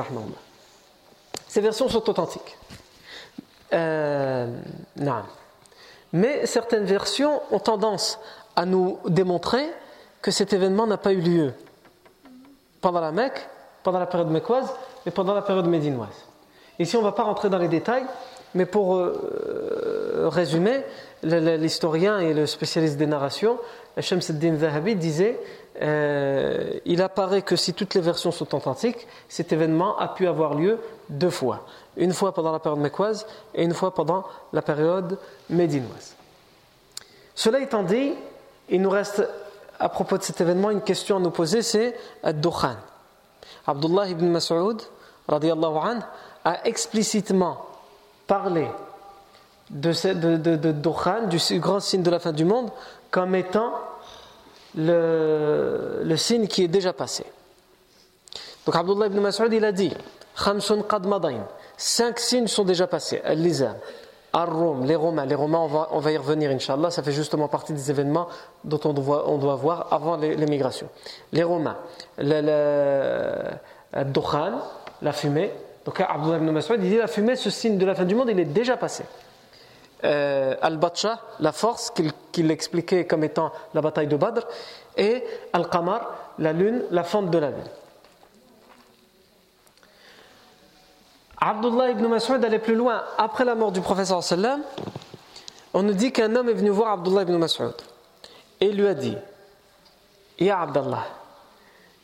Ces 1.49 1.61
versions 1.61 1.89
sont 1.89 2.09
authentiques. 2.09 2.57
Euh, 3.73 4.47
non. 4.97 5.23
Mais 6.13 6.47
certaines 6.47 6.85
versions 6.85 7.41
ont 7.51 7.59
tendance 7.59 8.19
à 8.55 8.65
nous 8.65 8.99
démontrer 9.07 9.69
que 10.23 10.31
cet 10.31 10.53
événement 10.53 10.87
n'a 10.87 10.97
pas 10.97 11.13
eu 11.13 11.21
lieu 11.21 11.53
pendant 12.81 13.01
la 13.01 13.13
Mecque, 13.13 13.49
pendant 13.83 13.99
la 13.99 14.07
période 14.07 14.31
mécoise, 14.31 14.73
mais 15.05 15.13
pendant 15.13 15.35
la 15.35 15.43
période 15.43 15.67
médinoise. 15.67 16.25
Ici, 16.79 16.97
on 16.97 17.01
ne 17.01 17.05
va 17.05 17.13
pas 17.13 17.23
rentrer 17.23 17.49
dans 17.49 17.59
les 17.59 17.69
détails, 17.69 18.05
mais 18.55 18.67
pour 18.67 18.97
euh, 18.97 20.29
résumer, 20.29 20.83
l'historien 21.23 22.19
et 22.21 22.35
le 22.35 22.47
spécialiste 22.47 22.97
des 22.97 23.07
narrations, 23.07 23.59
Shamsuddin 23.99 24.59
Zahabi 24.59 24.95
disait 24.97 25.39
euh, 25.83 26.79
il 26.85 27.03
apparaît 27.03 27.43
que 27.43 27.57
si 27.57 27.75
toutes 27.75 27.95
les 27.95 28.01
versions 28.01 28.31
sont 28.31 28.55
authentiques, 28.55 29.07
cet 29.29 29.53
événement 29.53 29.99
a 29.99 30.09
pu 30.09 30.27
avoir 30.27 30.55
lieu 30.55 30.79
deux 31.09 31.31
fois. 31.31 31.67
Une 31.97 32.13
fois 32.13 32.33
pendant 32.33 32.53
la 32.53 32.59
période 32.59 32.81
mécoise 32.81 33.27
et 33.55 33.63
une 33.63 33.75
fois 33.75 33.95
pendant 33.95 34.25
la 34.53 34.63
période 34.63 35.19
médinoise. 35.51 36.15
Cela 37.35 37.61
étant 37.61 37.83
dit, 37.83 38.15
il 38.69 38.81
nous 38.81 38.91
reste 38.91 39.27
à 39.79 39.89
propos 39.89 40.19
de 40.19 40.23
cet 40.23 40.41
événement 40.41 40.71
une 40.71 40.81
question 40.81 41.17
à 41.17 41.21
nous 41.21 41.31
poser 41.31 41.63
c'est 41.63 41.97
Ad-Dukhan. 42.23 42.77
Abdullah 43.67 44.09
ibn 44.09 44.27
Mas'ud 44.27 44.81
a 45.29 46.67
explicitement 46.67 47.59
parlé 48.27 48.69
de, 49.71 50.73
Dukhan, 50.73 51.27
du 51.27 51.61
grand 51.61 51.81
signe 51.81 52.03
de 52.03 52.11
la 52.11 52.19
fin 52.19 52.33
du 52.33 52.45
monde, 52.45 52.71
comme 53.11 53.35
étant 53.35 53.73
le, 54.77 56.15
signe 56.17 56.47
qui 56.47 56.65
est 56.65 56.69
déjà 56.69 56.93
passé. 56.93 57.25
Donc 58.65 58.77
Abdullah 58.77 59.07
ibn 59.07 59.21
Mas'ud 59.21 59.53
il 59.53 59.65
a 59.65 59.73
dit 59.73 59.93
Cinq 61.79 62.19
signes 62.19 62.47
sont 62.47 62.65
déjà 62.65 62.87
passés. 62.87 63.21
Al-Lizam, 63.25 63.77
Ar-Rum, 64.33 64.85
les 64.85 64.97
Romains. 64.97 65.25
Les 65.25 65.35
Romains, 65.35 65.61
on 65.61 65.67
va, 65.67 65.89
on 65.93 65.99
va 65.99 66.13
y 66.13 66.17
revenir, 66.19 66.51
Inch'Allah. 66.51 66.91
Ça 66.91 67.03
fait 67.03 67.13
justement 67.13 67.49
partie 67.49 67.73
des 67.73 67.91
événements 67.91 68.29
dont 68.65 68.81
on 68.85 68.93
doit, 68.93 69.31
on 69.31 69.39
doit 69.39 69.55
voir 69.55 69.93
avant 69.93 70.17
l'émigration. 70.17 70.89
Les 71.33 71.43
Romains, 71.43 71.79
le, 72.19 72.43
le, 73.95 74.03
la 75.03 75.13
fumée. 75.13 75.53
Donc 75.87 76.01
Abdullah 76.01 76.37
ibn 76.37 76.51
Mas'ud 76.51 76.83
il 76.83 76.91
dit 76.91 76.97
la 76.99 77.07
fumée, 77.07 77.37
ce 77.37 77.49
signe 77.49 77.79
de 77.79 77.87
la 77.87 77.95
fin 77.95 78.05
du 78.05 78.15
monde, 78.15 78.29
il 78.31 78.39
est 78.41 78.45
déjà 78.45 78.77
passé. 78.77 79.05
Euh, 80.04 80.56
Al-Batcha, 80.62 81.20
la 81.40 81.52
force 81.52 81.94
qu'il 82.32 82.50
expliquait 82.50 83.06
comme 83.06 83.24
étant 83.24 83.52
la 83.76 83.82
bataille 83.82 84.08
de 84.08 84.16
Badr, 84.16 84.42
et 84.98 85.24
Al-Qamar, 85.54 86.10
la 86.40 86.54
lune, 86.54 86.82
la 86.90 87.04
fente 87.04 87.30
de 87.30 87.38
la 87.38 87.52
lune. 87.52 87.70
Abdullah 91.40 91.92
ibn 91.92 92.08
Mas'ud 92.08 92.44
allait 92.44 92.60
plus 92.60 92.76
loin. 92.76 93.04
Après 93.18 93.46
la 93.46 93.56
mort 93.56 93.72
du 93.72 93.82
professeur 93.82 94.24
sallam, 94.24 94.62
on 95.74 95.84
nous 95.84 95.94
dit 95.94 96.12
qu'un 96.12 96.36
homme 96.36 96.50
est 96.50 96.54
venu 96.54 96.70
voir 96.70 96.94
Abdullah 96.94 97.22
ibn 97.24 97.38
Mas'ud 97.38 97.74
et 98.60 98.72
lui 98.72 98.88
a 98.88 98.94
dit 98.94 99.18
Ya 100.40 100.62
Abdullah, 100.62 101.06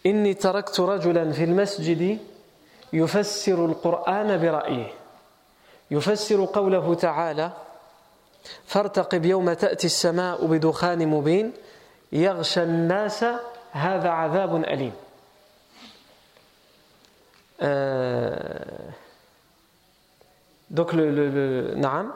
inni 0.04 0.36
taraktu 0.36 0.82
rajulan 0.82 1.34
fil 1.34 1.54
masjidi 1.54 2.20
yufassiru 2.94 3.66
al-Qur'an 3.70 4.38
bi 4.38 4.48
ra'yihi. 4.50 4.88
يفسر 5.92 6.46
قوله 6.46 6.94
تعالى 6.94 7.52
فارتقب 8.67 9.25
يوم 9.25 9.53
تأتي 9.53 9.87
السماء 9.87 10.47
بدخان 10.47 11.09
مبين 11.09 11.53
يغشى 12.13 12.63
الناس 12.63 13.25
هذا 13.73 14.09
عذاب 14.09 14.57
أليم. 14.57 14.93
le, 20.93 21.11
le 21.11 21.75
نعم. 21.77 22.13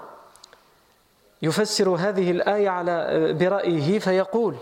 يفسر 1.42 1.88
هذه 1.88 2.30
الآية 2.30 2.68
على 2.68 3.32
برأيه 3.32 3.98
فيقول 3.98 4.56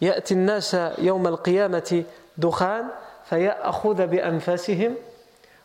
يأتي 0.00 0.34
الناس 0.34 0.76
يوم 0.98 1.26
القيامة 1.26 2.04
دخان 2.36 2.84
فيأخذ 3.24 4.06
بأنفاسهم 4.06 4.94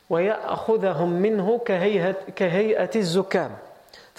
ويأخذهم 0.10 1.10
منه 1.10 1.58
كهيئة, 1.66 2.16
كهيئة 2.36 2.90
الزكام. 2.96 3.52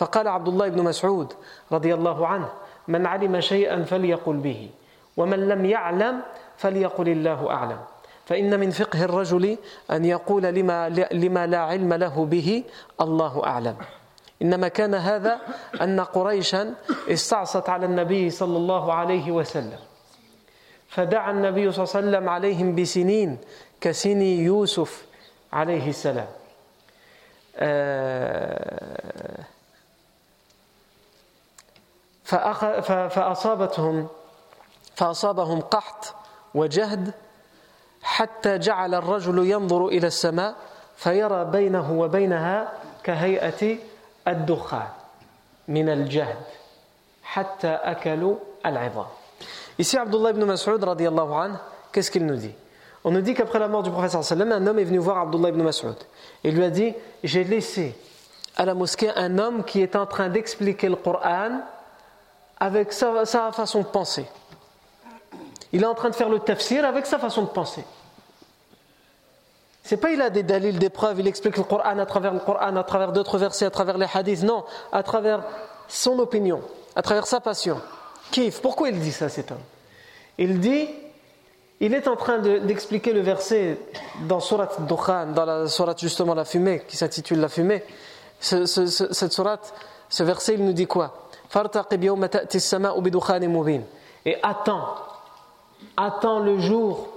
فقال 0.02 0.28
عبد 0.28 0.48
الله 0.48 0.68
بن 0.68 0.82
مسعود 0.82 1.32
رضي 1.72 1.94
الله 1.94 2.26
عنه 2.26 2.48
من 2.88 3.06
علم 3.06 3.40
شيئا 3.40 3.82
فليقل 3.82 4.36
به 4.36 4.70
ومن 5.16 5.48
لم 5.48 5.64
يعلم 5.64 6.20
فليقل 6.56 7.08
الله 7.08 7.50
أعلم. 7.50 7.78
فإن 8.26 8.60
من 8.60 8.70
فقه 8.70 9.04
الرجل 9.04 9.58
أن 9.90 10.04
يقول 10.04 10.42
لما, 10.42 10.88
لما 11.12 11.46
لا 11.46 11.58
علم 11.58 11.94
له 11.94 12.24
به 12.24 12.64
الله 13.00 13.46
أعلم. 13.46 13.76
إنما 14.42 14.68
كان 14.68 14.94
هذا 14.94 15.38
أن 15.82 16.00
قريشا 16.00 16.74
استعصت 17.08 17.68
على 17.68 17.86
النبي 17.86 18.30
صلى 18.30 18.56
الله 18.56 18.92
عليه 18.92 19.30
وسلم. 19.30 19.78
فدعا 20.88 21.30
النبي 21.30 21.72
صلى 21.72 21.84
الله 21.84 21.94
عليه 21.94 22.08
وسلم 22.08 22.28
عليهم 22.28 22.74
بسنين 22.74 23.38
كسن 23.80 24.22
يوسف 24.22 25.06
عليه 25.52 25.88
السلام. 25.88 26.28
آه 27.56 29.51
فأصابتهم 33.08 34.08
فأصابهم 34.96 35.60
قحط 35.60 36.14
وجهد 36.54 37.14
حتى 38.02 38.58
جعل 38.58 38.94
الرجل 38.94 39.46
ينظر 39.46 39.86
إلى 39.86 40.06
السماء 40.06 40.54
فيرى 40.96 41.44
بينه 41.44 41.92
وبينها 41.92 42.72
كهيئة 43.04 43.78
الدخان 44.28 44.88
من 45.68 45.88
الجهد 45.88 46.44
حتى 47.22 47.68
أكلوا 47.68 48.36
العظام 48.66 49.06
Ici, 49.78 49.96
Abdullah 49.96 50.30
ibn 50.30 50.44
Mas'ud, 50.44 50.84
radiallahu 50.84 51.32
anhu, 51.32 51.56
qu'est-ce 51.92 52.10
qu'il 52.10 52.26
nous 52.26 52.36
dit 52.36 52.52
On 53.04 53.10
nous 53.10 53.22
dit 53.22 53.34
qu'après 53.34 53.58
la 53.58 53.68
mort 53.68 53.82
du 53.82 53.90
prophète 53.90 54.14
un 54.14 54.66
homme 54.66 54.78
est 54.78 54.84
venu 54.84 54.98
voir 54.98 55.18
Abdullah 55.18 55.48
ibn 55.48 55.62
Mas'ud 55.62 55.96
et 56.44 56.50
lui 56.50 56.62
a 56.62 56.70
dit 56.70 56.94
J'ai 57.24 57.42
laissé 57.42 57.96
à 58.56 58.64
la 58.66 58.74
mosquée 58.74 59.10
un 59.16 59.38
homme 59.38 59.64
qui 59.64 59.80
est 59.80 59.96
en 59.96 60.06
train 60.06 60.28
d'expliquer 60.28 60.88
le 60.88 60.96
Coran 60.96 61.62
avec 62.62 62.92
sa, 62.92 63.24
façon 63.50 63.80
de 63.80 63.86
penser. 63.86 64.24
Il 65.72 65.82
est 65.82 65.86
en 65.86 65.96
train 65.96 66.10
de 66.10 66.14
faire 66.14 66.28
le 66.28 66.38
tafsir 66.38 66.84
avec 66.84 67.06
sa 67.06 67.18
façon 67.18 67.42
de 67.42 67.48
penser. 67.48 67.84
C'est 69.82 69.96
pas 69.96 70.10
il 70.10 70.22
a 70.22 70.30
des 70.30 70.44
dalils, 70.44 70.78
des 70.78 70.88
preuves, 70.88 71.18
il 71.18 71.26
explique 71.26 71.56
le 71.56 71.64
Coran 71.64 71.98
à 71.98 72.06
travers 72.06 72.32
le 72.32 72.38
Coran, 72.38 72.76
à 72.76 72.84
travers 72.84 73.10
d'autres 73.10 73.36
versets, 73.36 73.64
à 73.64 73.70
travers 73.70 73.98
les 73.98 74.06
hadiths. 74.14 74.44
Non, 74.44 74.64
à 74.92 75.02
travers 75.02 75.42
son 75.88 76.20
opinion, 76.20 76.62
à 76.94 77.02
travers 77.02 77.26
sa 77.26 77.40
passion. 77.40 77.80
Kif, 78.30 78.62
pourquoi 78.62 78.90
il 78.90 79.00
dit 79.00 79.10
ça 79.10 79.28
cet 79.28 79.50
homme? 79.50 79.58
Il 80.38 80.60
dit 80.60 80.88
il 81.80 81.94
est 81.94 82.06
en 82.06 82.14
train 82.14 82.38
d'expliquer 82.38 83.12
le 83.12 83.22
verset 83.22 83.76
dans 84.28 84.38
Surat 84.38 84.68
Dukhan, 84.86 85.32
dans 85.34 85.44
la 85.44 85.66
Surat 85.66 85.96
justement 85.98 86.34
la 86.34 86.44
fumée, 86.44 86.84
qui 86.86 86.96
s'intitule 86.96 87.40
La 87.40 87.48
fumée. 87.48 87.82
cette 88.38 89.32
Surat, 89.32 89.58
ce 90.08 90.22
verset, 90.22 90.54
il 90.54 90.64
nous 90.64 90.74
dit 90.74 90.86
quoi? 90.86 91.21
Et 94.24 94.38
attends, 94.42 94.96
attends 95.96 96.38
le 96.38 96.58
jour 96.58 97.08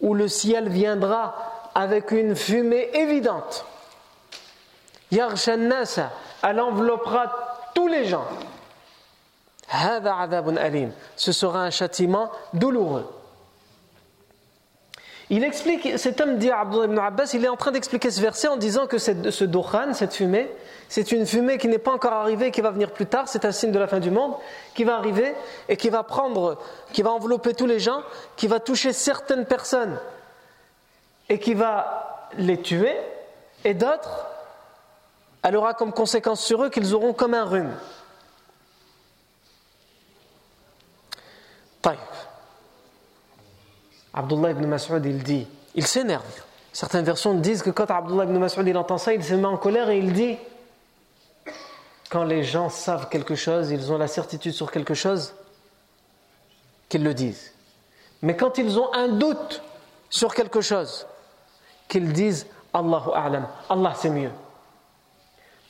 où 0.00 0.14
le 0.14 0.28
ciel 0.28 0.68
viendra 0.68 1.34
avec 1.74 2.10
une 2.12 2.34
fumée 2.36 2.90
évidente. 2.94 3.64
Elle 6.42 6.60
enveloppera 6.60 7.24
tous 7.74 7.88
les 7.88 8.06
gens. 8.06 8.24
Ce 11.16 11.32
sera 11.32 11.62
un 11.62 11.70
châtiment 11.70 12.30
douloureux. 12.54 13.06
Il 15.28 15.42
explique, 15.42 15.98
cet 15.98 16.20
homme 16.20 16.38
dit 16.38 16.50
à 16.50 16.60
Abdullah 16.60 16.84
ibn 16.84 16.98
Abbas, 16.98 17.32
il 17.34 17.44
est 17.44 17.48
en 17.48 17.56
train 17.56 17.72
d'expliquer 17.72 18.12
ce 18.12 18.20
verset 18.20 18.46
en 18.46 18.56
disant 18.56 18.86
que 18.86 18.98
ce 18.98 19.44
dokhan, 19.44 19.92
cette 19.92 20.14
fumée, 20.14 20.48
c'est 20.88 21.10
une 21.10 21.26
fumée 21.26 21.58
qui 21.58 21.66
n'est 21.66 21.78
pas 21.78 21.92
encore 21.92 22.12
arrivée, 22.12 22.52
qui 22.52 22.60
va 22.60 22.70
venir 22.70 22.92
plus 22.92 23.06
tard, 23.06 23.26
c'est 23.26 23.44
un 23.44 23.50
signe 23.50 23.72
de 23.72 23.78
la 23.78 23.88
fin 23.88 23.98
du 23.98 24.12
monde, 24.12 24.34
qui 24.74 24.84
va 24.84 24.96
arriver 24.96 25.34
et 25.68 25.76
qui 25.76 25.90
va 25.90 26.04
prendre, 26.04 26.58
qui 26.92 27.02
va 27.02 27.10
envelopper 27.10 27.54
tous 27.54 27.66
les 27.66 27.80
gens, 27.80 28.02
qui 28.36 28.46
va 28.46 28.60
toucher 28.60 28.92
certaines 28.92 29.46
personnes 29.46 29.98
et 31.28 31.40
qui 31.40 31.54
va 31.54 32.28
les 32.38 32.60
tuer, 32.60 32.94
et 33.64 33.74
d'autres, 33.74 34.26
elle 35.42 35.56
aura 35.56 35.74
comme 35.74 35.92
conséquence 35.92 36.40
sur 36.40 36.62
eux 36.62 36.70
qu'ils 36.70 36.94
auront 36.94 37.12
comme 37.12 37.34
un 37.34 37.44
rhume. 37.44 37.72
Abdullah 44.16 44.50
ibn 44.50 44.66
Mas'ud, 44.66 45.04
il 45.04 45.22
dit, 45.22 45.46
il 45.74 45.86
s'énerve. 45.86 46.24
Certaines 46.72 47.04
versions 47.04 47.34
disent 47.34 47.62
que 47.62 47.70
quand 47.70 47.90
Abdullah 47.90 48.24
ibn 48.24 48.38
Mas'ud 48.38 48.66
il 48.66 48.76
entend 48.76 48.98
ça, 48.98 49.12
il 49.12 49.22
se 49.22 49.34
met 49.34 49.44
en 49.44 49.58
colère 49.58 49.90
et 49.90 49.98
il 49.98 50.12
dit 50.12 50.36
quand 52.10 52.24
les 52.24 52.42
gens 52.42 52.68
savent 52.68 53.08
quelque 53.08 53.34
chose, 53.34 53.70
ils 53.70 53.92
ont 53.92 53.98
la 53.98 54.08
certitude 54.08 54.52
sur 54.52 54.70
quelque 54.70 54.94
chose, 54.94 55.34
qu'ils 56.88 57.02
le 57.02 57.14
disent. 57.14 57.52
Mais 58.22 58.36
quand 58.36 58.58
ils 58.58 58.78
ont 58.78 58.92
un 58.94 59.08
doute 59.08 59.62
sur 60.08 60.34
quelque 60.34 60.60
chose, 60.60 61.06
qu'ils 61.88 62.12
disent 62.12 62.46
Allahu 62.72 63.10
A'lam, 63.14 63.46
Allah 63.68 63.92
c'est 63.96 64.10
mieux. 64.10 64.30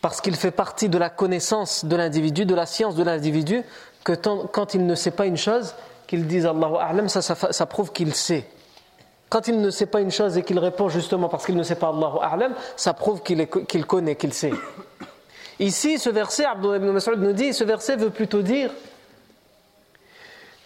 Parce 0.02 0.20
qu'il 0.20 0.36
fait 0.36 0.50
partie 0.50 0.88
de 0.88 0.98
la 0.98 1.10
connaissance 1.10 1.84
de 1.84 1.96
l'individu, 1.96 2.44
de 2.44 2.54
la 2.54 2.66
science 2.66 2.94
de 2.94 3.02
l'individu, 3.02 3.62
que 4.04 4.12
quand 4.12 4.74
il 4.74 4.86
ne 4.86 4.94
sait 4.94 5.10
pas 5.10 5.26
une 5.26 5.36
chose, 5.36 5.74
qu'il 6.06 6.26
dise 6.26 6.46
Allahu 6.46 6.76
A'lam, 6.80 7.08
ça, 7.08 7.66
prouve 7.66 7.92
qu'il 7.92 8.14
sait. 8.14 8.46
Quand 9.28 9.48
il 9.48 9.60
ne 9.60 9.70
sait 9.70 9.86
pas 9.86 10.00
une 10.00 10.10
chose 10.10 10.36
et 10.38 10.42
qu'il 10.42 10.58
répond 10.58 10.88
justement 10.88 11.28
parce 11.28 11.46
qu'il 11.46 11.56
ne 11.56 11.62
sait 11.62 11.74
pas 11.74 11.88
Allahu 11.88 12.18
A'lam, 12.22 12.54
ça 12.76 12.94
prouve 12.94 13.22
qu'il 13.22 13.86
connaît, 13.86 14.16
qu'il 14.16 14.32
sait. 14.32 14.52
Ici, 15.58 15.98
ce 15.98 16.10
verset, 16.10 16.44
Abdullah 16.44 16.76
ibn 16.76 16.90
Mas'ud 16.90 17.18
nous 17.18 17.32
dit, 17.32 17.52
ce 17.52 17.64
verset 17.64 17.96
veut 17.96 18.10
plutôt 18.10 18.42
dire 18.42 18.70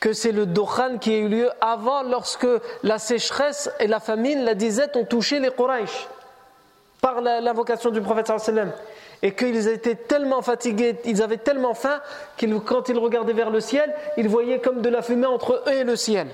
que 0.00 0.12
c'est 0.12 0.32
le 0.32 0.46
Dokhan 0.46 0.98
qui 0.98 1.12
a 1.12 1.18
eu 1.18 1.28
lieu 1.28 1.50
avant 1.60 2.02
lorsque 2.02 2.48
la 2.82 2.98
sécheresse 2.98 3.70
et 3.78 3.86
la 3.86 4.00
famine, 4.00 4.44
la 4.44 4.54
disette 4.54 4.96
ont 4.96 5.04
touché 5.04 5.38
les 5.38 5.50
Quraysh 5.50 6.08
par 7.00 7.20
l'invocation 7.20 7.90
du 7.90 8.00
prophète 8.00 8.26
sallallahu 8.26 8.72
et 9.22 9.34
qu'ils 9.34 9.68
étaient 9.68 9.96
tellement 9.96 10.42
fatigués, 10.42 10.98
ils 11.04 11.22
avaient 11.22 11.38
tellement 11.38 11.74
faim, 11.74 12.00
qu'ils, 12.36 12.58
quand 12.60 12.88
ils 12.88 12.98
regardaient 12.98 13.32
vers 13.32 13.50
le 13.50 13.60
ciel, 13.60 13.94
ils 14.16 14.28
voyaient 14.28 14.60
comme 14.60 14.80
de 14.80 14.88
la 14.88 15.02
fumée 15.02 15.26
entre 15.26 15.62
eux 15.66 15.72
et 15.72 15.84
le 15.84 15.96
ciel. 15.96 16.28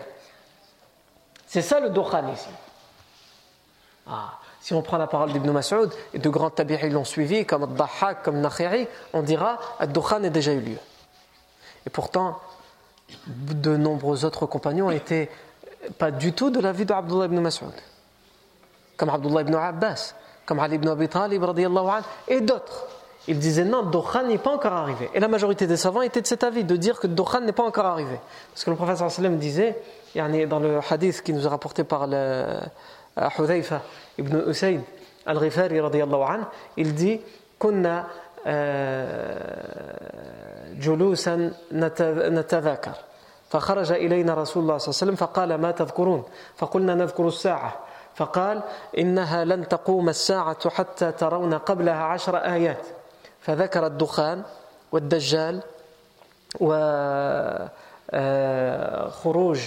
C'est 1.47 1.63
ça 1.63 1.81
le 1.81 1.91
Dokhan 1.91 2.33
ici. 2.33 2.49
Ah, 4.07 4.39
si 4.61 4.75
on 4.75 4.83
prend 4.83 4.99
la 4.99 5.07
parole 5.07 5.33
d'Ibn 5.33 5.51
Mas'ud, 5.51 5.91
et 6.15 6.19
de 6.19 6.29
grands 6.29 6.51
tabi'i 6.51 6.91
l'ont 6.91 7.05
suivi, 7.05 7.45
comme 7.45 7.65
Al-Dahhak, 7.65 8.23
comme 8.23 8.41
Nakhiri, 8.41 8.87
on 9.13 9.23
dira 9.23 9.59
le 9.81 9.87
Dokhan 9.87 10.23
a 10.25 10.29
déjà 10.29 10.53
eu 10.53 10.61
lieu. 10.61 10.79
Et 11.87 11.91
pourtant, 11.91 12.41
de 13.27 13.77
nombreux 13.77 14.25
autres 14.25 14.47
compagnons 14.47 14.91
étaient 14.91 15.31
pas 15.99 16.11
du 16.11 16.33
tout 16.33 16.51
de 16.51 16.61
la 16.61 16.73
vie 16.73 16.85
d'Abdullah 16.85 17.27
ibn 17.27 17.39
Mas'ud. 17.41 17.73
Comme 18.97 19.11
Abdullah 19.11 19.43
ibn 19.43 19.55
Abbas, 19.55 20.15
comme 20.47 20.61
Ali 20.61 20.77
ibn 20.77 20.89
Abi 20.89 21.09
Talib 21.09 21.45
et 22.29 22.41
d'autres. 22.41 22.87
Ils 23.29 23.39
disaient 23.39 23.65
non, 23.65 23.83
Dokhan 23.83 24.23
n'est 24.23 24.39
pas 24.39 24.53
encore 24.53 24.73
arrivé. 24.73 25.11
Et 25.13 25.19
la 25.19 25.27
majorité 25.27 25.67
des 25.67 25.77
savants 25.77 26.03
étaient 26.03 26.23
de 26.23 26.27
cet 26.27 26.45
avis, 26.45 26.63
de 26.63 26.77
dire 26.77 27.01
que 27.01 27.09
Dokhan 27.09 27.41
n'est 27.41 27.53
pas 27.53 27.65
encore 27.65 27.87
arrivé. 27.87 28.21
Parce 28.53 28.65
que 28.65 28.71
le 28.71 28.77
professeur 28.77 29.11
sallam 29.11 29.37
disait, 29.37 29.77
dans 30.15 30.61
le 30.61 30.79
hadith 30.89 31.23
qui 31.23 31.33
nous 31.33 31.45
est 31.45 31.49
rapporté 31.49 31.83
par 31.83 32.07
le, 32.07 32.15
euh, 32.15 33.29
Hudhayfa 33.39 33.83
ibn 34.17 34.49
Usayd 34.49 34.81
al-Ghifari 35.27 35.81
il 36.77 36.95
dit 36.95 37.21
كنا 37.59 38.07
جلوسا 40.79 41.53
نتذاكر 41.73 42.93
فخرج 43.49 43.93
إلينا 43.93 44.35
رسول 44.35 44.63
الله 44.63 44.79
صلى 44.79 44.89
الله 44.89 44.99
عليه 45.03 45.05
وسلم 45.05 45.15
فقال 45.15 45.55
ما 45.55 45.71
تذكرون 45.71 46.25
فقلنا 46.57 46.95
نذكر 46.95 47.29
الساعة 47.29 47.86
فقال 48.17 48.63
إنها 48.99 49.45
لن 49.45 49.69
تقوم 49.69 50.09
الساعة 50.09 50.71
حتى 50.71 51.13
ترون 51.13 51.55
قبلها 51.55 52.03
عشر 52.03 52.37
آيات. 52.37 52.87
فذكر 53.41 53.87
الدخان 53.87 54.43
والدجال 54.93 55.63
وخروج 58.13 59.61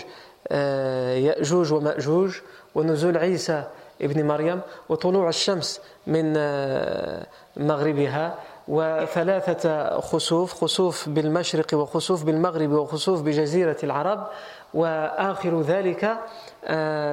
آه، 0.52 1.14
يأجوج 1.14 1.74
ومأجوج 1.74 2.38
ونزول 2.76 3.18
عيسى 3.18 3.64
ابن 4.02 4.28
مريم 4.28 4.62
وطلوع 4.90 5.30
الشمس 5.30 5.82
من 6.08 6.34
آه، 6.38 7.26
مغربها 7.58 8.36
وثلاثة 8.68 10.00
خسوف 10.00 10.64
خسوف 10.64 11.10
بالمشرق 11.10 11.74
وخسوف 11.74 12.24
بالمغرب 12.24 12.72
وخسوف 12.72 13.22
بجزيرة 13.22 13.78
العرب 13.84 14.28
وآخر 14.75 15.61
ذلك 15.61 16.19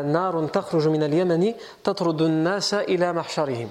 نار 0.05 0.47
تخرج 0.53 0.87
من 0.87 1.03
اليمن 1.03 1.53
تطرد 1.83 2.21
الناس 2.21 2.73
إلى 2.73 3.13
محشرهم 3.13 3.69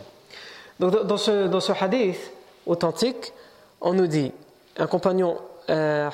dans 0.81 1.17
ce, 1.19 1.47
dans 1.47 1.61
ce 1.61 1.73
hadith 1.73 2.33
authentique, 2.67 3.33
on 3.81 3.93
nous 3.93 4.07
dit, 4.07 4.33
un 4.79 4.87
compagnon, 4.87 5.37
euh, 5.69 6.11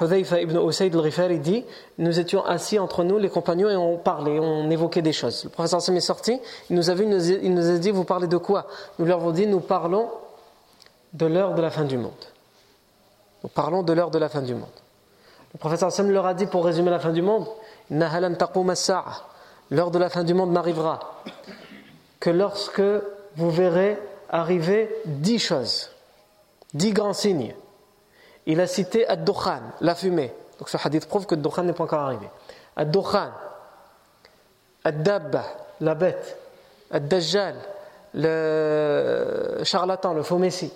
Hudhayfa 0.00 0.40
ibn 0.40 0.58
Usayd 0.58 0.94
al-Ghifari 0.94 1.38
dit 1.38 1.64
Nous 1.98 2.20
étions 2.20 2.44
assis 2.44 2.78
entre 2.78 3.04
nous, 3.04 3.18
les 3.18 3.30
compagnons, 3.30 3.68
et 3.68 3.76
on 3.76 3.96
parlait, 3.96 4.38
on 4.38 4.70
évoquait 4.70 5.02
des 5.02 5.12
choses. 5.12 5.44
Le 5.44 5.50
professeur 5.50 5.80
Sam 5.80 5.96
est 5.96 6.00
sorti, 6.00 6.38
il 6.68 6.76
nous 6.76 6.90
a, 6.90 6.94
vu, 6.94 7.04
il 7.42 7.54
nous 7.54 7.70
a 7.70 7.78
dit 7.78 7.90
Vous 7.90 8.04
parlez 8.04 8.26
de 8.26 8.36
quoi 8.36 8.66
Nous 8.98 9.06
leur 9.06 9.18
avons 9.18 9.32
dit 9.32 9.46
Nous 9.46 9.60
parlons 9.60 10.10
de 11.12 11.26
l'heure 11.26 11.54
de 11.54 11.62
la 11.62 11.70
fin 11.70 11.84
du 11.84 11.96
monde. 11.96 12.12
Nous 13.42 13.48
parlons 13.48 13.82
de 13.82 13.92
l'heure 13.92 14.10
de 14.10 14.18
la 14.18 14.28
fin 14.28 14.42
du 14.42 14.54
monde. 14.54 14.68
Le 15.55 15.57
professeur 15.57 15.89
Sam 15.89 16.11
leur 16.11 16.25
a 16.25 16.33
dit, 16.33 16.47
pour 16.47 16.65
résumer 16.65 16.91
la 16.91 16.99
fin 16.99 17.13
du 17.13 17.21
monde, 17.21 17.47
l'heure 17.89 18.11
de 19.89 19.97
la 19.97 20.09
fin 20.09 20.25
du 20.25 20.33
monde 20.33 20.51
n'arrivera 20.51 21.21
que 22.19 22.29
lorsque 22.29 22.81
vous 23.37 23.51
verrez 23.51 23.97
arriver 24.29 24.93
dix 25.05 25.39
choses, 25.39 25.91
dix 26.73 26.91
grands 26.91 27.13
signes. 27.13 27.55
Il 28.45 28.59
a 28.59 28.67
cité 28.67 29.07
Ad-Dukhan, 29.07 29.61
la 29.79 29.95
fumée. 29.95 30.33
Donc 30.59 30.67
ce 30.67 30.75
hadith 30.83 31.07
prouve 31.07 31.25
que 31.25 31.35
Ad-Dukhan 31.35 31.63
n'est 31.63 31.71
pas 31.71 31.85
encore 31.85 32.01
arrivé. 32.01 32.27
Ad-Dukhan, 32.75 33.31
Ad-Dabba, 34.83 35.45
la 35.79 35.95
bête, 35.95 36.37
Ad-Dajjal, 36.91 37.55
le 38.13 39.61
charlatan, 39.63 40.13
le 40.13 40.23
faux 40.23 40.37
messie 40.37 40.73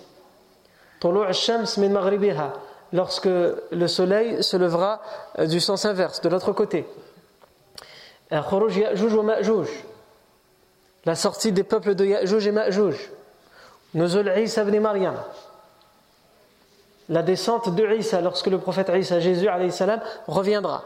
lorsque 2.92 3.26
le 3.26 3.86
soleil 3.86 4.42
se 4.42 4.56
levera 4.56 5.00
euh, 5.38 5.46
du 5.46 5.60
sens 5.60 5.84
inverse, 5.84 6.20
de 6.20 6.28
l'autre 6.28 6.52
côté. 6.52 6.86
La 11.04 11.14
sortie 11.14 11.52
des 11.52 11.64
peuples 11.64 11.94
de 11.94 12.04
Ya'juj 12.04 12.46
et 12.46 12.52
Ma'juj. 12.52 13.10
La 17.08 17.22
descente 17.22 17.74
de 17.74 17.96
Isa 17.96 18.20
lorsque 18.20 18.46
le 18.46 18.58
prophète 18.58 18.90
Isa, 18.94 19.18
Jésus 19.18 19.48
reviendra. 20.28 20.84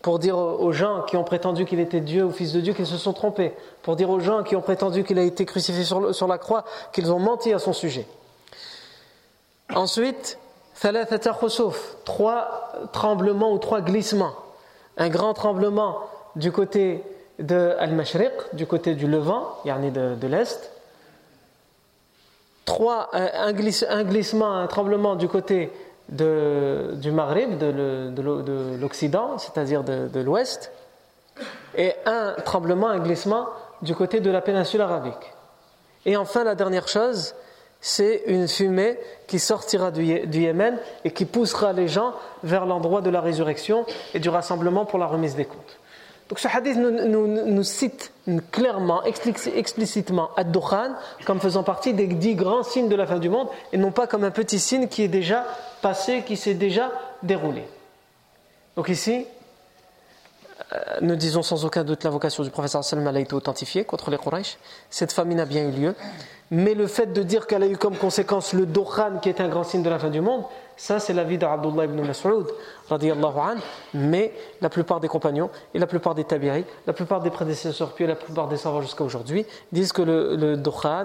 Pour 0.00 0.20
dire 0.20 0.38
aux 0.38 0.72
gens 0.72 1.02
qui 1.02 1.16
ont 1.16 1.24
prétendu 1.24 1.66
qu'il 1.66 1.80
était 1.80 2.00
Dieu 2.00 2.24
ou 2.24 2.30
fils 2.30 2.52
de 2.52 2.60
Dieu 2.60 2.72
qu'ils 2.72 2.86
se 2.86 2.96
sont 2.96 3.12
trompés. 3.12 3.52
Pour 3.82 3.96
dire 3.96 4.08
aux 4.08 4.20
gens 4.20 4.42
qui 4.44 4.56
ont 4.56 4.62
prétendu 4.62 5.04
qu'il 5.04 5.18
a 5.18 5.22
été 5.22 5.44
crucifié 5.44 5.84
sur 5.84 6.26
la 6.28 6.38
croix 6.38 6.64
qu'ils 6.92 7.12
ont 7.12 7.18
menti 7.18 7.52
à 7.52 7.58
son 7.58 7.74
sujet. 7.74 8.06
Ensuite, 9.74 10.38
trois 12.04 12.72
tremblements 12.92 13.52
ou 13.52 13.58
trois 13.58 13.80
glissements. 13.80 14.34
Un 14.96 15.08
grand 15.08 15.34
tremblement 15.34 16.00
du 16.36 16.52
côté 16.52 17.02
de 17.38 17.74
Al-Mashriq, 17.78 18.32
du 18.52 18.66
côté 18.66 18.94
du 18.94 19.06
Levant, 19.06 19.58
yani 19.64 19.90
de, 19.90 20.14
de 20.14 20.26
l'Est. 20.26 20.70
Trois, 22.64 23.08
un, 23.12 23.52
glissement, 23.52 24.52
un 24.52 24.66
tremblement 24.66 25.16
du 25.16 25.28
côté 25.28 25.72
du 26.08 27.10
Maghreb, 27.10 27.58
de, 27.58 28.76
l'Occident, 28.80 29.38
c'est-à-dire 29.38 29.84
de, 29.84 30.20
l'Ouest, 30.20 30.70
et 31.76 31.94
un 32.06 32.34
tremblement, 32.44 32.88
un 32.88 32.98
glissement 32.98 33.46
du 33.82 33.94
côté 33.94 34.20
de 34.20 34.30
la 34.30 34.40
péninsule 34.40 34.80
arabique. 34.80 35.32
Et 36.04 36.16
enfin, 36.16 36.44
la 36.44 36.54
dernière 36.54 36.88
chose, 36.88 37.34
c'est 37.80 38.24
une 38.26 38.48
fumée 38.48 38.98
qui 39.26 39.38
sortira 39.38 39.90
du, 39.90 40.02
Yémen 40.04 40.78
et 41.04 41.12
qui 41.12 41.24
poussera 41.24 41.72
les 41.72 41.88
gens 41.88 42.14
vers 42.42 42.66
l'endroit 42.66 43.00
de 43.00 43.10
la 43.10 43.20
résurrection 43.20 43.86
et 44.14 44.18
du 44.18 44.28
rassemblement 44.28 44.84
pour 44.84 44.98
la 44.98 45.06
remise 45.06 45.36
des 45.36 45.44
comptes. 45.44 45.78
Donc 46.28 46.40
ce 46.40 46.48
hadith 46.48 46.76
nous, 46.76 47.62
cite 47.62 48.12
clairement, 48.52 49.02
explicitement 49.04 50.30
Ad-Dukhan 50.36 50.94
comme 51.24 51.40
faisant 51.40 51.62
partie 51.62 51.94
des 51.94 52.06
dix 52.06 52.34
grands 52.34 52.62
signes 52.62 52.88
de 52.88 52.96
la 52.96 53.06
fin 53.06 53.18
du 53.18 53.30
monde 53.30 53.48
et 53.72 53.78
non 53.78 53.92
pas 53.92 54.06
comme 54.06 54.24
un 54.24 54.30
petit 54.30 54.58
signe 54.58 54.88
qui 54.88 55.02
est 55.02 55.08
déjà 55.08 55.46
passé, 55.80 56.22
qui 56.26 56.36
s'est 56.36 56.54
déjà 56.54 56.90
déroulé. 57.22 57.64
Donc 58.76 58.90
ici, 58.90 59.26
euh, 60.72 60.78
nous 61.00 61.16
disons 61.16 61.42
sans 61.42 61.64
aucun 61.64 61.82
doute 61.82 62.04
l'invocation 62.04 62.42
du 62.42 62.50
professeur 62.50 62.84
Salman 62.84 63.14
a 63.14 63.20
été 63.20 63.32
authentifiée 63.32 63.84
contre 63.84 64.10
les 64.10 64.18
Quraysh. 64.18 64.58
Cette 64.90 65.12
famine 65.12 65.40
a 65.40 65.46
bien 65.46 65.66
eu 65.66 65.70
lieu. 65.70 65.94
Mais 66.50 66.74
le 66.74 66.86
fait 66.86 67.12
de 67.12 67.22
dire 67.22 67.46
qu'elle 67.46 67.62
a 67.62 67.66
eu 67.66 67.76
comme 67.76 67.96
conséquence 67.96 68.54
le 68.54 68.64
Dukhan 68.64 69.18
qui 69.20 69.28
est 69.28 69.40
un 69.40 69.48
grand 69.48 69.64
signe 69.64 69.82
de 69.82 69.90
la 69.90 69.98
fin 69.98 70.08
du 70.08 70.20
monde, 70.20 70.44
ça, 70.76 71.00
c'est 71.00 71.12
l'avis 71.12 71.38
d'Abdullah 71.38 71.86
ibn 71.86 72.00
Mas'ud, 72.02 72.46
mais 73.94 74.32
la 74.60 74.68
plupart 74.68 75.00
des 75.00 75.08
compagnons 75.08 75.50
et 75.74 75.78
la 75.78 75.86
plupart 75.86 76.14
des 76.14 76.24
tabi'i, 76.24 76.64
la 76.86 76.92
plupart 76.92 77.20
des 77.20 77.30
prédécesseurs 77.30 77.92
puis 77.92 78.06
la 78.06 78.14
plupart 78.14 78.48
des 78.48 78.56
savants 78.56 78.80
jusqu'à 78.80 79.04
aujourd'hui 79.04 79.44
disent 79.72 79.92
que 79.92 80.02
le, 80.02 80.36
le 80.36 80.62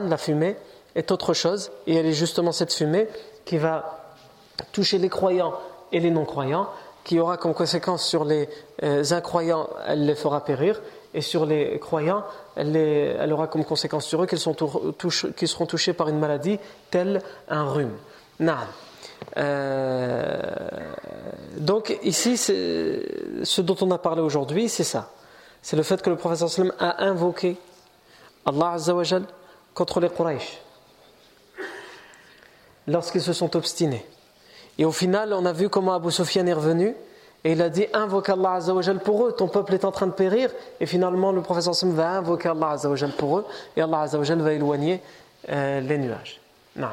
la 0.08 0.18
fumée, 0.18 0.56
est 0.96 1.12
autre 1.12 1.34
chose. 1.34 1.72
Et 1.88 1.96
elle 1.96 2.06
est 2.06 2.14
justement 2.14 2.52
cette 2.52 2.74
fumée 2.74 3.08
qui 3.46 3.58
va 3.58 4.14
toucher 4.72 4.98
les 4.98 5.10
croyants 5.10 5.54
et 5.92 6.00
les 6.00 6.12
non-croyants, 6.12 6.70
qui 7.04 7.20
aura 7.20 7.38
comme 7.38 7.54
conséquence 7.54 8.06
sur 8.06 8.26
les 8.26 8.48
euh, 8.84 9.04
incroyants, 9.12 9.68
elle 9.88 10.06
les 10.06 10.16
fera 10.16 10.44
périr, 10.44 10.82
et 11.14 11.22
sur 11.22 11.46
les 11.46 11.80
croyants, 11.80 12.24
elle, 12.56 13.32
aura 13.32 13.48
comme 13.48 13.66
conséquence 13.66 14.06
sur 14.06 14.24
eux 14.24 14.28
qu'ils 14.28 14.40
seront 14.40 15.66
touchés 15.66 15.94
par 15.94 16.10
une 16.10 16.20
maladie 16.20 16.60
telle 16.90 17.22
un 17.50 17.66
rhume. 17.66 17.96
Euh, 19.38 20.42
donc 21.58 21.98
ici, 22.04 22.38
ce 22.38 23.62
dont 23.62 23.78
on 23.82 23.92
a 23.92 23.98
parlé 23.98 24.22
aujourd'hui, 24.22 24.70
c'est 24.70 24.84
ça. 24.84 25.12
C'est 25.62 25.78
le 25.78 25.84
fait 25.84 26.02
que 26.02 26.10
le 26.10 26.18
professeur 26.18 26.50
sallam 26.50 26.74
a 26.80 27.04
invoqué 27.06 27.58
Allah 28.46 28.72
Azzawajal 28.74 29.24
contre 29.74 30.00
les 30.02 30.10
Quraysh 30.10 30.60
lorsqu'ils 32.88 33.22
se 33.22 33.34
sont 33.34 33.56
obstinés. 33.56 34.06
Et 34.78 34.86
au 34.86 34.92
final, 34.92 35.34
on 35.34 35.46
a 35.46 35.54
vu 35.54 35.70
comment 35.70 35.94
Abu 35.94 36.12
Sufyan 36.12 36.46
est 36.48 36.54
revenu 36.54 36.96
et 37.44 37.52
il 37.52 37.62
a 37.62 37.70
dit 37.70 37.86
invoque 37.94 38.30
Allah 38.30 38.54
Azzawajal 38.54 39.00
pour 39.00 39.26
eux, 39.26 39.34
ton 39.34 39.48
peuple 39.48 39.74
est 39.74 39.84
en 39.84 39.92
train 39.92 40.08
de 40.08 40.14
périr. 40.14 40.50
Et 40.80 40.86
finalement, 40.86 41.32
le 41.32 41.42
professeur 41.42 41.76
sallam 41.76 41.96
va 41.96 42.12
invoquer 42.12 42.50
Allah 42.50 42.70
Azzawajal 42.72 43.12
pour 43.12 43.40
eux 43.40 43.46
et 43.76 43.82
Allah 43.82 44.02
Azzawajal 44.02 44.42
va 44.42 44.54
éloigner 44.54 45.02
euh, 45.50 45.82
les 45.82 45.98
nuages. 45.98 46.40
Non. 46.76 46.88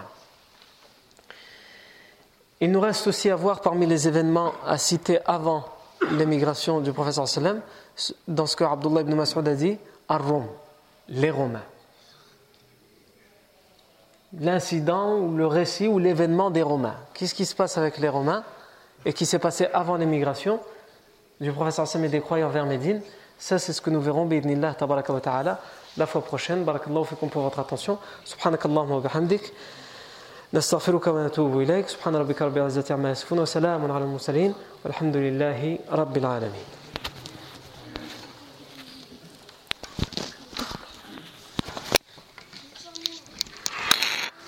Il 2.60 2.72
nous 2.72 2.80
reste 2.80 3.06
aussi 3.06 3.30
à 3.30 3.36
voir 3.36 3.60
parmi 3.60 3.86
les 3.86 4.08
événements 4.08 4.52
à 4.66 4.76
citer 4.76 5.20
avant 5.24 5.64
l'émigration 6.10 6.80
du 6.80 6.92
professeur 6.92 7.28
sallam, 7.28 7.60
dans 8.26 8.46
ce 8.46 8.56
que 8.56 8.64
Abdullah 8.64 9.02
ibn 9.02 9.14
Mas'ud 9.14 9.46
a 9.46 9.54
dit, 9.54 9.78
Ar-Rum, 10.08 10.46
les 11.08 11.30
Romains. 11.30 11.62
L'incident 14.38 15.16
ou 15.16 15.36
le 15.36 15.46
récit 15.46 15.88
ou 15.88 15.98
l'événement 15.98 16.50
des 16.50 16.62
Romains. 16.62 16.96
Qu'est-ce 17.14 17.34
qui 17.34 17.46
se 17.46 17.54
passe 17.54 17.78
avec 17.78 17.98
les 17.98 18.08
Romains? 18.08 18.44
et 19.05 19.13
qui 19.13 19.25
s'est 19.25 19.39
passé 19.39 19.67
avant 19.73 19.95
l'émigration 19.95 20.59
du 21.39 21.51
professeur 21.51 21.87
sallam 21.87 22.05
et 22.05 22.09
des 22.09 22.21
croyants 22.21 22.49
vers 22.49 22.65
Médine 22.65 23.01
Ça, 23.37 23.59
c'est 23.59 23.73
ce 23.73 23.81
que 23.81 23.89
nous 23.89 24.01
verrons, 24.01 24.27
la 25.97 26.05
fois 26.05 26.21
prochaine. 26.21 26.63
Barakallahu 26.63 27.05
fikum 27.05 27.29
pour 27.29 27.41
votre 27.41 27.59
attention. 27.59 27.97
Subhanakallahumma 28.23 28.95
wa 28.95 29.01
bihamdik. 29.01 29.53
نستغفرك 30.53 31.07
ونتوب 31.07 31.61
إليك 31.61 31.87
سبحان 31.87 32.15
ربك 32.15 32.41
رب 32.41 32.57
العزة 32.57 32.85
عما 32.93 33.11
يصفون 33.11 33.39
وسلام 33.39 33.91
على 33.91 34.03
المرسلين 34.03 34.53
والحمد 34.85 35.17
لله 35.17 35.79
رب 35.91 36.17
العالمين 36.17 36.78